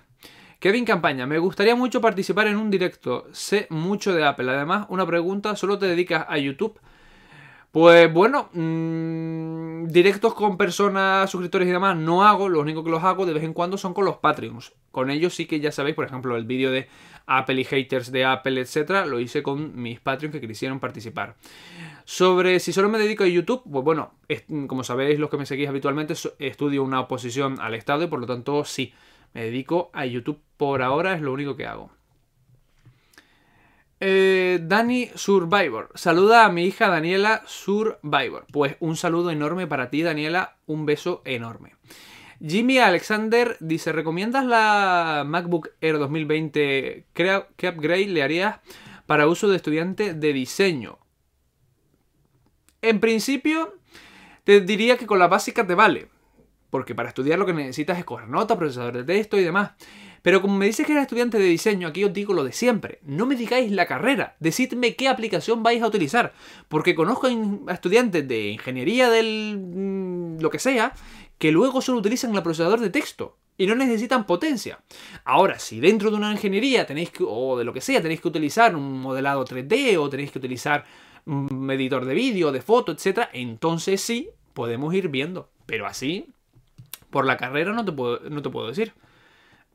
[0.58, 3.26] Kevin Campaña, me gustaría mucho participar en un directo.
[3.32, 4.50] Sé mucho de Apple.
[4.50, 6.80] Además, una pregunta, ¿solo te dedicas a YouTube?
[7.72, 13.04] Pues bueno, mm, directos con personas, suscriptores y demás no hago, lo único que los
[13.04, 14.72] hago de vez en cuando son con los Patreons.
[14.90, 16.88] Con ellos sí que ya sabéis, por ejemplo, el vídeo de
[17.26, 21.36] Apple y haters de Apple, etcétera, lo hice con mis Patreons que quisieron participar.
[22.04, 24.14] Sobre si solo me dedico a YouTube, pues bueno,
[24.66, 28.26] como sabéis los que me seguís habitualmente, estudio una oposición al Estado y por lo
[28.26, 28.92] tanto sí,
[29.32, 31.92] me dedico a YouTube por ahora, es lo único que hago.
[34.02, 35.90] Eh, Dani Survivor.
[35.94, 38.46] Saluda a mi hija Daniela Survivor.
[38.50, 40.56] Pues un saludo enorme para ti, Daniela.
[40.64, 41.74] Un beso enorme.
[42.40, 47.08] Jimmy Alexander dice: ¿Recomiendas la MacBook Air 2020?
[47.12, 48.60] ¿Qué upgrade le harías
[49.04, 50.98] para uso de estudiante de diseño?
[52.80, 53.74] En principio,
[54.44, 56.08] te diría que con la básica te vale.
[56.70, 59.72] Porque para estudiar lo que necesitas es coger nota, procesador de texto y demás.
[60.22, 62.98] Pero como me dices que eres estudiante de diseño, aquí os digo lo de siempre.
[63.02, 66.32] No me digáis la carrera, decidme qué aplicación vais a utilizar.
[66.68, 67.28] Porque conozco
[67.66, 69.58] a estudiantes de ingeniería del...
[69.58, 70.94] Mm, lo que sea,
[71.38, 74.80] que luego solo utilizan el procesador de texto y no necesitan potencia.
[75.24, 78.28] Ahora, si dentro de una ingeniería tenéis que, o de lo que sea, tenéis que
[78.28, 80.86] utilizar un modelado 3D o tenéis que utilizar
[81.26, 85.50] un editor de vídeo, de foto, etc., entonces sí podemos ir viendo.
[85.66, 86.26] Pero así,
[87.10, 88.94] por la carrera no te puedo, no te puedo decir.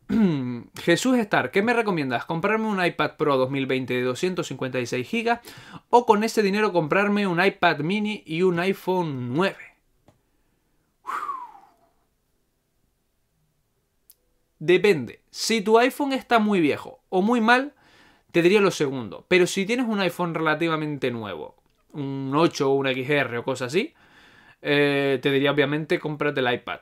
[0.81, 2.25] Jesús Star, ¿qué me recomiendas?
[2.25, 5.39] ¿Comprarme un iPad Pro 2020 de 256 GB
[5.89, 9.55] o con ese dinero comprarme un iPad mini y un iPhone 9?
[14.59, 15.21] Depende.
[15.31, 17.73] Si tu iPhone está muy viejo o muy mal,
[18.31, 19.25] te diría lo segundo.
[19.27, 21.55] Pero si tienes un iPhone relativamente nuevo,
[21.93, 23.93] un 8 o un XR o cosas así,
[24.61, 26.79] eh, te diría obviamente cómprate el iPad.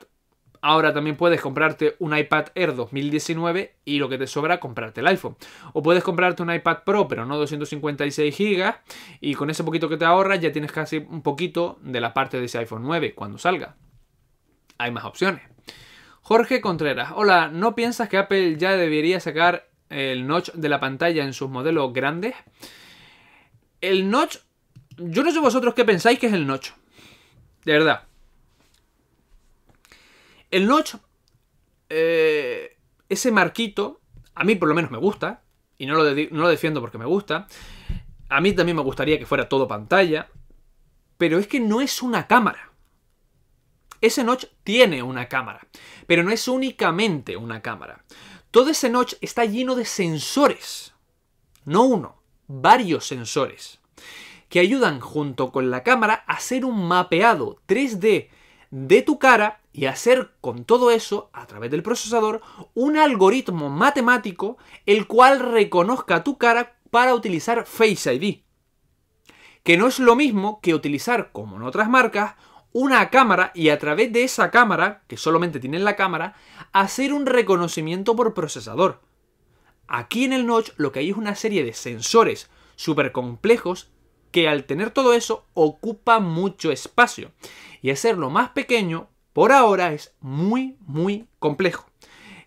[0.66, 5.06] Ahora también puedes comprarte un iPad Air 2019 y lo que te sobra comprarte el
[5.08, 5.36] iPhone.
[5.74, 8.74] O puedes comprarte un iPad Pro, pero no 256 GB,
[9.20, 12.38] y con ese poquito que te ahorras ya tienes casi un poquito de la parte
[12.38, 13.76] de ese iPhone 9 cuando salga.
[14.78, 15.42] Hay más opciones.
[16.22, 21.24] Jorge Contreras, hola, ¿no piensas que Apple ya debería sacar el notch de la pantalla
[21.24, 22.36] en sus modelos grandes?
[23.82, 24.38] El notch,
[24.96, 26.70] yo no sé vosotros qué pensáis que es el notch.
[27.66, 28.04] De verdad.
[30.54, 30.94] El notch,
[31.88, 32.78] eh,
[33.08, 34.00] ese marquito,
[34.36, 35.42] a mí por lo menos me gusta,
[35.78, 37.48] y no lo, no lo defiendo porque me gusta.
[38.28, 40.30] A mí también me gustaría que fuera todo pantalla,
[41.18, 42.70] pero es que no es una cámara.
[44.00, 45.66] Ese notch tiene una cámara,
[46.06, 48.04] pero no es únicamente una cámara.
[48.52, 50.94] Todo ese notch está lleno de sensores.
[51.64, 53.80] No uno, varios sensores.
[54.48, 58.28] Que ayudan junto con la cámara a hacer un mapeado 3D
[58.70, 62.40] de tu cara y hacer con todo eso, a través del procesador,
[62.74, 64.56] un algoritmo matemático
[64.86, 68.44] el cual reconozca tu cara para utilizar Face ID.
[69.64, 72.36] Que no es lo mismo que utilizar, como en otras marcas,
[72.70, 76.36] una cámara y a través de esa cámara, que solamente tiene la cámara,
[76.72, 79.00] hacer un reconocimiento por procesador.
[79.88, 83.90] Aquí en el notch lo que hay es una serie de sensores súper complejos
[84.30, 87.32] que al tener todo eso ocupa mucho espacio.
[87.82, 91.90] Y hacerlo más pequeño, por ahora, es muy, muy complejo.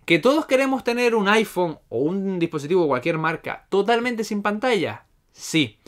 [0.05, 5.03] ¿Que todos queremos tener un iPhone o un dispositivo de cualquier marca totalmente sin pantalla?
[5.33, 5.79] Sí.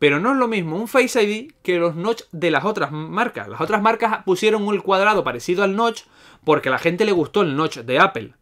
[0.00, 3.46] Pero no es lo mismo un Face ID que los notch de las otras marcas.
[3.46, 6.02] Las otras marcas pusieron un cuadrado parecido al notch
[6.42, 8.34] porque a la gente le gustó el notch de Apple.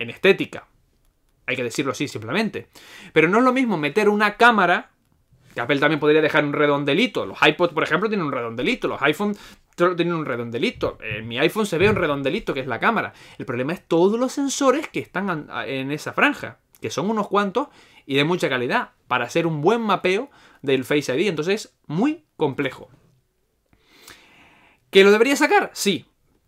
[0.00, 0.66] En estética.
[1.46, 2.66] Hay que decirlo así simplemente.
[3.12, 4.90] Pero no es lo mismo meter una cámara.
[5.54, 7.24] Que Apple también podría dejar un redondelito.
[7.24, 8.88] Los iPods, por ejemplo, tienen un redondelito.
[8.88, 9.00] Los
[9.76, 10.98] tienen un redondelito.
[11.00, 13.12] En mi iPhone se ve un redondelito que es la cámara.
[13.38, 16.58] El problema es todos los sensores que están en esa franja.
[16.80, 17.68] Que son unos cuantos
[18.04, 18.90] y de mucha calidad.
[19.06, 20.30] Para hacer un buen mapeo
[20.62, 21.28] del Face ID.
[21.28, 22.88] Entonces, muy complejo.
[24.90, 25.70] ¿Que lo debería sacar?
[25.74, 26.06] Sí.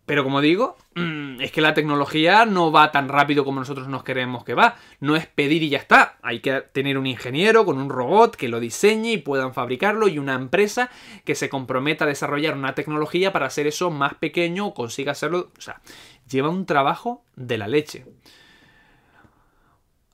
[0.09, 4.03] Pero como digo, mm, es que la tecnología no va tan rápido como nosotros nos
[4.03, 4.75] queremos que va.
[4.99, 6.17] No es pedir y ya está.
[6.23, 10.17] Hay que tener un ingeniero con un robot que lo diseñe y puedan fabricarlo y
[10.17, 10.89] una empresa
[11.25, 15.51] que se comprometa a desarrollar una tecnología para hacer eso más pequeño o consiga hacerlo.
[15.55, 15.79] O sea,
[16.27, 18.07] lleva un trabajo de la leche.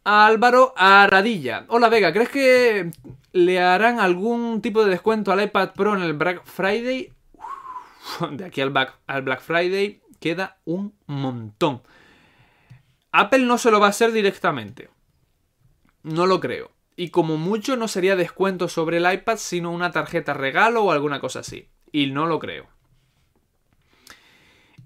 [0.04, 1.64] Álvaro Aradilla.
[1.70, 2.92] Hola Vega, ¿crees que
[3.32, 7.15] le harán algún tipo de descuento al iPad Pro en el Black Friday?
[8.32, 11.82] de aquí al Black, Friday queda un montón.
[13.12, 14.90] Apple no se lo va a hacer directamente.
[16.04, 16.72] No lo creo.
[16.98, 21.20] Y como mucho no sería descuento sobre el iPad, sino una tarjeta regalo o alguna
[21.20, 21.70] cosa así.
[21.92, 22.68] Y no lo creo.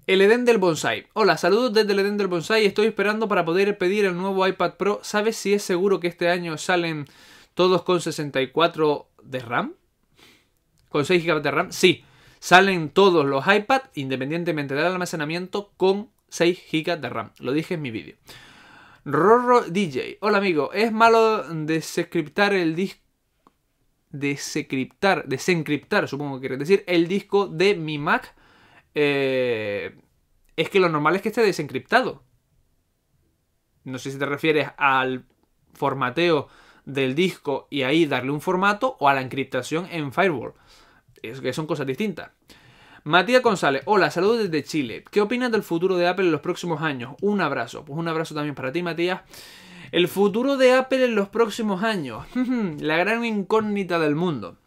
[0.06, 1.06] El Edén del Bonsai.
[1.12, 2.66] Hola, saludos desde el Edén del Bonsai.
[2.66, 5.00] Estoy esperando para poder pedir el nuevo iPad Pro.
[5.02, 7.06] ¿Sabes si es seguro que este año salen
[7.54, 9.74] todos con 64 de RAM?
[10.88, 11.72] ¿Con 6 GB de RAM?
[11.72, 12.04] Sí.
[12.40, 17.32] Salen todos los iPad, independientemente del almacenamiento, con 6 GB de RAM.
[17.38, 18.16] Lo dije en mi vídeo.
[19.04, 20.16] Rorro DJ.
[20.20, 23.02] Hola amigo, ¿es malo desencriptar el disco?
[24.08, 28.34] Desencriptar, desencriptar, supongo que quiere decir, el disco de mi Mac
[28.94, 29.96] eh,
[30.56, 32.24] es que lo normal es que esté desencriptado.
[33.84, 35.26] No sé si te refieres al
[35.74, 36.48] formateo
[36.86, 40.54] del disco y ahí darle un formato o a la encriptación en Firewall.
[41.22, 42.30] Es que son cosas distintas.
[43.04, 45.04] Matías González, hola, saludos desde Chile.
[45.10, 47.14] ¿Qué opinas del futuro de Apple en los próximos años?
[47.22, 47.84] Un abrazo.
[47.84, 49.22] Pues un abrazo también para ti, Matías.
[49.90, 52.26] El futuro de Apple en los próximos años.
[52.78, 54.58] la gran incógnita del mundo.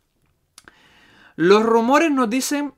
[1.36, 2.74] Los rumores nos dicen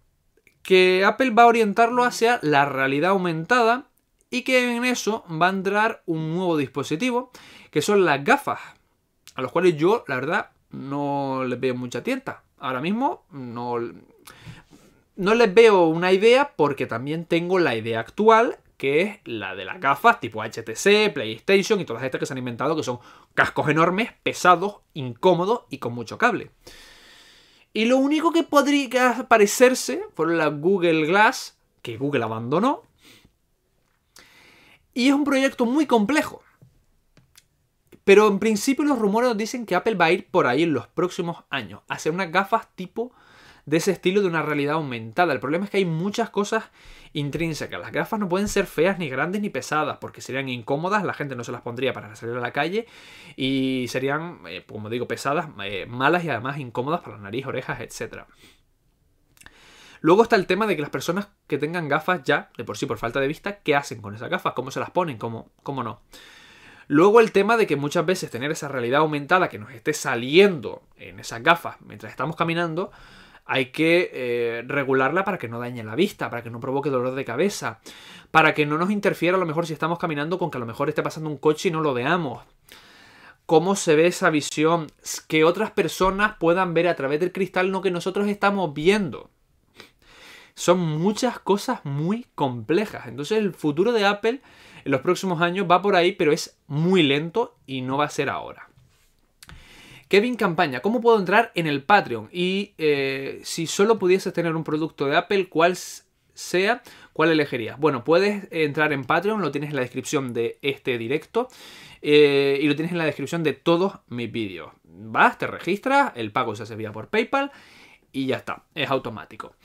[0.62, 3.90] que Apple va a orientarlo hacia la realidad aumentada
[4.30, 7.32] y que en eso va a entrar un nuevo dispositivo
[7.72, 8.60] que son las gafas,
[9.36, 12.44] a los cuales yo, la verdad, no les veo mucha tienta.
[12.66, 13.78] Ahora mismo no,
[15.18, 19.66] no les veo una idea porque también tengo la idea actual que es la de
[19.66, 22.98] las gafas tipo HTC, PlayStation y todas estas que se han inventado que son
[23.36, 26.50] cascos enormes, pesados, incómodos y con mucho cable.
[27.72, 32.82] Y lo único que podría parecerse fue la Google Glass, que Google abandonó.
[34.96, 36.42] Y es un proyecto muy complejo.
[38.06, 40.74] Pero en principio los rumores nos dicen que Apple va a ir por ahí en
[40.74, 43.12] los próximos años, a hacer unas gafas tipo
[43.66, 45.34] de ese estilo de una realidad aumentada.
[45.34, 46.66] El problema es que hay muchas cosas
[47.14, 47.80] intrínsecas.
[47.80, 51.36] Las gafas no pueden ser feas, ni grandes, ni pesadas, porque serían incómodas, la gente
[51.36, 52.86] no se las pondría para salir a la calle
[53.36, 57.80] y serían, eh, como digo, pesadas, eh, malas y además incómodas para la nariz, orejas,
[57.82, 58.26] etc.
[60.02, 62.86] Luego está el tema de que las personas que tengan gafas ya, de por sí
[62.86, 64.54] por falta de vista, ¿qué hacen con esas gafas?
[64.54, 65.18] ¿Cómo se las ponen?
[65.18, 66.02] ¿Cómo, cómo no?
[66.88, 70.84] Luego el tema de que muchas veces tener esa realidad aumentada que nos esté saliendo
[70.98, 72.92] en esas gafas mientras estamos caminando,
[73.46, 77.14] hay que eh, regularla para que no dañe la vista, para que no provoque dolor
[77.14, 77.80] de cabeza,
[78.32, 80.66] para que no nos interfiera a lo mejor si estamos caminando con que a lo
[80.66, 82.44] mejor esté pasando un coche y no lo veamos.
[83.46, 84.88] Cómo se ve esa visión,
[85.28, 89.30] que otras personas puedan ver a través del cristal lo que nosotros estamos viendo.
[90.56, 93.08] Son muchas cosas muy complejas.
[93.08, 94.42] Entonces el futuro de Apple
[94.86, 98.10] en los próximos años va por ahí, pero es muy lento y no va a
[98.10, 98.70] ser ahora.
[100.08, 102.30] Kevin Campaña, ¿cómo puedo entrar en el Patreon?
[102.32, 106.84] Y eh, si solo pudieses tener un producto de Apple, ¿cuál sea?
[107.12, 107.80] ¿Cuál elegirías?
[107.80, 111.48] Bueno, puedes entrar en Patreon, lo tienes en la descripción de este directo
[112.04, 114.72] eh, y lo tienes en la descripción de todos mis vídeos.
[114.84, 117.52] Vas, te registras, el pago se hace vía por PayPal
[118.12, 119.56] y ya está, es automático.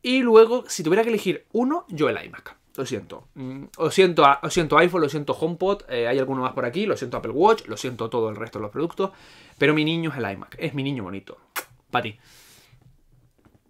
[0.00, 2.61] Y luego, si tuviera que elegir uno, yo el iMac.
[2.76, 3.28] Lo siento.
[3.34, 6.86] Mm, lo siento, lo siento iPhone, lo siento HomePod, eh, hay alguno más por aquí,
[6.86, 9.10] lo siento Apple Watch, lo siento todo el resto de los productos,
[9.58, 11.38] pero mi niño es el iMac, es mi niño bonito.
[11.90, 12.18] Para ti.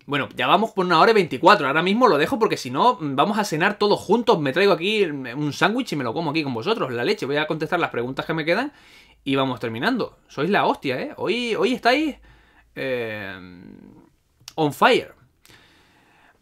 [0.06, 1.66] Bueno, ya vamos por una hora y 24.
[1.66, 4.38] Ahora mismo lo dejo porque si no, mm, vamos a cenar todos juntos.
[4.40, 6.92] Me traigo aquí un sándwich y me lo como aquí con vosotros.
[6.92, 7.26] La leche.
[7.26, 8.72] Voy a contestar las preguntas que me quedan
[9.24, 10.18] y vamos terminando.
[10.28, 11.12] Sois la hostia, ¿eh?
[11.16, 12.16] Hoy, hoy estáis
[12.74, 13.38] eh,
[14.56, 15.14] on fire.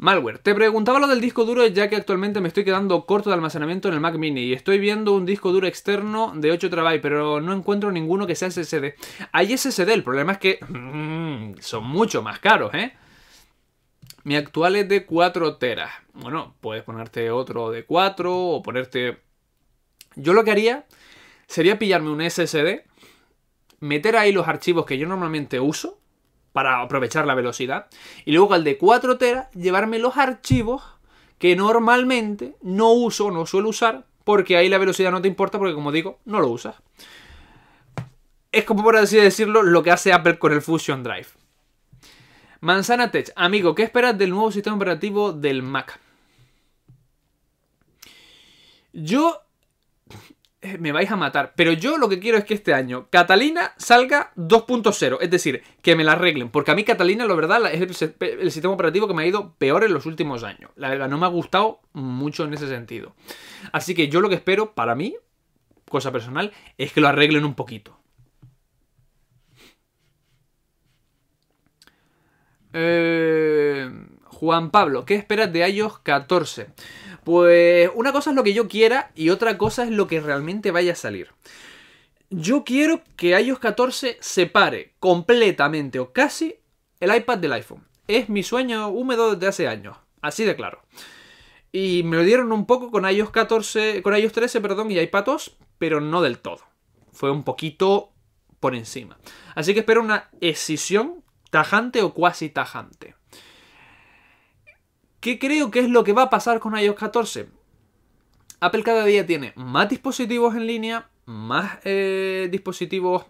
[0.00, 0.38] Malware.
[0.38, 3.88] Te preguntaba lo del disco duro ya que actualmente me estoy quedando corto de almacenamiento
[3.88, 7.42] en el Mac Mini y estoy viendo un disco duro externo de 8 TB, pero
[7.42, 8.94] no encuentro ninguno que sea SSD.
[9.32, 12.94] Hay SSD, el problema es que mm, son mucho más caros, ¿eh?
[14.24, 15.92] Mi actual es de 4 teras.
[16.14, 19.18] Bueno, puedes ponerte otro de 4 o ponerte...
[20.16, 20.86] Yo lo que haría
[21.46, 22.84] sería pillarme un SSD,
[23.80, 25.99] meter ahí los archivos que yo normalmente uso,
[26.52, 27.86] para aprovechar la velocidad.
[28.24, 30.82] Y luego al de 4 teras, llevarme los archivos
[31.38, 35.74] que normalmente no uso, no suelo usar, porque ahí la velocidad no te importa, porque
[35.74, 36.76] como digo, no lo usas.
[38.52, 41.28] Es como por así decirlo lo que hace Apple con el Fusion Drive.
[42.60, 45.98] Manzana Tech, amigo, ¿qué esperas del nuevo sistema operativo del Mac?
[48.92, 49.40] Yo
[50.78, 51.52] me vais a matar.
[51.56, 55.18] Pero yo lo que quiero es que este año Catalina salga 2.0.
[55.20, 56.50] Es decir, que me la arreglen.
[56.50, 59.84] Porque a mí Catalina, la verdad, es el, sistema operativo que me ha ido peor
[59.84, 60.70] en los últimos años.
[60.76, 63.14] La verdad, no me ha gustado mucho en ese sentido.
[63.72, 65.16] Así que yo lo que espero, para mí,
[65.88, 67.96] cosa personal, es que lo arreglen un poquito.
[72.72, 73.90] Eh,
[74.40, 76.68] Juan Pablo, ¿qué esperas de iOS 14?
[77.24, 80.70] Pues una cosa es lo que yo quiera y otra cosa es lo que realmente
[80.70, 81.28] vaya a salir.
[82.30, 86.56] Yo quiero que iOS 14 separe completamente o casi
[87.00, 87.86] el iPad del iPhone.
[88.08, 90.80] Es mi sueño húmedo desde hace años, así de claro.
[91.70, 95.58] Y me lo dieron un poco con iOS 14, con iOS 13, perdón, y iPadOS,
[95.76, 96.60] pero no del todo.
[97.12, 98.14] Fue un poquito
[98.58, 99.18] por encima.
[99.54, 103.19] Así que espero una escisión tajante o cuasi tajante.
[105.20, 107.46] ¿Qué creo que es lo que va a pasar con iOS 14?
[108.60, 113.26] Apple cada día tiene más dispositivos en línea, más eh, dispositivos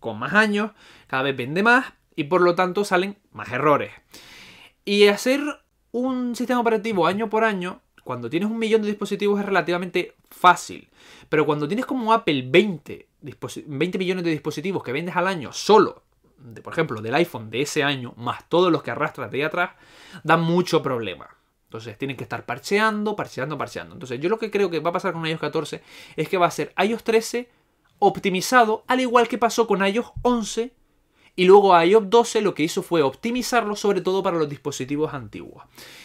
[0.00, 0.72] con más años,
[1.06, 3.90] cada vez vende más y por lo tanto salen más errores.
[4.84, 5.40] Y hacer
[5.92, 10.90] un sistema operativo año por año, cuando tienes un millón de dispositivos es relativamente fácil.
[11.30, 13.08] Pero cuando tienes como Apple 20,
[13.66, 16.02] 20 millones de dispositivos que vendes al año solo
[16.62, 19.70] por ejemplo, del iPhone de ese año, más todos los que arrastras de atrás,
[20.24, 21.36] da mucho problema.
[21.64, 23.94] Entonces tienen que estar parcheando, parcheando, parcheando.
[23.94, 25.82] Entonces yo lo que creo que va a pasar con iOS 14
[26.16, 27.48] es que va a ser iOS 13
[28.00, 30.74] optimizado, al igual que pasó con iOS 11.
[31.36, 35.62] Y luego iOS 12 lo que hizo fue optimizarlo sobre todo para los dispositivos antiguos.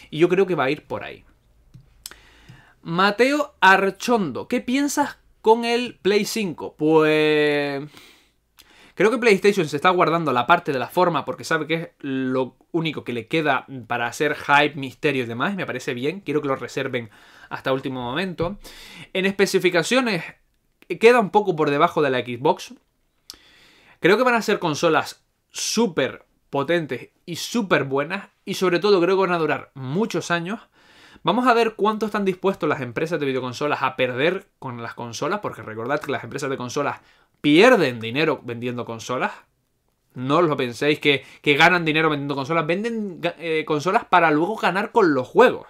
[0.08, 1.24] Y yo creo que va a ir por ahí.
[2.82, 6.76] Mateo Archondo, ¿qué piensas con el Play 5?
[6.78, 7.82] Pues
[8.96, 11.88] Creo que PlayStation se está guardando la parte de la forma porque sabe que es
[11.98, 15.54] lo único que le queda para hacer hype, misterio y demás.
[15.54, 16.20] Me parece bien.
[16.22, 17.10] Quiero que lo reserven
[17.50, 18.58] hasta último momento.
[19.12, 20.24] En especificaciones
[20.98, 22.72] queda un poco por debajo de la Xbox.
[24.00, 29.16] Creo que van a ser consolas súper potentes y súper buenas, y sobre todo creo
[29.16, 30.60] que van a durar muchos años.
[31.22, 35.40] Vamos a ver cuánto están dispuestos las empresas de videoconsolas a perder con las consolas,
[35.40, 37.00] porque recordad que las empresas de consolas
[37.40, 39.32] pierden dinero vendiendo consolas.
[40.14, 42.66] No lo penséis que, ganan dinero vendiendo consolas.
[42.66, 45.66] Venden eh, consolas para luego ganar con los juegos.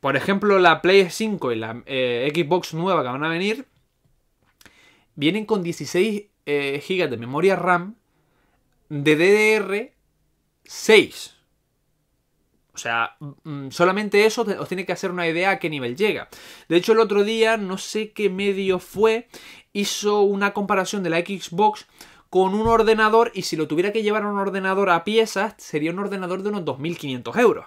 [0.00, 3.66] Por ejemplo, la Play 5 y la eh, Xbox nueva que van a venir
[5.16, 7.96] vienen con 16 eh, GB de memoria RAM
[8.88, 9.92] de
[10.64, 11.37] DDR6.
[12.78, 16.28] O sea, mm, solamente eso os tiene que hacer una idea a qué nivel llega.
[16.68, 19.26] De hecho, el otro día, no sé qué medio fue,
[19.72, 21.86] hizo una comparación de la Xbox
[22.30, 25.90] con un ordenador y si lo tuviera que llevar a un ordenador a piezas sería
[25.90, 27.66] un ordenador de unos 2.500 euros.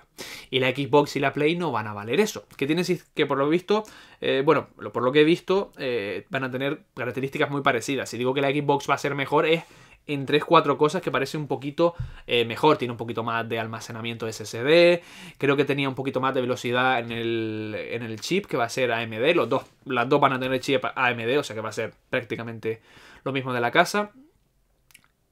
[0.49, 2.45] Y la Xbox y la Play no van a valer eso.
[2.55, 3.83] Que tienen que por lo visto,
[4.21, 8.09] eh, bueno, por lo que he visto, eh, van a tener características muy parecidas.
[8.09, 9.65] Si digo que la Xbox va a ser mejor es
[10.13, 11.95] en 3-4 cosas que parece un poquito
[12.27, 12.77] eh, mejor.
[12.77, 15.01] Tiene un poquito más de almacenamiento SSD.
[15.37, 18.65] Creo que tenía un poquito más de velocidad en el, en el chip que va
[18.65, 19.35] a ser AMD.
[19.35, 21.93] Los dos, las dos van a tener chip AMD, o sea que va a ser
[22.09, 22.81] prácticamente
[23.23, 24.11] lo mismo de la casa.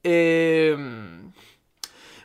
[0.04, 0.76] Eh,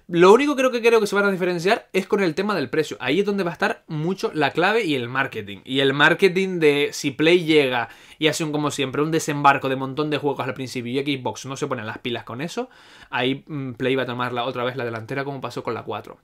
[0.07, 2.69] lo único creo que creo que se van a diferenciar es con el tema del
[2.69, 2.99] precio.
[3.01, 5.61] Ahí es donde va a estar mucho la clave y el marketing.
[5.65, 9.77] Y el marketing de si Play llega y hace un como siempre un desembarco de
[9.77, 12.69] montón de juegos al principio y Xbox no se ponen las pilas con eso,
[13.09, 15.85] ahí mm, Play va a tomar la, otra vez la delantera como pasó con la
[15.85, 16.19] 4.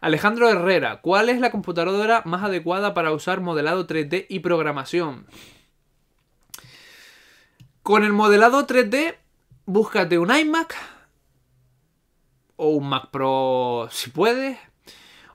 [0.00, 5.26] Alejandro Herrera, ¿cuál es la computadora más adecuada para usar modelado 3D y programación?
[7.82, 9.16] Con el modelado 3D
[9.66, 10.74] búscate un iMac
[12.60, 14.58] o un Mac Pro si puedes,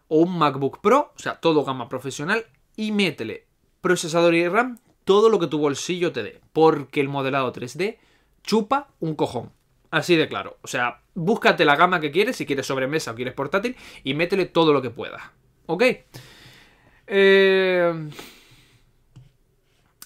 [0.07, 2.45] o un MacBook Pro, o sea, todo gama profesional,
[2.76, 3.47] y métele
[3.81, 7.97] procesador y RAM, todo lo que tu bolsillo te dé, porque el modelado 3D
[8.43, 9.52] chupa un cojón.
[9.89, 10.57] Así de claro.
[10.61, 14.45] O sea, búscate la gama que quieres, si quieres sobremesa o quieres portátil, y métele
[14.45, 15.23] todo lo que puedas.
[15.65, 15.84] ¿Ok?
[17.07, 18.10] Eh...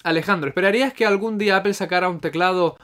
[0.04, 2.78] Alejandro, ¿esperarías que algún día Apple sacara un teclado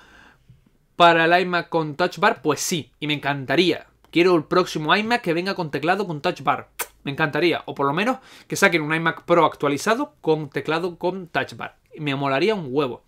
[0.96, 2.42] para el iMac con Touch Bar?
[2.42, 3.86] Pues sí, y me encantaría.
[4.16, 6.70] Quiero el próximo iMac que venga con teclado con Touch Bar.
[7.04, 7.62] Me encantaría.
[7.66, 8.16] O por lo menos
[8.48, 11.76] que saquen un iMac Pro actualizado con teclado con Touch Bar.
[11.98, 13.04] Me molaría un huevo.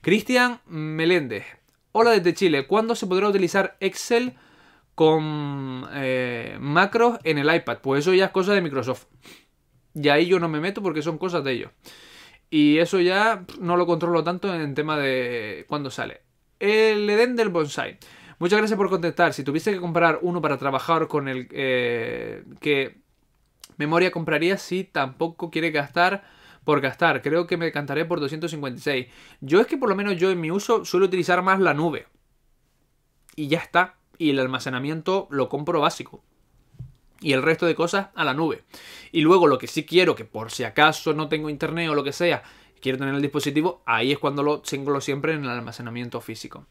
[0.00, 1.44] Cristian Meléndez.
[1.90, 2.68] Hola desde Chile.
[2.68, 4.34] ¿Cuándo se podrá utilizar Excel
[4.94, 7.78] con eh, macros en el iPad?
[7.82, 9.06] Pues eso ya es cosa de Microsoft.
[9.92, 11.72] Y ahí yo no me meto porque son cosas de ellos.
[12.48, 16.20] Y eso ya no lo controlo tanto en tema de cuándo sale
[16.64, 17.98] el Edén del Bonsai.
[18.44, 19.32] Muchas gracias por contestar.
[19.32, 22.98] Si tuviese que comprar uno para trabajar con el eh, que
[23.78, 26.24] memoria compraría si tampoco quiere gastar
[26.62, 27.22] por gastar.
[27.22, 29.06] Creo que me cantaré por 256.
[29.40, 32.06] Yo es que por lo menos yo en mi uso suelo utilizar más la nube.
[33.34, 33.94] Y ya está.
[34.18, 36.22] Y el almacenamiento lo compro básico.
[37.22, 38.62] Y el resto de cosas a la nube.
[39.10, 42.04] Y luego lo que sí quiero, que por si acaso no tengo internet o lo
[42.04, 42.42] que sea,
[42.82, 46.66] quiero tener el dispositivo, ahí es cuando lo tengo siempre en el almacenamiento físico.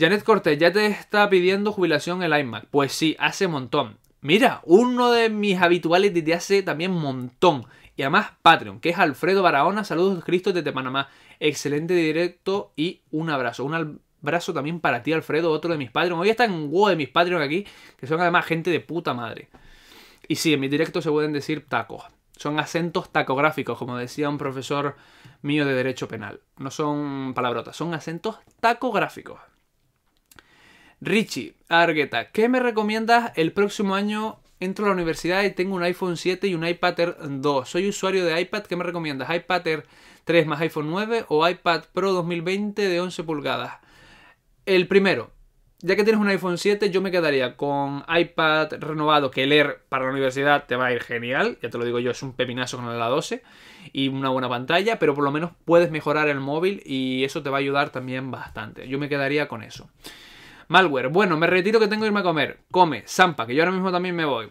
[0.00, 2.66] Janet Cortés, ya te está pidiendo jubilación el iMac.
[2.70, 3.98] Pues sí, hace montón.
[4.20, 7.66] Mira, uno de mis habituales desde hace también montón.
[7.96, 9.82] Y además Patreon, que es Alfredo Barahona.
[9.82, 11.08] Saludos Cristo desde Panamá.
[11.40, 13.64] Excelente directo y un abrazo.
[13.64, 16.20] Un abrazo también para ti, Alfredo, otro de mis Patreon.
[16.20, 17.66] Hoy están un huevo de mis Patreon aquí,
[17.96, 19.48] que son además gente de puta madre.
[20.28, 22.04] Y sí, en mi directo se pueden decir tacos.
[22.36, 24.94] Son acentos tacográficos, como decía un profesor
[25.42, 26.38] mío de Derecho Penal.
[26.56, 29.40] No son palabrotas, son acentos tacográficos.
[31.00, 34.40] Richie Argueta, ¿qué me recomiendas el próximo año?
[34.58, 37.68] Entro a la universidad y tengo un iPhone 7 y un iPad Air 2.
[37.68, 39.32] Soy usuario de iPad, ¿qué me recomiendas?
[39.32, 39.86] ¿iPad Air
[40.24, 43.74] 3 más iPhone 9 o iPad Pro 2020 de 11 pulgadas?
[44.66, 45.30] El primero,
[45.78, 50.06] ya que tienes un iPhone 7, yo me quedaría con iPad renovado, que leer para
[50.06, 51.58] la universidad te va a ir genial.
[51.62, 53.44] Ya te lo digo yo, es un pepinazo con la 12
[53.92, 57.50] y una buena pantalla, pero por lo menos puedes mejorar el móvil y eso te
[57.50, 58.88] va a ayudar también bastante.
[58.88, 59.88] Yo me quedaría con eso.
[60.68, 62.60] Malware, bueno, me retiro que tengo que irme a comer.
[62.70, 64.48] Come, Zampa, que yo ahora mismo también me voy.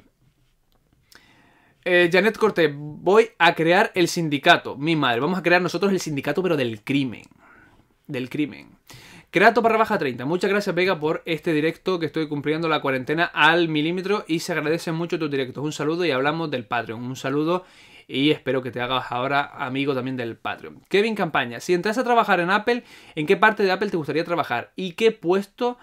[1.86, 4.76] Eh, Janet Cortés, voy a crear el sindicato.
[4.76, 7.24] Mi madre, vamos a crear nosotros el sindicato, pero del crimen.
[8.08, 8.78] Del crimen.
[9.30, 10.26] Creato para baja 30.
[10.26, 14.54] Muchas gracias, Vega, por este directo que estoy cumpliendo la cuarentena al milímetro y se
[14.54, 15.64] agradecen mucho tus directos.
[15.64, 17.04] Un saludo y hablamos del Patreon.
[17.04, 17.64] Un saludo
[18.08, 20.82] y espero que te hagas ahora amigo también del Patreon.
[20.90, 22.84] Kevin Campaña, si entras a trabajar en Apple,
[23.16, 24.72] ¿en qué parte de Apple te gustaría trabajar?
[24.76, 25.78] ¿Y qué puesto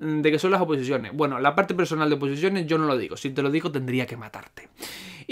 [0.00, 1.12] de qué son las oposiciones?
[1.14, 3.16] Bueno, la parte personal de oposiciones yo no lo digo.
[3.16, 4.68] Si te lo digo tendría que matarte.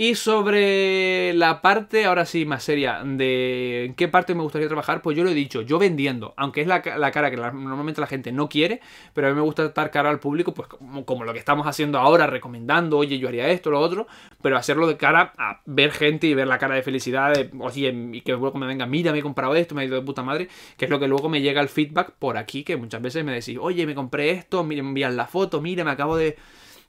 [0.01, 5.03] Y sobre la parte, ahora sí, más seria, de en qué parte me gustaría trabajar,
[5.03, 8.31] pues yo lo he dicho, yo vendiendo, aunque es la, cara que normalmente la gente
[8.31, 8.81] no quiere,
[9.13, 11.99] pero a mí me gusta estar cara al público, pues como, lo que estamos haciendo
[11.99, 14.07] ahora, recomendando, oye, yo haría esto, lo otro,
[14.41, 18.21] pero hacerlo de cara a ver gente y ver la cara de felicidad, oye, y
[18.21, 20.47] que luego me venga, mira, me he comprado esto, me ha ido de puta madre,
[20.77, 23.33] que es lo que luego me llega el feedback por aquí, que muchas veces me
[23.33, 26.37] decís, oye, me compré esto, me envían la foto, mira, me acabo de...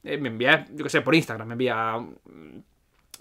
[0.03, 1.99] Eh, me envía, yo qué sé, por Instagram, me envía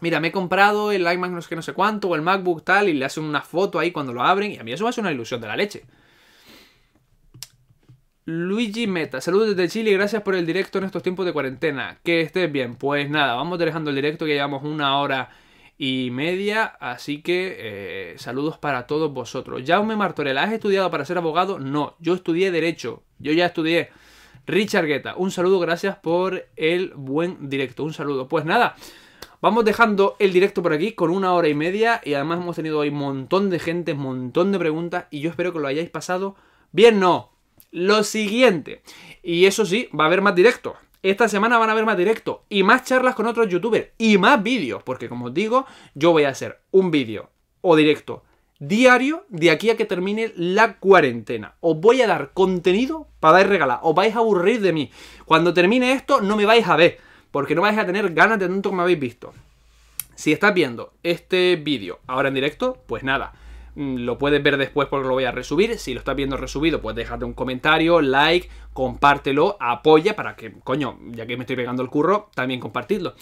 [0.00, 2.88] mira, me he comprado el iMac no sé no sé cuánto, o el MacBook tal,
[2.88, 5.02] y le hacen una foto ahí cuando lo abren, y a mí eso a ser
[5.02, 5.84] una ilusión de la leche.
[8.30, 11.98] Luigi Meta, saludos desde Chile y gracias por el directo en estos tiempos de cuarentena.
[12.04, 12.74] Que estés bien.
[12.76, 15.30] Pues nada, vamos dejando el directo que llevamos una hora
[15.78, 19.62] y media, así que eh, saludos para todos vosotros.
[19.64, 21.58] Jaume Martorell, ¿has estudiado para ser abogado?
[21.58, 23.88] No, yo estudié Derecho, yo ya estudié.
[24.46, 28.28] Richard Guetta, un saludo, gracias por el buen directo, un saludo.
[28.28, 28.76] Pues nada,
[29.40, 32.80] Vamos dejando el directo por aquí con una hora y media y además hemos tenido
[32.80, 35.90] hoy un montón de gente, un montón de preguntas y yo espero que lo hayáis
[35.90, 36.34] pasado
[36.72, 36.98] bien.
[36.98, 37.30] No,
[37.70, 38.82] lo siguiente,
[39.22, 40.74] y eso sí, va a haber más directos.
[41.04, 44.42] Esta semana van a haber más directos y más charlas con otros youtubers y más
[44.42, 48.24] vídeos, porque como os digo, yo voy a hacer un vídeo o directo
[48.58, 51.54] diario de aquí a que termine la cuarentena.
[51.60, 53.78] Os voy a dar contenido para dar regalar.
[53.82, 54.90] Os vais a aburrir de mí.
[55.26, 56.98] Cuando termine esto, no me vais a ver
[57.30, 59.32] porque no vais a tener ganas de tanto como habéis visto.
[60.14, 63.32] Si estás viendo este vídeo ahora en directo, pues nada,
[63.78, 65.78] lo puedes ver después porque lo voy a resubir.
[65.78, 70.98] Si lo estás viendo resubido, pues déjate un comentario, like, compártelo, apoya para que, coño,
[71.10, 73.14] ya que me estoy pegando el curro, también compartidlo.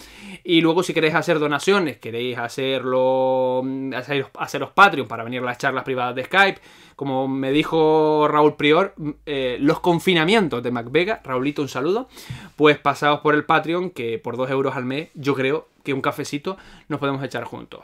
[0.43, 3.93] Y luego si queréis hacer donaciones, queréis hacerlo, mm,
[4.37, 6.59] haceros Patreon para venir a las charlas privadas de Skype,
[6.95, 12.07] como me dijo Raúl Prior, mm, eh, los confinamientos de MacVega, Raulito, un saludo,
[12.55, 16.01] pues pasados por el Patreon, que por 2 euros al mes, yo creo que un
[16.01, 16.57] cafecito
[16.87, 17.81] nos podemos echar juntos.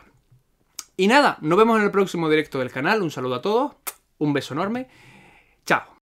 [0.96, 3.74] Y nada, nos vemos en el próximo directo del canal, un saludo a todos,
[4.20, 4.88] un beso enorme,
[5.66, 5.84] chao.